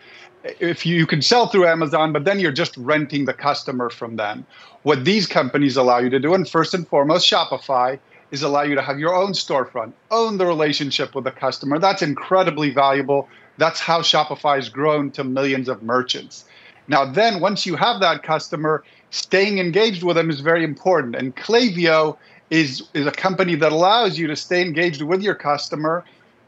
if 0.44 0.86
you, 0.86 1.06
can 1.06 1.22
sell 1.22 1.48
through 1.48 1.66
Amazon, 1.66 2.12
but 2.12 2.24
then 2.24 2.38
you're 2.38 2.52
just 2.52 2.76
renting 2.76 3.24
the 3.24 3.32
customer 3.32 3.90
from 3.90 4.16
them. 4.16 4.46
What 4.82 5.04
these 5.04 5.26
companies 5.26 5.76
allow 5.76 5.98
you 5.98 6.10
to 6.10 6.18
do, 6.18 6.34
and 6.34 6.48
first 6.48 6.74
and 6.74 6.86
foremost, 6.86 7.30
Shopify, 7.30 7.98
is 8.30 8.42
allow 8.42 8.62
you 8.62 8.74
to 8.74 8.82
have 8.82 8.98
your 8.98 9.14
own 9.14 9.32
storefront, 9.32 9.92
own 10.10 10.38
the 10.38 10.46
relationship 10.46 11.14
with 11.14 11.24
the 11.24 11.30
customer. 11.30 11.78
That's 11.78 12.02
incredibly 12.02 12.70
valuable. 12.70 13.28
That's 13.56 13.80
how 13.80 14.02
Shopify 14.02 14.56
has 14.56 14.68
grown 14.68 15.10
to 15.12 15.24
millions 15.24 15.68
of 15.68 15.82
merchants. 15.82 16.44
Now, 16.88 17.04
then, 17.04 17.40
once 17.40 17.66
you 17.66 17.76
have 17.76 18.00
that 18.00 18.22
customer, 18.22 18.84
staying 19.10 19.58
engaged 19.58 20.02
with 20.02 20.16
them 20.16 20.30
is 20.30 20.40
very 20.40 20.64
important. 20.64 21.16
And 21.16 21.34
Klaviyo 21.36 22.16
is, 22.50 22.82
is 22.94 23.06
a 23.06 23.10
company 23.10 23.54
that 23.56 23.72
allows 23.72 24.18
you 24.18 24.26
to 24.28 24.36
stay 24.36 24.62
engaged 24.62 25.02
with 25.02 25.22
your 25.22 25.34
customer 25.34 26.04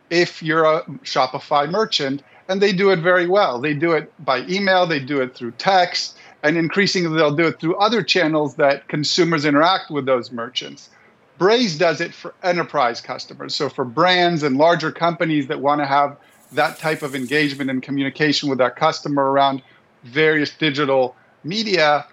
if 0.08 0.42
you're 0.42 0.64
a 0.64 0.82
Shopify 1.04 1.70
merchant 1.70 2.22
and 2.50 2.60
they 2.60 2.72
do 2.72 2.90
it 2.90 2.98
very 2.98 3.28
well. 3.28 3.60
They 3.60 3.74
do 3.74 3.92
it 3.92 4.12
by 4.24 4.40
email, 4.48 4.84
they 4.84 4.98
do 4.98 5.20
it 5.20 5.36
through 5.36 5.52
text, 5.52 6.18
and 6.42 6.56
increasingly 6.56 7.16
they'll 7.16 7.36
do 7.36 7.46
it 7.46 7.60
through 7.60 7.76
other 7.76 8.02
channels 8.02 8.56
that 8.56 8.88
consumers 8.88 9.44
interact 9.44 9.88
with 9.88 10.04
those 10.04 10.32
merchants. 10.32 10.90
Braze 11.38 11.78
does 11.78 12.00
it 12.00 12.12
for 12.12 12.34
enterprise 12.42 13.00
customers. 13.00 13.54
So 13.54 13.68
for 13.68 13.84
brands 13.84 14.42
and 14.42 14.56
larger 14.56 14.90
companies 14.90 15.46
that 15.46 15.60
want 15.60 15.80
to 15.80 15.86
have 15.86 16.16
that 16.50 16.76
type 16.78 17.02
of 17.02 17.14
engagement 17.14 17.70
and 17.70 17.80
communication 17.80 18.50
with 18.50 18.58
their 18.58 18.70
customer 18.70 19.30
around 19.30 19.62
various 20.02 20.50
digital 20.50 21.14
media, 21.44 22.04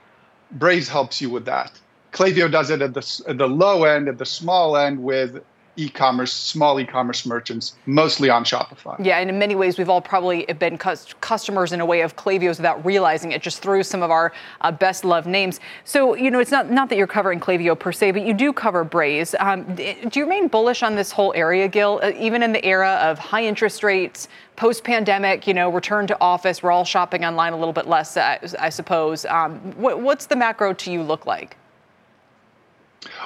Braze 0.51 0.87
helps 0.87 1.19
you 1.19 1.31
with 1.31 1.45
that. 1.45 1.71
Klaviyo 2.13 2.49
does 2.49 2.69
it 2.69 2.83
at 2.83 2.93
the, 2.93 3.23
at 3.27 3.39
the 3.39 3.47
low 3.47 3.85
end, 3.85 4.07
at 4.07 4.19
the 4.19 4.25
small 4.25 4.77
end 4.77 5.01
with 5.01 5.43
e-commerce, 5.77 6.33
small 6.33 6.79
e-commerce 6.79 7.25
merchants, 7.25 7.75
mostly 7.85 8.29
on 8.29 8.43
Shopify. 8.43 8.95
Yeah, 9.03 9.19
and 9.19 9.29
in 9.29 9.39
many 9.39 9.55
ways, 9.55 9.77
we've 9.77 9.89
all 9.89 10.01
probably 10.01 10.45
been 10.45 10.77
customers 10.77 11.71
in 11.71 11.79
a 11.79 11.85
way 11.85 12.01
of 12.01 12.15
Klaviyo's 12.15 12.57
without 12.57 12.83
realizing 12.85 13.31
it, 13.31 13.41
just 13.41 13.61
through 13.61 13.83
some 13.83 14.03
of 14.03 14.11
our 14.11 14.33
uh, 14.61 14.71
best 14.71 15.05
loved 15.05 15.27
names. 15.27 15.59
So, 15.85 16.15
you 16.15 16.29
know, 16.29 16.39
it's 16.39 16.51
not 16.51 16.69
not 16.69 16.89
that 16.89 16.97
you're 16.97 17.07
covering 17.07 17.39
Klaviyo 17.39 17.79
per 17.79 17.91
se, 17.91 18.11
but 18.11 18.23
you 18.23 18.33
do 18.33 18.51
cover 18.51 18.83
Braze. 18.83 19.35
Um, 19.39 19.63
do 19.75 20.19
you 20.19 20.23
remain 20.23 20.47
bullish 20.47 20.83
on 20.83 20.95
this 20.95 21.11
whole 21.11 21.33
area, 21.35 21.67
Gil? 21.67 21.99
Uh, 22.03 22.11
even 22.17 22.43
in 22.43 22.51
the 22.51 22.65
era 22.65 22.99
of 23.01 23.19
high 23.19 23.45
interest 23.45 23.83
rates, 23.83 24.27
post-pandemic, 24.55 25.45
you 25.47 25.53
know, 25.53 25.69
return 25.69 26.07
to 26.07 26.17
office, 26.19 26.63
we're 26.63 26.71
all 26.71 26.85
shopping 26.85 27.23
online 27.23 27.53
a 27.53 27.57
little 27.57 27.73
bit 27.73 27.87
less, 27.87 28.17
uh, 28.17 28.37
I 28.59 28.69
suppose. 28.69 29.25
Um, 29.25 29.59
what, 29.77 30.01
what's 30.01 30.25
the 30.25 30.35
macro 30.35 30.73
to 30.73 30.91
you 30.91 31.03
look 31.03 31.25
like? 31.25 31.55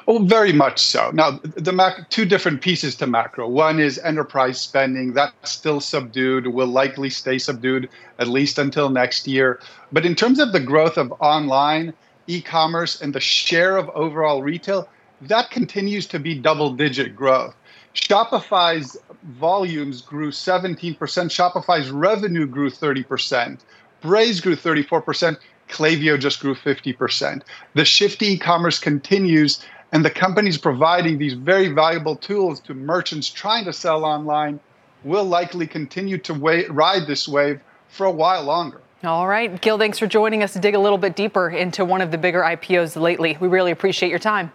Oh, 0.08 0.20
very 0.20 0.54
much 0.54 0.80
so. 0.80 1.12
Now, 1.14 1.40
the 1.44 1.72
mac- 1.72 2.10
two 2.10 2.26
different 2.26 2.62
pieces 2.62 2.96
to 2.96 3.08
macro. 3.08 3.48
One 3.48 3.80
is 3.80 4.00
enterprise 4.00 4.60
spending. 4.60 5.14
That's 5.14 5.52
still 5.52 5.80
subdued, 5.80 6.48
will 6.48 6.68
likely 6.68 7.10
stay 7.10 7.38
subdued 7.38 7.90
at 8.20 8.28
least 8.28 8.58
until 8.58 8.90
next 8.90 9.28
year. 9.28 9.60
But 9.92 10.06
in 10.06 10.16
terms 10.16 10.40
of 10.40 10.52
the 10.52 10.60
growth 10.60 10.98
of 10.98 11.14
online 11.20 11.94
e 12.28 12.42
commerce 12.42 13.02
and 13.02 13.14
the 13.14 13.20
share 13.20 13.78
of 13.78 13.90
overall 13.90 14.42
retail, 14.44 14.88
that 15.22 15.52
continues 15.52 16.08
to 16.08 16.20
be 16.20 16.36
double 16.36 16.74
digit 16.74 17.16
growth. 17.16 17.56
Shopify's 17.94 18.98
volumes 19.24 20.02
grew 20.02 20.32
17%. 20.32 20.98
Shopify's 20.98 21.92
revenue 21.92 22.48
grew 22.48 22.70
30%. 22.70 23.60
Braze 24.02 24.42
grew 24.42 24.56
34%. 24.56 25.38
Klaviyo 25.72 26.20
just 26.20 26.40
grew 26.40 26.54
50%. 26.54 27.42
The 27.74 27.86
shift 27.86 28.20
to 28.20 28.26
e-commerce 28.26 28.80
continues, 28.80 29.66
and 29.92 30.06
the 30.06 30.10
companies 30.10 30.58
providing 30.58 31.18
these 31.18 31.34
very 31.34 31.70
valuable 31.70 32.16
tools 32.16 32.60
to 32.62 32.74
merchants 32.74 33.30
trying 33.30 33.66
to 33.66 33.74
sell 33.74 34.06
online 34.06 34.60
will 35.04 35.26
likely 35.26 35.66
continue 35.66 36.18
to 36.20 36.34
ride 36.34 37.08
this 37.08 37.28
wave 37.28 37.60
for 37.90 38.06
a 38.06 38.12
while 38.12 38.44
longer. 38.44 38.82
All 39.04 39.28
right, 39.28 39.60
Gil, 39.62 39.80
thanks 39.80 39.98
for 39.98 40.06
joining 40.06 40.44
us 40.44 40.54
to 40.54 40.60
dig 40.60 40.76
a 40.76 40.80
little 40.80 41.00
bit 41.00 41.16
deeper 41.16 41.50
into 41.50 41.84
one 41.84 42.02
of 42.02 42.12
the 42.12 42.20
bigger 42.20 42.42
IPOs 42.42 43.00
lately. 43.02 43.36
We 43.40 43.48
really 43.48 43.72
appreciate 43.72 44.10
your 44.10 44.20
time. 44.20 44.52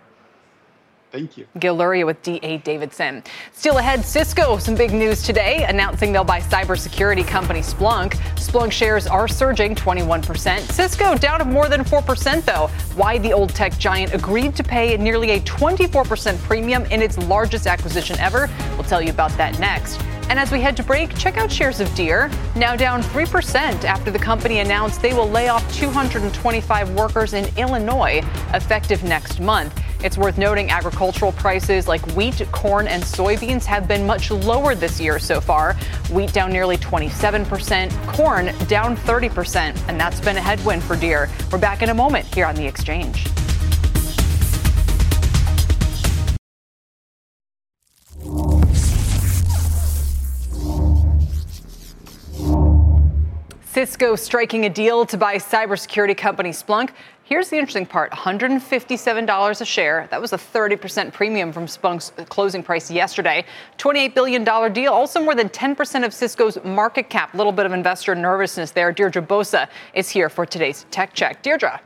Thank 1.10 1.36
you. 1.36 1.46
Gil 1.58 1.76
Luria 1.76 2.04
with 2.04 2.22
D.A. 2.22 2.58
Davidson. 2.58 3.22
Still 3.52 3.78
ahead, 3.78 4.04
Cisco, 4.04 4.58
some 4.58 4.74
big 4.74 4.92
news 4.92 5.22
today, 5.22 5.64
announcing 5.64 6.12
they'll 6.12 6.24
buy 6.24 6.40
cybersecurity 6.40 7.26
company 7.26 7.60
Splunk. 7.60 8.14
Splunk 8.34 8.72
shares 8.72 9.06
are 9.06 9.28
surging 9.28 9.74
21%. 9.74 10.60
Cisco 10.72 11.16
down 11.16 11.40
of 11.40 11.46
more 11.46 11.68
than 11.68 11.84
4%, 11.84 12.44
though. 12.44 12.68
Why 12.96 13.18
the 13.18 13.32
old 13.32 13.50
tech 13.50 13.78
giant 13.78 14.14
agreed 14.14 14.56
to 14.56 14.64
pay 14.64 14.96
nearly 14.96 15.30
a 15.32 15.40
24% 15.40 16.38
premium 16.42 16.84
in 16.86 17.00
its 17.00 17.16
largest 17.18 17.66
acquisition 17.66 18.18
ever. 18.18 18.50
We'll 18.72 18.84
tell 18.84 19.00
you 19.00 19.10
about 19.10 19.30
that 19.38 19.58
next. 19.58 20.00
And 20.28 20.40
as 20.40 20.50
we 20.50 20.60
head 20.60 20.76
to 20.78 20.82
break, 20.82 21.16
check 21.16 21.36
out 21.36 21.52
shares 21.52 21.78
of 21.78 21.94
Deere, 21.94 22.30
now 22.56 22.74
down 22.74 23.00
3% 23.00 23.84
after 23.84 24.10
the 24.10 24.18
company 24.18 24.58
announced 24.58 25.00
they 25.00 25.14
will 25.14 25.30
lay 25.30 25.48
off 25.48 25.62
225 25.74 26.90
workers 26.94 27.32
in 27.32 27.46
Illinois 27.56 28.20
effective 28.52 29.04
next 29.04 29.38
month. 29.38 29.80
It's 30.02 30.18
worth 30.18 30.36
noting 30.36 30.70
agricultural 30.70 31.32
prices 31.32 31.86
like 31.86 32.04
wheat, 32.16 32.42
corn, 32.50 32.88
and 32.88 33.02
soybeans 33.02 33.64
have 33.64 33.86
been 33.86 34.04
much 34.04 34.30
lower 34.30 34.74
this 34.74 35.00
year 35.00 35.18
so 35.20 35.40
far. 35.40 35.74
Wheat 36.10 36.32
down 36.32 36.52
nearly 36.52 36.76
27%, 36.76 38.06
corn 38.08 38.46
down 38.66 38.96
30%, 38.96 39.88
and 39.88 39.98
that's 39.98 40.20
been 40.20 40.36
a 40.36 40.40
headwind 40.40 40.82
for 40.82 40.96
Deere. 40.96 41.30
We're 41.52 41.58
back 41.58 41.82
in 41.82 41.90
a 41.90 41.94
moment 41.94 42.26
here 42.34 42.46
on 42.46 42.56
the 42.56 42.66
exchange. 42.66 43.26
Cisco 53.76 54.16
striking 54.16 54.64
a 54.64 54.70
deal 54.70 55.04
to 55.04 55.18
buy 55.18 55.36
cybersecurity 55.36 56.16
company 56.16 56.48
Splunk. 56.48 56.92
Here's 57.24 57.50
the 57.50 57.58
interesting 57.58 57.84
part 57.84 58.10
$157 58.10 59.60
a 59.60 59.64
share. 59.66 60.08
That 60.10 60.18
was 60.18 60.32
a 60.32 60.38
30% 60.38 61.12
premium 61.12 61.52
from 61.52 61.66
Splunk's 61.66 62.10
closing 62.30 62.62
price 62.62 62.90
yesterday. 62.90 63.44
$28 63.76 64.14
billion 64.14 64.72
deal, 64.72 64.94
also 64.94 65.22
more 65.22 65.34
than 65.34 65.50
10% 65.50 66.06
of 66.06 66.14
Cisco's 66.14 66.56
market 66.64 67.10
cap. 67.10 67.34
A 67.34 67.36
little 67.36 67.52
bit 67.52 67.66
of 67.66 67.72
investor 67.72 68.14
nervousness 68.14 68.70
there. 68.70 68.92
Deirdre 68.92 69.20
Bosa 69.20 69.68
is 69.92 70.08
here 70.08 70.30
for 70.30 70.46
today's 70.46 70.86
Tech 70.90 71.12
Check. 71.12 71.42
Deirdre. 71.42 71.78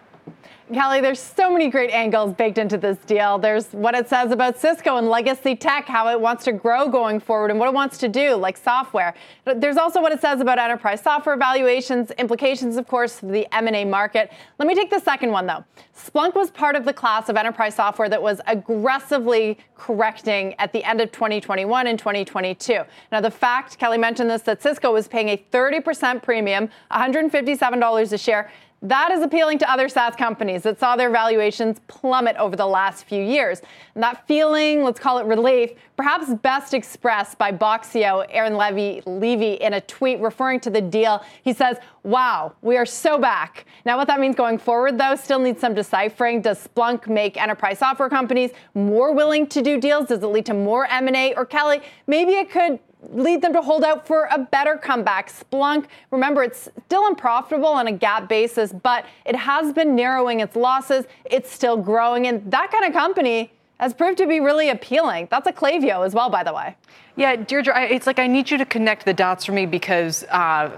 Kelly, 0.73 1.01
there's 1.01 1.18
so 1.18 1.51
many 1.51 1.68
great 1.68 1.91
angles 1.91 2.33
baked 2.35 2.57
into 2.57 2.79
this 2.79 2.97
deal. 2.99 3.39
There's 3.39 3.66
what 3.73 3.97
it 3.97 4.09
says 4.09 4.31
about 4.31 4.57
Cisco 4.57 4.99
and 4.99 5.09
legacy 5.09 5.57
tech, 5.57 5.87
how 5.87 6.09
it 6.09 6.21
wants 6.21 6.45
to 6.45 6.53
grow 6.53 6.89
going 6.89 7.18
forward, 7.18 7.51
and 7.51 7.59
what 7.59 7.68
it 7.68 7.75
wants 7.75 7.99
to 7.99 8.09
do, 8.09 8.37
like 8.37 8.57
software. 8.57 9.14
There's 9.45 9.77
also 9.77 10.01
what 10.01 10.12
it 10.12 10.21
says 10.21 10.41
about 10.41 10.61
enterprise 10.61 11.01
software 11.03 11.37
valuations, 11.37 12.12
implications, 12.12 12.77
of 12.77 12.87
course, 12.87 13.18
for 13.18 13.27
the 13.27 13.53
M&A 13.53 13.85
market. 13.85 14.31
Let 14.59 14.68
me 14.68 14.77
take 14.77 14.91
the 14.91 15.01
second 15.01 15.33
one, 15.33 15.47
though. 15.47 15.64
Splunk 15.97 16.37
was 16.37 16.51
part 16.51 16.77
of 16.77 16.85
the 16.85 16.93
class 16.93 17.29
of 17.29 17.37
enterprise 17.37 17.75
software 17.75 18.09
that 18.09 18.23
was 18.23 18.41
aggressively 18.47 19.59
correcting 19.77 20.55
at 20.59 20.73
the 20.73 20.85
end 20.85 21.01
of 21.01 21.11
2021 21.11 21.89
and 21.89 21.99
2022. 21.99 22.83
Now, 23.11 23.21
the 23.21 23.31
fact, 23.31 23.77
Kelly 23.77 23.99
mentioned 23.99 24.31
this, 24.31 24.43
that 24.43 24.62
Cisco 24.62 24.93
was 24.93 25.09
paying 25.09 25.31
a 25.31 25.45
30% 25.53 26.23
premium, 26.23 26.68
$157 26.93 28.12
a 28.12 28.18
share, 28.18 28.51
That 28.83 29.11
is 29.11 29.22
appealing 29.22 29.59
to 29.59 29.70
other 29.70 29.91
SaaS 29.91 30.16
companies 30.16 30.62
that 30.62 30.81
saw 30.81 30.97
their 30.97 31.11
valuations 31.11 31.81
plummet 31.87 32.37
over 32.37 32.57
the 32.57 32.66
last 32.66 33.05
few 33.05 33.22
years. 33.22 33.61
And 33.95 34.03
that 34.03 34.26
feeling, 34.26 34.83
let's 34.83 34.99
call 34.99 35.18
it 35.18 35.26
relief, 35.26 35.72
perhaps 35.99 36.33
best 36.33 36.72
expressed 36.72 37.37
by 37.37 37.53
Box 37.53 37.89
CEO 37.89 38.24
Aaron 38.31 38.55
Levie, 38.55 39.03
Levie 39.05 39.59
in 39.59 39.74
a 39.74 39.83
tweet 39.83 40.18
referring 40.20 40.61
to 40.61 40.70
the 40.70 40.81
deal. 40.81 41.22
He 41.43 41.53
says, 41.53 41.76
Wow, 42.05 42.55
we 42.62 42.78
are 42.78 42.87
so 42.87 43.18
back. 43.18 43.66
Now, 43.85 43.99
what 43.99 44.07
that 44.07 44.18
means 44.18 44.35
going 44.35 44.57
forward, 44.57 44.97
though, 44.97 45.14
still 45.14 45.39
needs 45.39 45.61
some 45.61 45.74
deciphering. 45.74 46.41
Does 46.41 46.66
Splunk 46.66 47.07
make 47.07 47.37
enterprise 47.37 47.78
software 47.78 48.09
companies 48.09 48.53
more 48.72 49.12
willing 49.12 49.47
to 49.49 49.61
do 49.61 49.78
deals? 49.78 50.09
Does 50.09 50.22
it 50.22 50.26
lead 50.26 50.47
to 50.47 50.55
more 50.55 50.87
M&A? 50.87 51.35
Or 51.35 51.45
Kelly, 51.45 51.83
maybe 52.07 52.33
it 52.33 52.51
could 52.51 52.78
lead 53.12 53.42
them 53.42 53.53
to 53.53 53.62
hold 53.62 53.84
out 53.84 54.07
for 54.07 54.28
a 54.30 54.38
better 54.38 54.76
comeback. 54.76 55.30
Splunk, 55.30 55.86
remember, 56.11 56.42
it's 56.42 56.68
still 56.86 57.07
unprofitable 57.07 57.68
on 57.68 57.88
a 57.88 57.92
GAAP 57.92 58.28
basis, 58.28 58.72
but 58.72 59.05
it 59.24 59.36
has 59.36 59.72
been 59.72 59.96
narrowing 59.96 60.40
its 60.40 60.57
losses. 60.57 61.07
It's 61.24 61.51
still 61.51 61.76
growing. 61.76 62.26
And 62.26 62.51
that 62.51 62.70
kind 62.70 62.84
of 62.84 62.92
company 62.92 63.53
has 63.78 63.94
proved 63.94 64.18
to 64.18 64.26
be 64.26 64.40
really 64.40 64.68
appealing. 64.68 65.28
That's 65.30 65.46
a 65.46 65.53
Klaviyo 65.53 66.05
as 66.05 66.14
well, 66.14 66.28
by 66.28 66.44
the 66.44 66.53
way. 66.53 66.76
Yeah, 67.16 67.36
Deirdre, 67.36 67.82
it's 67.90 68.07
like 68.07 68.18
I 68.18 68.26
need 68.26 68.51
you 68.51 68.59
to 68.59 68.66
connect 68.66 69.05
the 69.05 69.14
dots 69.14 69.44
for 69.44 69.53
me 69.53 69.66
because 69.66 70.24
uh, 70.24 70.70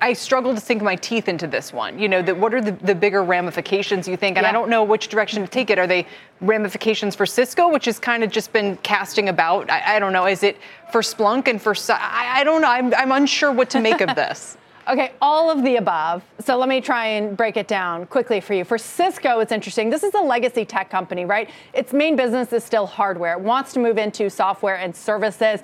I 0.00 0.12
struggle 0.12 0.54
to 0.54 0.60
sink 0.60 0.82
my 0.82 0.96
teeth 0.96 1.28
into 1.28 1.46
this 1.46 1.72
one. 1.72 1.98
You 1.98 2.08
know, 2.08 2.22
the, 2.22 2.34
what 2.34 2.54
are 2.54 2.60
the, 2.60 2.72
the, 2.72 2.94
bigger 2.94 3.22
ramifications 3.22 4.08
you 4.08 4.16
think? 4.16 4.36
And 4.36 4.44
yeah. 4.44 4.50
I 4.50 4.52
don't 4.52 4.70
know 4.70 4.84
which 4.84 5.08
direction 5.08 5.42
to 5.42 5.48
take 5.48 5.70
it. 5.70 5.78
Are 5.78 5.86
they 5.86 6.06
ramifications 6.40 7.14
for 7.14 7.26
Cisco, 7.26 7.68
which 7.68 7.84
has 7.84 7.98
kind 7.98 8.24
of 8.24 8.30
just 8.30 8.52
been 8.52 8.76
casting 8.78 9.28
about? 9.28 9.70
I, 9.70 9.96
I 9.96 9.98
don't 9.98 10.12
know. 10.12 10.26
Is 10.26 10.42
it 10.42 10.56
for 10.90 11.02
Splunk 11.02 11.48
and 11.48 11.60
for? 11.60 11.74
I, 11.90 12.40
I 12.40 12.44
don't 12.44 12.62
know. 12.62 12.70
I'm, 12.70 12.94
I'm 12.94 13.12
unsure 13.12 13.52
what 13.52 13.68
to 13.70 13.80
make 13.80 14.00
of 14.00 14.14
this. 14.14 14.56
Okay, 14.88 15.12
all 15.22 15.48
of 15.48 15.62
the 15.62 15.76
above. 15.76 16.24
So 16.40 16.58
let 16.58 16.68
me 16.68 16.80
try 16.80 17.06
and 17.06 17.36
break 17.36 17.56
it 17.56 17.68
down 17.68 18.04
quickly 18.06 18.40
for 18.40 18.54
you. 18.54 18.64
For 18.64 18.78
Cisco, 18.78 19.38
it's 19.38 19.52
interesting. 19.52 19.90
This 19.90 20.02
is 20.02 20.12
a 20.14 20.20
legacy 20.20 20.64
tech 20.64 20.90
company, 20.90 21.24
right? 21.24 21.48
Its 21.72 21.92
main 21.92 22.16
business 22.16 22.52
is 22.52 22.64
still 22.64 22.86
hardware. 22.86 23.34
It 23.34 23.40
wants 23.40 23.72
to 23.74 23.78
move 23.78 23.96
into 23.96 24.28
software 24.28 24.76
and 24.76 24.94
services. 24.94 25.60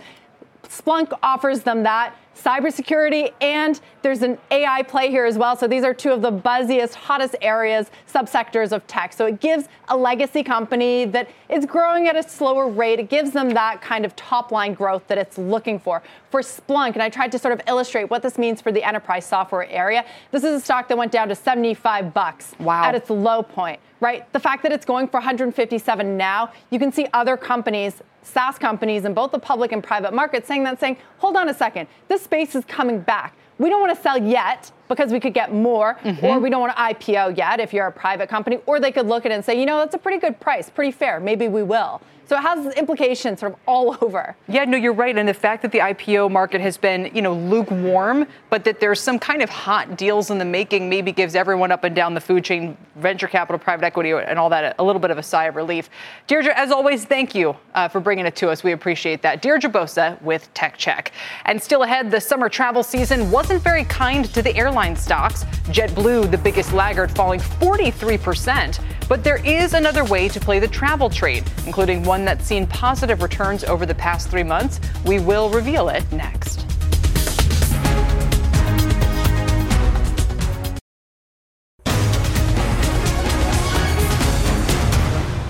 Splunk 0.69 1.16
offers 1.23 1.61
them 1.61 1.83
that 1.85 2.14
cybersecurity, 2.37 3.33
and 3.41 3.81
there's 4.03 4.23
an 4.23 4.39
AI 4.51 4.83
play 4.83 5.11
here 5.11 5.25
as 5.25 5.37
well. 5.37 5.57
So 5.57 5.66
these 5.66 5.83
are 5.83 5.93
two 5.93 6.12
of 6.12 6.23
the 6.23 6.31
buzziest, 6.31 6.95
hottest 6.95 7.35
areas, 7.43 7.91
subsectors 8.12 8.71
of 8.73 8.87
tech. 8.87 9.12
So 9.12 9.27
it 9.27 9.41
gives 9.41 9.69
a 9.89 9.97
legacy 9.97 10.45
company 10.45 11.05
that 11.07 11.29
is 11.49 11.66
growing 11.66 12.07
at 12.07 12.16
a 12.16 12.23
slower 12.23 12.69
rate. 12.69 13.01
It 13.01 13.09
gives 13.09 13.33
them 13.33 13.51
that 13.51 13.83
kind 13.83 14.05
of 14.05 14.14
top 14.14 14.53
line 14.53 14.75
growth 14.75 15.07
that 15.09 15.19
it's 15.19 15.37
looking 15.37 15.81
for. 15.81 16.03
For 16.31 16.41
Splunk, 16.41 16.93
and 16.93 17.03
I 17.03 17.09
tried 17.09 17.33
to 17.33 17.39
sort 17.39 17.55
of 17.55 17.61
illustrate 17.66 18.05
what 18.05 18.23
this 18.23 18.39
means 18.39 18.61
for 18.61 18.71
the 18.71 18.85
enterprise 18.85 19.27
software 19.27 19.69
area. 19.69 20.05
This 20.31 20.45
is 20.45 20.55
a 20.55 20.61
stock 20.61 20.89
that 20.89 20.99
went 20.99 21.11
down 21.11 21.29
to 21.29 21.35
75 21.35 22.14
bucks 22.14 22.55
wow. 22.61 22.85
at 22.85 22.95
its 22.95 23.11
low 23.11 23.43
point 23.43 23.81
right? 24.01 24.30
The 24.32 24.40
fact 24.40 24.62
that 24.62 24.72
it's 24.72 24.86
going 24.86 25.09
for 25.09 25.18
157 25.18 26.16
now, 26.16 26.53
you 26.70 26.78
can 26.78 26.92
see 26.92 27.07
other 27.12 27.36
companies 27.36 28.03
SaaS 28.28 28.59
companies 28.59 29.05
in 29.05 29.14
both 29.14 29.32
the 29.32 29.38
public 29.38 29.72
and 29.72 29.82
private 29.82 30.12
markets 30.12 30.46
saying 30.46 30.64
that, 30.64 30.78
saying, 30.78 30.96
hold 31.18 31.36
on 31.36 31.49
a 31.49 31.55
second, 31.55 31.88
this 32.09 32.22
space 32.22 32.55
is 32.55 32.64
coming 32.64 33.01
back. 33.01 33.34
We 33.59 33.68
don't 33.68 33.80
want 33.80 33.96
to 33.96 34.01
sell 34.01 34.18
yet 34.18 34.70
because 34.86 35.11
we 35.11 35.18
could 35.18 35.34
get 35.34 35.53
more, 35.53 35.94
mm-hmm. 35.94 36.24
or 36.24 36.38
we 36.38 36.49
don't 36.49 36.61
want 36.61 36.76
to 36.76 36.82
IPO 36.82 37.36
yet 37.36 37.59
if 37.59 37.72
you're 37.72 37.86
a 37.86 37.92
private 37.92 38.28
company, 38.28 38.61
or 38.66 38.78
they 38.78 38.92
could 38.92 39.07
look 39.07 39.26
at 39.26 39.32
it 39.32 39.34
and 39.34 39.44
say, 39.44 39.59
you 39.59 39.66
know, 39.66 39.78
that's 39.78 39.94
a 39.94 39.99
pretty 39.99 40.18
good 40.18 40.38
price, 40.38 40.70
pretty 40.70 40.92
fair, 40.92 41.18
maybe 41.18 41.49
we 41.49 41.62
will. 41.62 42.01
So 42.29 42.37
it 42.37 42.43
has 42.43 42.74
implications 42.74 43.41
sort 43.41 43.53
of 43.55 43.59
all 43.66 43.97
over. 44.03 44.37
Yeah, 44.49 44.64
no, 44.64 44.76
you're 44.76 44.93
right. 44.93 45.16
And 45.16 45.26
the 45.26 45.35
fact 45.35 45.62
that 45.62 45.72
the 45.72 45.79
IPO 45.79 46.31
market 46.31 46.61
has 46.61 46.76
been, 46.76 47.11
you 47.14 47.22
know, 47.22 47.33
lukewarm, 47.33 48.26
but 48.51 48.64
that 48.64 48.81
there's 48.81 49.01
some 49.01 49.18
kind 49.18 49.41
of 49.41 49.49
hot 49.49 49.97
deals 49.97 50.31
in 50.31 50.37
the 50.37 50.45
making 50.45 50.91
maybe 50.91 51.11
gives 51.11 51.35
everyone 51.35 51.72
up 51.72 51.85
and 51.85 51.97
down 51.97 52.12
the 52.12 52.20
food 52.20 52.45
chain, 52.45 52.76
venture 52.97 53.29
capital, 53.29 53.59
private 53.59 53.85
equity, 53.85 54.11
and 54.12 54.39
all 54.39 54.51
that 54.51 54.76
a 54.79 54.85
little 54.85 55.01
bit 55.01 55.11
of 55.11 55.16
a 55.16 55.22
sigh 55.22 55.47
of 55.47 55.57
relief. 55.57 55.89
Deirdre, 56.26 56.53
as 56.55 56.70
always, 56.70 57.07
thank 57.07 57.35
you 57.35 57.57
uh, 57.74 57.89
for 57.89 58.01
bringing 58.01 58.26
it 58.26 58.37
to 58.37 58.51
us. 58.51 58.62
We 58.62 58.72
appreciate 58.72 59.22
that. 59.22 59.41
Deirdre 59.41 59.70
Bosa 59.70 60.20
with 60.20 60.53
Tech 60.53 60.76
Check. 60.76 61.12
And 61.47 61.62
still 61.62 61.85
ahead, 61.85 62.11
the 62.11 62.20
summer 62.20 62.51
travel 62.51 62.83
season 62.83 63.31
wasn't 63.31 63.62
very 63.62 63.85
kind 63.85 64.26
to 64.35 64.43
the 64.43 64.55
airline 64.55 64.97
stocks. 64.97 65.45
JetBlue, 65.68 66.31
the 66.31 66.39
biggest 66.39 66.74
laggard, 66.74 67.11
falling 67.11 67.41
43%. 67.41 68.97
But 69.09 69.24
there 69.24 69.44
is 69.44 69.72
another 69.72 70.04
way 70.04 70.28
to 70.28 70.38
play 70.38 70.59
the 70.59 70.68
travel 70.68 71.09
trade, 71.09 71.44
including 71.66 72.04
one 72.04 72.24
that's 72.24 72.44
seen 72.44 72.66
positive 72.66 73.22
returns 73.22 73.64
over 73.64 73.86
the 73.86 73.94
past 73.94 74.28
three 74.28 74.42
months. 74.42 74.80
We 75.06 75.18
will 75.18 75.48
reveal 75.48 75.88
it 75.88 76.04
next. 76.12 76.66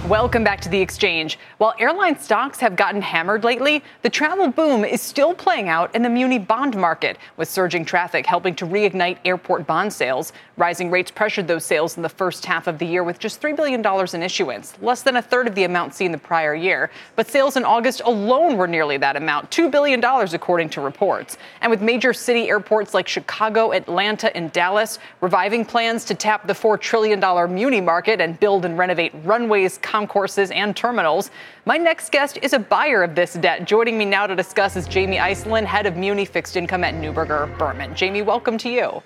Welcome 0.09 0.43
back 0.43 0.63
to 0.63 0.71
the 0.71 0.81
exchange. 0.81 1.39
While 1.59 1.75
airline 1.79 2.19
stocks 2.19 2.61
have 2.61 2.77
gotten 2.77 3.03
hammered 3.03 3.45
lately, 3.45 3.85
the 4.01 4.09
travel 4.09 4.49
boom 4.49 4.83
is 4.83 5.03
still 5.03 5.35
playing 5.35 5.69
out 5.69 5.95
in 5.95 6.01
the 6.01 6.09
muni 6.09 6.39
bond 6.39 6.75
market, 6.79 7.19
with 7.37 7.47
surging 7.47 7.85
traffic 7.85 8.25
helping 8.25 8.55
to 8.55 8.65
reignite 8.65 9.19
airport 9.27 9.67
bond 9.67 9.93
sales. 9.93 10.33
Rising 10.57 10.91
rates 10.91 11.11
pressured 11.11 11.47
those 11.47 11.67
sales 11.67 11.99
in 11.99 12.03
the 12.03 12.09
first 12.09 12.47
half 12.47 12.69
of 12.69 12.79
the 12.79 12.87
year 12.87 13.05
with 13.05 13.19
just 13.19 13.43
$3 13.43 13.55
billion 13.55 13.85
in 14.15 14.23
issuance, 14.23 14.81
less 14.81 15.03
than 15.03 15.17
a 15.17 15.23
third 15.23 15.47
of 15.47 15.55
the 15.55 15.65
amount 15.65 15.93
seen 15.93 16.11
the 16.11 16.17
prior 16.17 16.55
year. 16.55 16.91
But 17.15 17.29
sales 17.29 17.59
in 17.59 17.65
August 17.67 18.01
alone 18.03 18.57
were 18.57 18.67
nearly 18.67 18.97
that 18.97 19.17
amount, 19.17 19.51
$2 19.51 19.71
billion 19.71 20.03
according 20.03 20.71
to 20.71 20.81
reports. 20.81 21.37
And 21.61 21.71
with 21.71 21.83
major 21.83 22.15
city 22.15 22.49
airports 22.49 22.95
like 22.95 23.09
Chicago, 23.09 23.73
Atlanta, 23.73 24.35
and 24.35 24.51
Dallas 24.53 25.01
reviving 25.21 25.67
plans 25.67 26.07
to 26.07 26.15
tap 26.15 26.47
the 26.47 26.55
$4 26.55 26.81
trillion 26.81 27.21
muni 27.55 27.83
market 27.83 28.23
and 28.23 28.41
build 28.41 28.65
and 28.65 28.79
renovate 28.79 29.13
runways, 29.23 29.77
concourses, 29.99 30.53
and 30.53 30.77
terminals. 30.77 31.31
My 31.65 31.77
next 31.77 32.13
guest 32.13 32.39
is 32.41 32.53
a 32.53 32.59
buyer 32.59 33.03
of 33.03 33.17
this 33.17 33.35
debt. 33.35 33.65
Joining 33.65 33.99
me 33.99 34.05
now 34.05 34.29
to 34.29 34.37
discuss 34.37 34.77
is 34.77 34.87
Jamie 34.87 35.17
Iselin, 35.17 35.65
head 35.65 35.87
of 35.87 35.97
Muni 35.97 36.25
Fixed 36.25 36.57
Income 36.57 36.85
at 36.85 36.95
Neuberger 36.95 37.57
Berman. 37.59 37.97
Jamie, 37.97 38.23
welcome 38.23 38.57
to 38.59 38.71
you. 38.71 39.03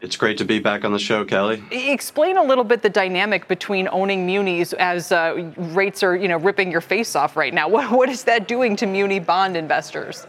It's 0.00 0.16
great 0.16 0.38
to 0.38 0.44
be 0.44 0.58
back 0.58 0.84
on 0.84 0.92
the 0.92 0.98
show, 0.98 1.24
Kelly. 1.24 1.62
Explain 1.70 2.38
a 2.38 2.42
little 2.42 2.64
bit 2.64 2.80
the 2.80 2.88
dynamic 2.88 3.46
between 3.46 3.86
owning 3.88 4.24
munis 4.24 4.72
as 4.74 5.12
uh, 5.12 5.52
rates 5.56 6.02
are, 6.02 6.16
you 6.16 6.28
know, 6.28 6.38
ripping 6.38 6.70
your 6.70 6.80
face 6.80 7.14
off 7.14 7.36
right 7.36 7.52
now. 7.52 7.68
What, 7.74 7.90
what 7.90 8.08
is 8.08 8.24
that 8.24 8.48
doing 8.48 8.76
to 8.76 8.86
muni 8.86 9.18
bond 9.18 9.54
investors? 9.56 10.26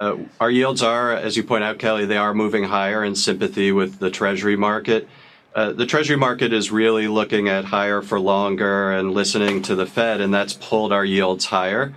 Uh, 0.00 0.16
our 0.40 0.50
yields 0.50 0.82
are, 0.82 1.12
as 1.12 1.36
you 1.36 1.44
point 1.44 1.62
out, 1.62 1.78
Kelly, 1.78 2.06
they 2.06 2.16
are 2.16 2.34
moving 2.34 2.64
higher 2.64 3.04
in 3.04 3.14
sympathy 3.14 3.72
with 3.72 3.98
the 3.98 4.10
Treasury 4.10 4.56
market. 4.56 5.08
Uh, 5.56 5.72
the 5.72 5.86
Treasury 5.86 6.18
market 6.18 6.52
is 6.52 6.70
really 6.70 7.08
looking 7.08 7.48
at 7.48 7.64
higher 7.64 8.02
for 8.02 8.20
longer 8.20 8.92
and 8.92 9.14
listening 9.14 9.62
to 9.62 9.74
the 9.74 9.86
Fed, 9.86 10.20
and 10.20 10.34
that's 10.34 10.52
pulled 10.52 10.92
our 10.92 11.02
yields 11.04 11.46
higher. 11.46 11.94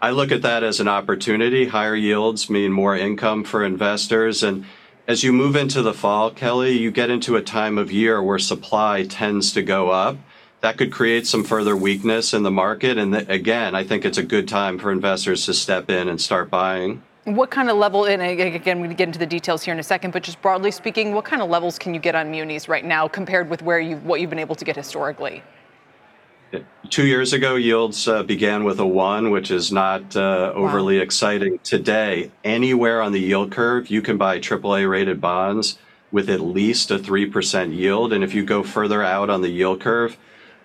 I 0.00 0.10
look 0.10 0.30
at 0.30 0.42
that 0.42 0.62
as 0.62 0.78
an 0.78 0.86
opportunity. 0.86 1.66
Higher 1.66 1.96
yields 1.96 2.48
mean 2.48 2.70
more 2.70 2.96
income 2.96 3.42
for 3.42 3.64
investors. 3.64 4.44
And 4.44 4.64
as 5.08 5.24
you 5.24 5.32
move 5.32 5.56
into 5.56 5.82
the 5.82 5.92
fall, 5.92 6.30
Kelly, 6.30 6.78
you 6.78 6.92
get 6.92 7.10
into 7.10 7.34
a 7.34 7.42
time 7.42 7.78
of 7.78 7.90
year 7.90 8.22
where 8.22 8.38
supply 8.38 9.04
tends 9.04 9.52
to 9.54 9.62
go 9.62 9.90
up. 9.90 10.16
That 10.60 10.78
could 10.78 10.92
create 10.92 11.26
some 11.26 11.42
further 11.42 11.76
weakness 11.76 12.32
in 12.32 12.44
the 12.44 12.50
market. 12.52 12.96
And 12.96 13.12
again, 13.28 13.74
I 13.74 13.82
think 13.82 14.04
it's 14.04 14.18
a 14.18 14.22
good 14.22 14.46
time 14.46 14.78
for 14.78 14.92
investors 14.92 15.46
to 15.46 15.54
step 15.54 15.90
in 15.90 16.08
and 16.08 16.20
start 16.20 16.48
buying. 16.48 17.02
What 17.24 17.50
kind 17.50 17.68
of 17.68 17.76
level, 17.76 18.06
and 18.06 18.22
again, 18.22 18.78
we're 18.78 18.86
going 18.86 18.88
to 18.90 18.94
get 18.94 19.08
into 19.08 19.18
the 19.18 19.26
details 19.26 19.62
here 19.62 19.74
in 19.74 19.80
a 19.80 19.82
second, 19.82 20.12
but 20.12 20.22
just 20.22 20.40
broadly 20.40 20.70
speaking, 20.70 21.12
what 21.12 21.26
kind 21.26 21.42
of 21.42 21.50
levels 21.50 21.78
can 21.78 21.92
you 21.92 22.00
get 22.00 22.14
on 22.14 22.30
munis 22.30 22.66
right 22.66 22.84
now 22.84 23.08
compared 23.08 23.50
with 23.50 23.60
where 23.60 23.78
you 23.78 23.96
what 23.98 24.20
you've 24.20 24.30
been 24.30 24.38
able 24.38 24.54
to 24.54 24.64
get 24.64 24.74
historically? 24.74 25.42
Two 26.88 27.06
years 27.06 27.34
ago, 27.34 27.56
yields 27.56 28.08
uh, 28.08 28.22
began 28.22 28.64
with 28.64 28.80
a 28.80 28.86
one, 28.86 29.30
which 29.30 29.50
is 29.50 29.70
not 29.70 30.16
uh, 30.16 30.52
overly 30.54 30.96
wow. 30.96 31.02
exciting. 31.02 31.58
Today, 31.62 32.32
anywhere 32.42 33.02
on 33.02 33.12
the 33.12 33.20
yield 33.20 33.52
curve, 33.52 33.88
you 33.88 34.00
can 34.00 34.16
buy 34.16 34.38
AAA 34.40 34.88
rated 34.90 35.20
bonds 35.20 35.78
with 36.10 36.28
at 36.28 36.40
least 36.40 36.90
a 36.90 36.98
3% 36.98 37.76
yield. 37.76 38.12
And 38.12 38.24
if 38.24 38.34
you 38.34 38.44
go 38.44 38.64
further 38.64 39.04
out 39.04 39.30
on 39.30 39.42
the 39.42 39.50
yield 39.50 39.80
curve, 39.80 40.16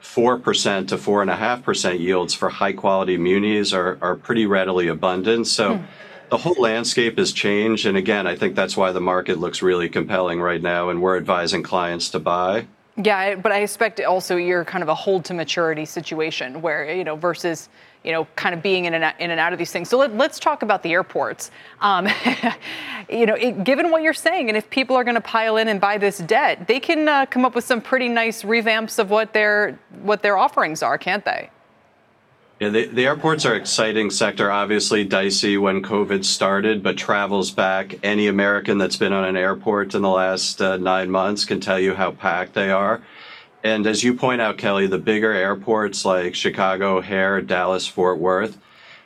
4% 0.01 0.87
to 0.87 0.97
4.5% 0.97 1.99
yields 1.99 2.33
for 2.33 2.49
high 2.49 2.73
quality 2.73 3.17
munis 3.17 3.73
are, 3.73 3.99
are 4.01 4.15
pretty 4.15 4.47
readily 4.47 4.87
abundant. 4.87 5.47
So, 5.47 5.77
hmm 5.77 5.85
the 6.29 6.37
whole 6.37 6.55
landscape 6.57 7.17
has 7.17 7.31
changed. 7.31 7.85
And 7.85 7.97
again, 7.97 8.27
I 8.27 8.35
think 8.35 8.55
that's 8.55 8.75
why 8.75 8.91
the 8.91 9.01
market 9.01 9.39
looks 9.39 9.61
really 9.61 9.89
compelling 9.89 10.41
right 10.41 10.61
now, 10.61 10.89
and 10.89 11.01
we're 11.01 11.17
advising 11.17 11.63
clients 11.63 12.09
to 12.11 12.19
buy. 12.19 12.67
Yeah, 12.97 13.35
but 13.35 13.51
I 13.51 13.61
expect 13.61 13.99
also 13.99 14.37
you're 14.37 14.63
kind 14.63 14.81
of 14.81 14.87
a 14.87 14.95
hold 14.95 15.25
to 15.25 15.33
maturity 15.33 15.83
situation 15.83 16.61
where, 16.61 16.89
you 16.93 17.03
know, 17.03 17.17
versus, 17.17 17.67
you 18.05 18.13
know, 18.13 18.25
kind 18.37 18.55
of 18.55 18.61
being 18.61 18.85
in 18.85 18.93
and 18.93 19.03
out, 19.03 19.19
in 19.19 19.31
and 19.31 19.39
out 19.39 19.51
of 19.51 19.59
these 19.59 19.71
things. 19.71 19.89
So 19.89 19.97
let, 19.97 20.11
us 20.11 20.39
talk 20.39 20.61
about 20.61 20.81
the 20.81 20.93
airports. 20.93 21.51
Um, 21.81 22.07
you 23.09 23.25
know, 23.25 23.35
it, 23.35 23.65
given 23.65 23.91
what 23.91 24.01
you're 24.01 24.13
saying, 24.13 24.47
and 24.47 24.55
if 24.55 24.69
people 24.69 24.95
are 24.95 25.03
going 25.03 25.15
to 25.15 25.21
pile 25.21 25.57
in 25.57 25.67
and 25.67 25.81
buy 25.81 25.97
this 25.97 26.19
debt, 26.19 26.67
they 26.67 26.79
can 26.79 27.09
uh, 27.09 27.25
come 27.25 27.43
up 27.43 27.53
with 27.53 27.65
some 27.65 27.81
pretty 27.81 28.07
nice 28.07 28.43
revamps 28.43 28.97
of 28.97 29.09
what 29.09 29.33
their 29.33 29.77
what 30.03 30.21
their 30.21 30.37
offerings 30.37 30.81
are, 30.81 30.97
can't 30.97 31.25
they? 31.25 31.49
Yeah, 32.57 32.69
the, 32.69 32.85
the 32.85 33.05
airports 33.05 33.45
are 33.45 33.53
exciting 33.53 34.09
sector. 34.09 34.49
Obviously, 34.49 35.03
dicey 35.03 35.57
when 35.57 35.81
COVID 35.81 36.23
started, 36.23 36.81
but 36.81 36.95
travels 36.95 37.51
back. 37.51 37.99
Any 38.01 38.27
American 38.27 38.77
that's 38.77 38.95
been 38.95 39.11
on 39.11 39.25
an 39.25 39.35
airport 39.35 39.93
in 39.93 40.01
the 40.01 40.09
last 40.09 40.61
uh, 40.61 40.77
nine 40.77 41.11
months 41.11 41.43
can 41.43 41.59
tell 41.59 41.77
you 41.77 41.95
how 41.95 42.11
packed 42.11 42.53
they 42.53 42.71
are. 42.71 43.01
And 43.61 43.85
as 43.85 44.05
you 44.05 44.13
point 44.13 44.39
out, 44.39 44.57
Kelly, 44.57 44.87
the 44.87 44.97
bigger 44.97 45.33
airports 45.33 46.05
like 46.05 46.33
Chicago, 46.33 46.99
O'Hare, 46.99 47.41
Dallas, 47.41 47.87
Fort 47.87 48.19
Worth, 48.19 48.57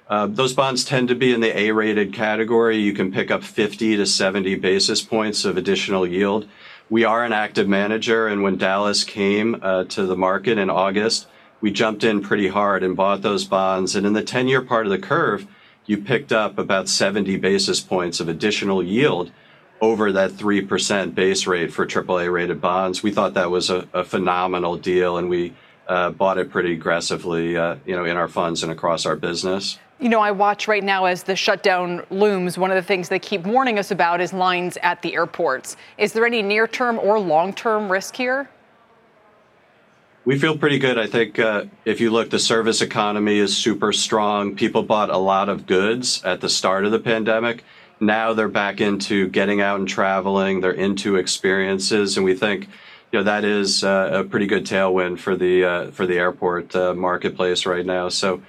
uh, 0.08 0.28
those 0.28 0.54
bonds 0.54 0.86
tend 0.86 1.08
to 1.08 1.16
be 1.16 1.34
in 1.34 1.41
the 1.41 1.58
A-rated 1.58 2.14
category. 2.14 2.78
You 2.78 2.93
can 2.93 3.12
pick 3.12 3.32
up 3.32 3.43
50 3.43 3.97
to 3.97 4.06
70 4.06 4.56
basis 4.56 5.02
points 5.02 5.43
of 5.43 5.58
additional 5.58 6.06
yield. 6.06 6.47
We 6.88 7.04
are 7.04 7.26
an 7.26 7.34
active 7.34 7.68
manager, 7.68 8.28
and 8.28 8.43
when 8.43 8.58
Dallas 8.58 9.04
came 9.04 9.60
uh, 9.64 9.86
to 9.86 10.06
the 10.06 10.16
market 10.16 10.60
in 10.60 10.70
August 10.70 11.26
we 11.62 11.72
jumped 11.72 12.03
in 12.03 12.22
pretty 12.22 12.47
hard 12.47 12.84
and 12.84 12.95
bought 12.95 13.22
those 13.22 13.45
bonds. 13.45 13.95
And 13.95 14.05
in 14.05 14.14
the 14.14 14.24
10 14.24 14.47
year 14.47 14.62
part 14.62 14.86
of 14.86 14.91
the 14.91 14.99
curve, 14.99 15.47
you 15.86 15.97
picked 15.97 16.32
up 16.32 16.57
about 16.57 16.88
70 16.88 17.38
basis 17.38 17.80
points 17.80 18.20
of 18.20 18.30
additional 18.30 18.84
yield 18.84 19.32
over 19.82 20.12
that 20.12 20.32
3% 20.32 21.16
base 21.16 21.47
rate 21.47 21.72
for 21.74 21.86
AAA 21.86 22.32
rated 22.32 22.62
bonds. 22.62 23.01
We 23.01 23.12
thought 23.12 23.34
that 23.34 23.49
was 23.49 23.70
a, 23.70 23.88
a 23.93 24.03
phenomenal 24.03 24.78
deal 24.78 25.18
and 25.18 25.30
we 25.30 25.53
uh, 25.88 26.12
bought 26.12 26.38
it 26.38 26.51
pretty 26.51 26.74
aggressively, 26.74 27.57
uh, 27.57 27.78
you 27.86 27.95
know, 27.95 28.05
in 28.05 28.16
our 28.16 28.28
funds 28.28 28.62
and 28.62 28.72
across 28.72 29.05
our 29.05 29.16
business. 29.16 29.80
You 29.99 30.10
know, 30.10 30.20
I 30.20 30.32
watch 30.32 30.68
right 30.68 30.84
now 30.84 31.05
as 31.05 31.24
the 31.24 31.36
shutdown 31.36 32.05
looms. 32.10 32.57
One 32.57 32.70
of 32.70 32.76
the 32.76 32.84
things 32.84 33.10
they 33.10 33.20
keep 33.20 33.41
warning 33.41 33.80
us 33.80 33.91
about 33.91 34.22
is 34.22 34.32
lines 34.32 34.78
at 34.84 35.01
the 35.01 35.16
airports. 35.16 35.76
Is 35.97 36.14
there 36.14 36.26
any 36.26 36.41
near 36.41 36.68
term 36.68 36.99
or 36.99 37.20
long 37.20 37.51
term 37.51 37.91
risk 37.91 38.16
here? 38.16 38.49
We 40.26 40.38
feel 40.38 40.57
pretty 40.57 40.80
good. 40.80 40.99
I 40.99 41.07
think 41.07 41.39
uh, 41.39 41.65
if 41.86 42.01
you 42.01 42.11
look, 42.11 42.30
the 42.30 42.39
service 42.39 42.82
economy 42.82 43.39
is 43.39 43.55
super 43.55 43.93
strong. 43.93 44.55
People 44.55 44.84
bought 44.84 45.09
a 45.09 45.17
lot 45.17 45.47
of 45.47 45.65
goods 45.65 46.22
at 46.24 46.41
the 46.41 46.49
start 46.49 46.86
of 46.86 46.91
the 46.91 46.99
pandemic. 46.99 47.63
Now 48.01 48.34
they're 48.34 48.49
back 48.49 48.82
into 48.82 49.30
getting 49.30 49.61
out 49.61 49.80
and 49.80 49.88
traveling. 49.88 50.59
They're 50.59 50.72
into 50.72 51.15
experiences, 51.15 52.17
and 52.17 52.26
we 52.26 52.36
think, 52.36 52.67
you 53.11 53.20
know, 53.20 53.24
that 53.24 53.45
is 53.45 53.84
uh, 53.84 54.09
a 54.13 54.24
pretty 54.24 54.45
good 54.45 54.65
tailwind 54.65 55.20
for 55.20 55.36
the 55.36 55.63
uh, 55.63 55.91
for 55.91 56.05
the 56.05 56.17
airport 56.17 56.76
uh, 56.76 56.93
marketplace 56.93 57.65
right 57.65 57.86
now. 57.86 58.09
So, 58.09 58.41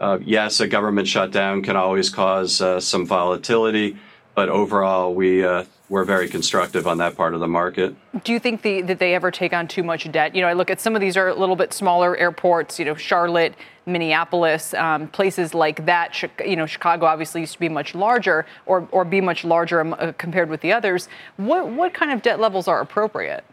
uh, 0.00 0.18
yes, 0.22 0.60
a 0.60 0.68
government 0.68 1.08
shutdown 1.08 1.62
can 1.62 1.76
always 1.76 2.08
cause 2.08 2.60
uh, 2.60 2.80
some 2.80 3.04
volatility, 3.04 3.96
but 4.34 4.48
overall, 4.48 5.14
we 5.14 5.44
we're 5.88 6.04
very 6.04 6.28
constructive 6.28 6.86
on 6.86 6.98
that 6.98 7.16
part 7.16 7.34
of 7.34 7.40
the 7.40 7.46
market. 7.46 7.94
Do 8.24 8.32
you 8.32 8.40
think 8.40 8.62
the, 8.62 8.82
that 8.82 8.98
they 8.98 9.14
ever 9.14 9.30
take 9.30 9.52
on 9.52 9.68
too 9.68 9.82
much 9.82 10.10
debt? 10.10 10.34
You 10.34 10.42
know, 10.42 10.48
I 10.48 10.52
look 10.52 10.70
at 10.70 10.80
some 10.80 10.94
of 10.94 11.00
these 11.00 11.16
are 11.16 11.28
a 11.28 11.34
little 11.34 11.54
bit 11.54 11.72
smaller 11.72 12.16
airports. 12.16 12.78
You 12.78 12.86
know, 12.86 12.96
Charlotte, 12.96 13.54
Minneapolis, 13.86 14.74
um, 14.74 15.08
places 15.08 15.54
like 15.54 15.86
that. 15.86 16.20
You 16.44 16.56
know, 16.56 16.66
Chicago 16.66 17.06
obviously 17.06 17.42
used 17.42 17.52
to 17.52 17.60
be 17.60 17.68
much 17.68 17.94
larger, 17.94 18.46
or 18.66 18.88
or 18.90 19.04
be 19.04 19.20
much 19.20 19.44
larger 19.44 19.80
um, 19.80 19.94
uh, 19.98 20.12
compared 20.18 20.50
with 20.50 20.60
the 20.60 20.72
others. 20.72 21.08
What 21.36 21.68
what 21.68 21.94
kind 21.94 22.10
of 22.10 22.22
debt 22.22 22.40
levels 22.40 22.66
are 22.66 22.80
appropriate? 22.80 23.44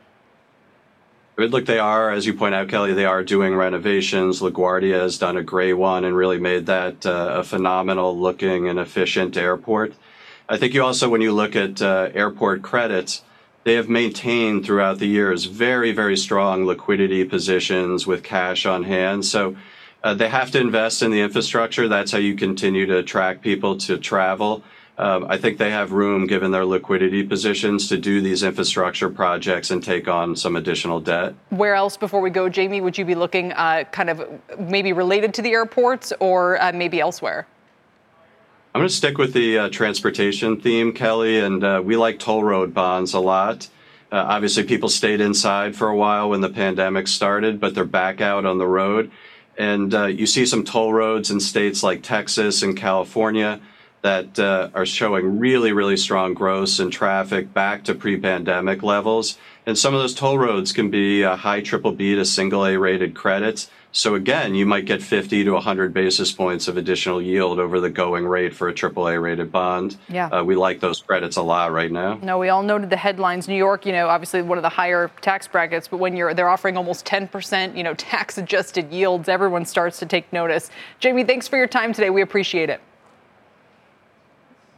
Look, 1.36 1.66
they 1.66 1.80
are, 1.80 2.12
as 2.12 2.28
you 2.28 2.36
point 2.36 2.54
out, 2.54 2.68
Kelly, 2.68 2.94
they 2.94 3.06
are 3.06 3.24
doing 3.24 3.56
renovations. 3.56 4.42
LaGuardia 4.42 5.00
has 5.02 5.18
done 5.18 5.38
a 5.38 5.42
great 5.42 5.74
one 5.74 6.06
and 6.06 6.16
really 6.16 6.40
made 6.40 6.68
that 6.68 7.04
uh, 7.08 7.38
a 7.38 7.44
phenomenal 7.44 8.16
looking 8.16 8.70
and 8.70 8.78
efficient 8.78 9.36
airport. 9.36 9.94
I 10.50 10.58
think 10.58 10.74
you 10.74 10.84
also, 10.84 11.08
when 11.08 11.22
you 11.22 11.32
look 11.32 11.56
at 11.56 11.82
uh, 11.82 12.10
airport 12.14 12.62
credits, 12.62 13.24
they 13.64 13.76
have 13.76 13.88
maintained 13.88 14.66
throughout 14.66 15.00
the 15.00 15.08
years 15.08 15.46
very, 15.46 15.94
very 15.94 16.18
strong 16.18 16.66
liquidity 16.66 17.24
positions 17.24 18.06
with 18.06 18.24
cash 18.24 18.66
on 18.66 18.84
hand. 18.84 19.26
So 19.26 19.56
uh, 20.04 20.14
they 20.14 20.28
have 20.28 20.52
to 20.52 20.60
invest 20.60 21.02
in 21.02 21.12
the 21.12 21.22
infrastructure. 21.22 21.88
That's 21.88 22.12
how 22.12 22.18
you 22.18 22.36
continue 22.36 22.86
to 22.88 22.98
attract 22.98 23.42
people 23.42 23.78
to 23.78 23.98
travel. 23.98 24.64
Um, 24.98 25.26
I 25.28 25.38
think 25.38 25.58
they 25.58 25.72
have 25.72 25.92
room, 25.94 26.28
given 26.28 26.52
their 26.52 26.66
liquidity 26.66 27.24
positions, 27.24 27.88
to 27.88 27.98
do 27.98 28.22
these 28.22 28.44
infrastructure 28.44 29.10
projects 29.10 29.72
and 29.72 29.82
take 29.82 30.08
on 30.08 30.36
some 30.36 30.56
additional 30.58 31.00
debt. 31.00 31.34
Where 31.50 31.74
else, 31.74 31.96
before 31.98 32.20
we 32.20 32.30
go, 32.30 32.50
Jamie, 32.50 32.82
would 32.82 32.98
you 32.98 33.06
be 33.06 33.16
looking 33.16 33.54
uh, 33.54 33.86
kind 33.92 34.10
of 34.10 34.22
maybe 34.60 34.94
related 34.94 35.34
to 35.36 35.42
the 35.42 35.52
airports 35.52 36.14
or 36.20 36.62
uh, 36.62 36.74
maybe 36.74 37.00
elsewhere? 37.00 37.48
I'm 38.76 38.80
going 38.80 38.90
to 38.90 38.96
stick 38.96 39.20
with 39.20 39.34
the 39.34 39.60
uh, 39.60 39.70
transportation 39.70 40.60
theme, 40.60 40.94
Kelly, 40.94 41.40
and 41.40 41.64
uh, 41.64 41.80
we 41.86 41.96
like 41.96 42.18
toll 42.18 42.44
road 42.44 42.74
bonds 42.74 43.14
a 43.14 43.20
lot. 43.20 43.70
Uh, 44.12 44.26
obviously, 44.28 44.64
people 44.64 44.90
stayed 44.90 45.22
inside 45.22 45.76
for 45.76 45.90
a 45.90 45.96
while 45.96 46.32
when 46.32 46.42
the 46.42 46.50
pandemic 46.50 47.08
started, 47.08 47.60
but 47.60 47.76
they're 47.76 47.86
back 47.86 48.20
out 48.20 48.48
on 48.48 48.58
the 48.58 48.66
road. 48.66 49.12
And 49.60 49.94
uh, 49.94 50.06
you 50.08 50.26
see 50.26 50.48
some 50.48 50.64
toll 50.64 50.92
roads 50.92 51.30
in 51.30 51.40
states 51.40 51.84
like 51.84 52.02
Texas 52.02 52.64
and 52.64 52.76
California 52.76 53.62
that 54.04 54.38
uh, 54.38 54.70
are 54.76 54.86
showing 54.86 55.40
really, 55.40 55.74
really 55.74 55.98
strong 55.98 56.34
growth 56.34 56.80
in 56.80 56.92
traffic 56.92 57.54
back 57.54 57.84
to 57.86 57.96
pre 57.96 58.20
pandemic 58.20 58.84
levels. 58.84 59.38
And 59.66 59.78
some 59.78 59.94
of 59.94 60.02
those 60.02 60.14
toll 60.14 60.38
roads 60.38 60.72
can 60.72 60.90
be 60.92 61.24
uh, 61.24 61.36
high 61.36 61.62
triple 61.62 61.92
B 61.92 62.16
to 62.16 62.26
single 62.26 62.66
A 62.66 62.78
rated 62.78 63.16
credits 63.16 63.70
so 63.96 64.16
again, 64.16 64.56
you 64.56 64.66
might 64.66 64.86
get 64.86 65.04
50 65.04 65.44
to 65.44 65.52
100 65.52 65.94
basis 65.94 66.32
points 66.32 66.68
of 66.68 66.78
additional 66.78 67.22
yield 67.22 67.60
over 67.60 67.80
the 67.80 67.92
going 67.92 68.26
rate 68.26 68.56
for 68.56 68.68
a 68.68 68.74
triple 68.74 69.08
A 69.08 69.20
rated 69.20 69.52
bond. 69.52 69.98
Yeah. 70.10 70.30
Uh, 70.30 70.44
we 70.44 70.56
like 70.56 70.80
those 70.80 71.00
credits 71.00 71.38
a 71.38 71.44
lot 71.44 71.72
right 71.72 71.92
now. 71.92 72.16
No, 72.24 72.40
we 72.40 72.50
all 72.50 72.64
noted 72.64 72.90
the 72.90 72.98
headlines. 72.98 73.48
New 73.48 73.56
York, 73.56 73.86
you 73.86 73.92
know, 73.92 74.08
obviously 74.08 74.42
one 74.42 74.58
of 74.58 74.64
the 74.64 74.70
higher 74.70 75.12
tax 75.22 75.48
brackets, 75.48 75.88
but 75.88 75.98
when 75.98 76.18
you're 76.18 76.34
they're 76.34 76.50
offering 76.50 76.76
almost 76.76 77.06
10%, 77.06 77.78
you 77.78 77.84
know, 77.84 77.94
tax 77.94 78.40
adjusted 78.40 78.92
yields, 78.92 79.30
everyone 79.30 79.64
starts 79.64 80.00
to 80.00 80.08
take 80.08 80.32
notice. 80.34 80.72
Jamie, 81.00 81.24
thanks 81.24 81.48
for 81.48 81.58
your 81.58 81.68
time 81.68 81.94
today. 81.94 82.10
We 82.10 82.24
appreciate 82.24 82.72
it. 82.72 82.82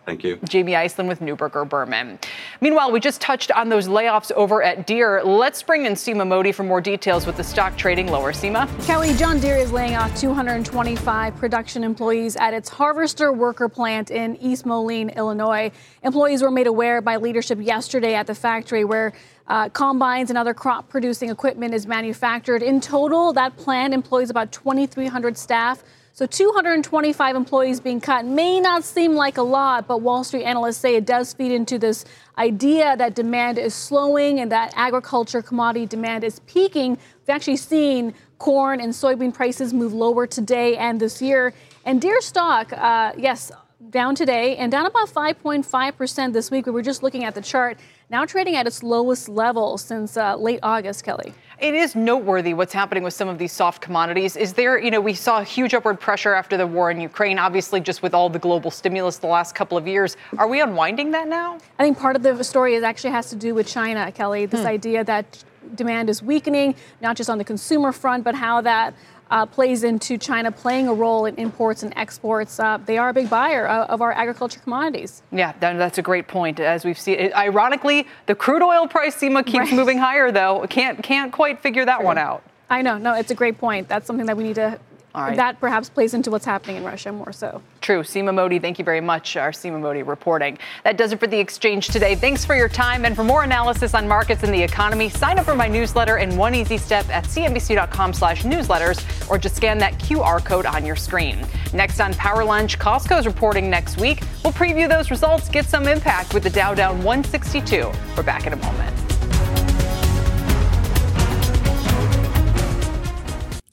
Thank 0.05 0.23
you. 0.23 0.37
Jamie 0.47 0.73
Iselin 0.73 1.07
with 1.07 1.19
Neuberger 1.19 1.67
Berman. 1.67 2.19
Meanwhile, 2.61 2.91
we 2.91 2.99
just 2.99 3.21
touched 3.21 3.51
on 3.51 3.69
those 3.69 3.87
layoffs 3.87 4.31
over 4.33 4.61
at 4.61 4.85
Deere. 4.85 5.23
Let's 5.23 5.63
bring 5.63 5.85
in 5.85 5.93
Seema 5.93 6.27
Modi 6.27 6.51
for 6.51 6.63
more 6.63 6.79
details 6.79 7.25
with 7.25 7.37
the 7.37 7.43
stock 7.43 7.75
trading 7.75 8.07
lower. 8.07 8.31
Seema? 8.31 8.67
Kelly, 8.85 9.13
John 9.15 9.39
Deere 9.39 9.57
is 9.57 9.71
laying 9.71 9.95
off 9.95 10.15
225 10.19 11.35
production 11.37 11.83
employees 11.83 12.35
at 12.35 12.53
its 12.53 12.69
Harvester 12.69 13.33
worker 13.33 13.67
plant 13.67 14.11
in 14.11 14.35
East 14.37 14.65
Moline, 14.65 15.09
Illinois. 15.09 15.71
Employees 16.03 16.43
were 16.43 16.51
made 16.51 16.67
aware 16.67 17.01
by 17.01 17.15
leadership 17.15 17.59
yesterday 17.59 18.13
at 18.13 18.27
the 18.27 18.35
factory 18.35 18.85
where 18.85 19.11
uh, 19.47 19.69
combines 19.69 20.29
and 20.29 20.37
other 20.37 20.53
crop 20.53 20.87
producing 20.87 21.29
equipment 21.29 21.73
is 21.73 21.87
manufactured. 21.87 22.61
In 22.61 22.79
total, 22.79 23.33
that 23.33 23.57
plant 23.57 23.93
employs 23.93 24.29
about 24.29 24.51
2,300 24.51 25.37
staff. 25.37 25.83
So 26.17 26.25
225 26.25 27.35
employees 27.35 27.81
being 27.81 27.99
cut 27.99 28.23
may 28.23 28.61
not 28.61 28.85
seem 28.85 29.15
like 29.15 29.35
a 29.37 29.41
lot, 29.41 29.85
but 29.85 29.97
Wall 29.97 30.23
Street 30.23 30.45
analysts 30.45 30.77
say 30.77 30.95
it 30.95 31.05
does 31.05 31.33
feed 31.33 31.51
into 31.51 31.77
this 31.77 32.05
idea 32.37 32.95
that 32.95 33.15
demand 33.15 33.57
is 33.57 33.75
slowing 33.75 34.39
and 34.39 34.49
that 34.49 34.71
agriculture 34.77 35.41
commodity 35.41 35.85
demand 35.85 36.23
is 36.23 36.39
peaking. 36.47 36.91
We've 36.91 37.35
actually 37.35 37.57
seen 37.57 38.13
corn 38.37 38.79
and 38.79 38.93
soybean 38.93 39.33
prices 39.33 39.73
move 39.73 39.91
lower 39.91 40.25
today 40.25 40.77
and 40.77 41.01
this 41.01 41.21
year. 41.21 41.53
And 41.83 42.01
Deere 42.01 42.21
stock, 42.21 42.71
uh, 42.71 43.11
yes, 43.17 43.51
down 43.89 44.15
today 44.15 44.55
and 44.55 44.71
down 44.71 44.85
about 44.85 45.09
5.5% 45.09 46.31
this 46.31 46.49
week. 46.49 46.65
We 46.65 46.71
were 46.71 46.81
just 46.81 47.03
looking 47.03 47.25
at 47.25 47.35
the 47.35 47.41
chart, 47.41 47.77
now 48.09 48.23
trading 48.23 48.55
at 48.55 48.65
its 48.67 48.83
lowest 48.83 49.27
level 49.27 49.77
since 49.77 50.15
uh, 50.15 50.37
late 50.37 50.61
August, 50.63 51.03
Kelly. 51.03 51.33
It 51.59 51.73
is 51.73 51.95
noteworthy 51.95 52.53
what's 52.53 52.73
happening 52.73 53.03
with 53.03 53.13
some 53.13 53.29
of 53.29 53.37
these 53.37 53.53
soft 53.53 53.81
commodities. 53.81 54.35
Is 54.35 54.53
there, 54.53 54.77
you 54.77 54.91
know, 54.91 54.99
we 54.99 55.13
saw 55.13 55.41
huge 55.41 55.73
upward 55.73 55.99
pressure 55.99 56.33
after 56.33 56.57
the 56.57 56.67
war 56.67 56.91
in 56.91 56.99
Ukraine, 56.99 57.39
obviously, 57.39 57.79
just 57.79 58.01
with 58.01 58.13
all 58.13 58.29
the 58.29 58.39
global 58.39 58.69
stimulus 58.71 59.17
the 59.17 59.27
last 59.27 59.55
couple 59.55 59.77
of 59.77 59.87
years. 59.87 60.17
Are 60.37 60.47
we 60.47 60.61
unwinding 60.61 61.11
that 61.11 61.27
now? 61.27 61.57
I 61.79 61.83
think 61.83 61.97
part 61.97 62.17
of 62.17 62.23
the 62.23 62.43
story 62.43 62.75
is 62.75 62.83
actually 62.83 63.11
has 63.11 63.29
to 63.29 63.37
do 63.37 63.55
with 63.55 63.67
China, 63.67 64.11
Kelly. 64.11 64.45
This 64.45 64.61
hmm. 64.61 64.67
idea 64.67 65.03
that 65.05 65.43
demand 65.75 66.09
is 66.09 66.21
weakening, 66.21 66.75
not 67.01 67.15
just 67.15 67.29
on 67.29 67.37
the 67.37 67.43
consumer 67.43 67.91
front, 67.91 68.23
but 68.23 68.35
how 68.35 68.61
that 68.61 68.93
uh, 69.31 69.45
plays 69.45 69.83
into 69.83 70.17
China 70.17 70.51
playing 70.51 70.87
a 70.87 70.93
role 70.93 71.25
in 71.25 71.35
imports 71.35 71.83
and 71.83 71.93
exports. 71.95 72.59
Uh, 72.59 72.77
they 72.85 72.97
are 72.97 73.09
a 73.09 73.13
big 73.13 73.29
buyer 73.29 73.67
of, 73.67 73.89
of 73.89 74.01
our 74.01 74.11
agriculture 74.11 74.59
commodities. 74.59 75.23
Yeah, 75.31 75.53
that, 75.59 75.77
that's 75.77 75.97
a 75.97 76.01
great 76.01 76.27
point. 76.27 76.59
As 76.59 76.85
we've 76.85 76.99
seen, 76.99 77.31
ironically, 77.33 78.07
the 78.25 78.35
crude 78.35 78.61
oil 78.61 78.87
price 78.87 79.15
Seema 79.15 79.45
keeps 79.45 79.57
right. 79.57 79.73
moving 79.73 79.97
higher, 79.97 80.31
though. 80.31 80.65
Can't 80.69 81.01
can't 81.03 81.31
quite 81.31 81.59
figure 81.59 81.85
that 81.85 82.03
one 82.03 82.17
out. 82.17 82.43
I 82.69 82.81
know. 82.81 82.97
No, 82.97 83.13
it's 83.13 83.31
a 83.31 83.35
great 83.35 83.57
point. 83.57 83.87
That's 83.87 84.07
something 84.07 84.25
that 84.25 84.37
we 84.37 84.43
need 84.43 84.55
to 84.55 84.79
that 85.15 85.59
perhaps 85.59 85.89
plays 85.89 86.13
into 86.13 86.31
what's 86.31 86.45
happening 86.45 86.77
in 86.77 86.83
Russia 86.83 87.11
more 87.11 87.31
so. 87.31 87.61
True. 87.81 88.01
Seema 88.01 88.33
Modi, 88.33 88.59
thank 88.59 88.79
you 88.79 88.85
very 88.85 89.01
much. 89.01 89.35
Our 89.37 89.51
Seema 89.51 89.79
Modi 89.79 90.03
reporting. 90.03 90.57
That 90.83 90.97
does 90.97 91.11
it 91.11 91.19
for 91.19 91.27
the 91.27 91.39
exchange 91.39 91.87
today. 91.87 92.15
Thanks 92.15 92.43
for 92.45 92.55
your 92.55 92.69
time. 92.69 93.05
And 93.05 93.15
for 93.15 93.23
more 93.23 93.43
analysis 93.43 93.93
on 93.93 94.07
markets 94.07 94.43
and 94.43 94.53
the 94.53 94.61
economy, 94.61 95.09
sign 95.09 95.39
up 95.39 95.45
for 95.45 95.55
my 95.55 95.67
newsletter 95.67 96.17
in 96.17 96.35
one 96.35 96.55
easy 96.55 96.77
step 96.77 97.07
at 97.09 97.25
cnbc.com 97.25 98.13
slash 98.13 98.43
newsletters 98.43 99.29
or 99.29 99.37
just 99.37 99.55
scan 99.55 99.77
that 99.77 99.93
QR 99.99 100.43
code 100.43 100.65
on 100.65 100.85
your 100.85 100.95
screen. 100.95 101.45
Next 101.73 101.99
on 101.99 102.13
Power 102.15 102.43
Lunch, 102.43 102.77
Costco's 102.79 103.25
reporting 103.25 103.69
next 103.69 103.99
week. 103.99 104.21
We'll 104.43 104.53
preview 104.53 104.89
those 104.89 105.11
results, 105.11 105.49
get 105.49 105.65
some 105.65 105.87
impact 105.87 106.33
with 106.33 106.43
the 106.43 106.49
Dow 106.49 106.73
down 106.73 106.97
162. 107.03 107.91
We're 108.17 108.23
back 108.23 108.47
in 108.47 108.53
a 108.53 108.57
moment. 108.57 109.14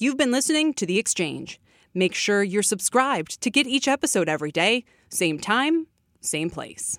You've 0.02 0.16
been 0.16 0.32
listening 0.32 0.74
to 0.74 0.84
The 0.84 0.98
Exchange. 0.98 1.60
Make 1.94 2.12
sure 2.12 2.42
you're 2.42 2.64
subscribed 2.64 3.40
to 3.40 3.50
get 3.52 3.68
each 3.68 3.86
episode 3.86 4.28
every 4.28 4.50
day, 4.50 4.84
same 5.08 5.38
time, 5.38 5.86
same 6.20 6.50
place. 6.50 6.98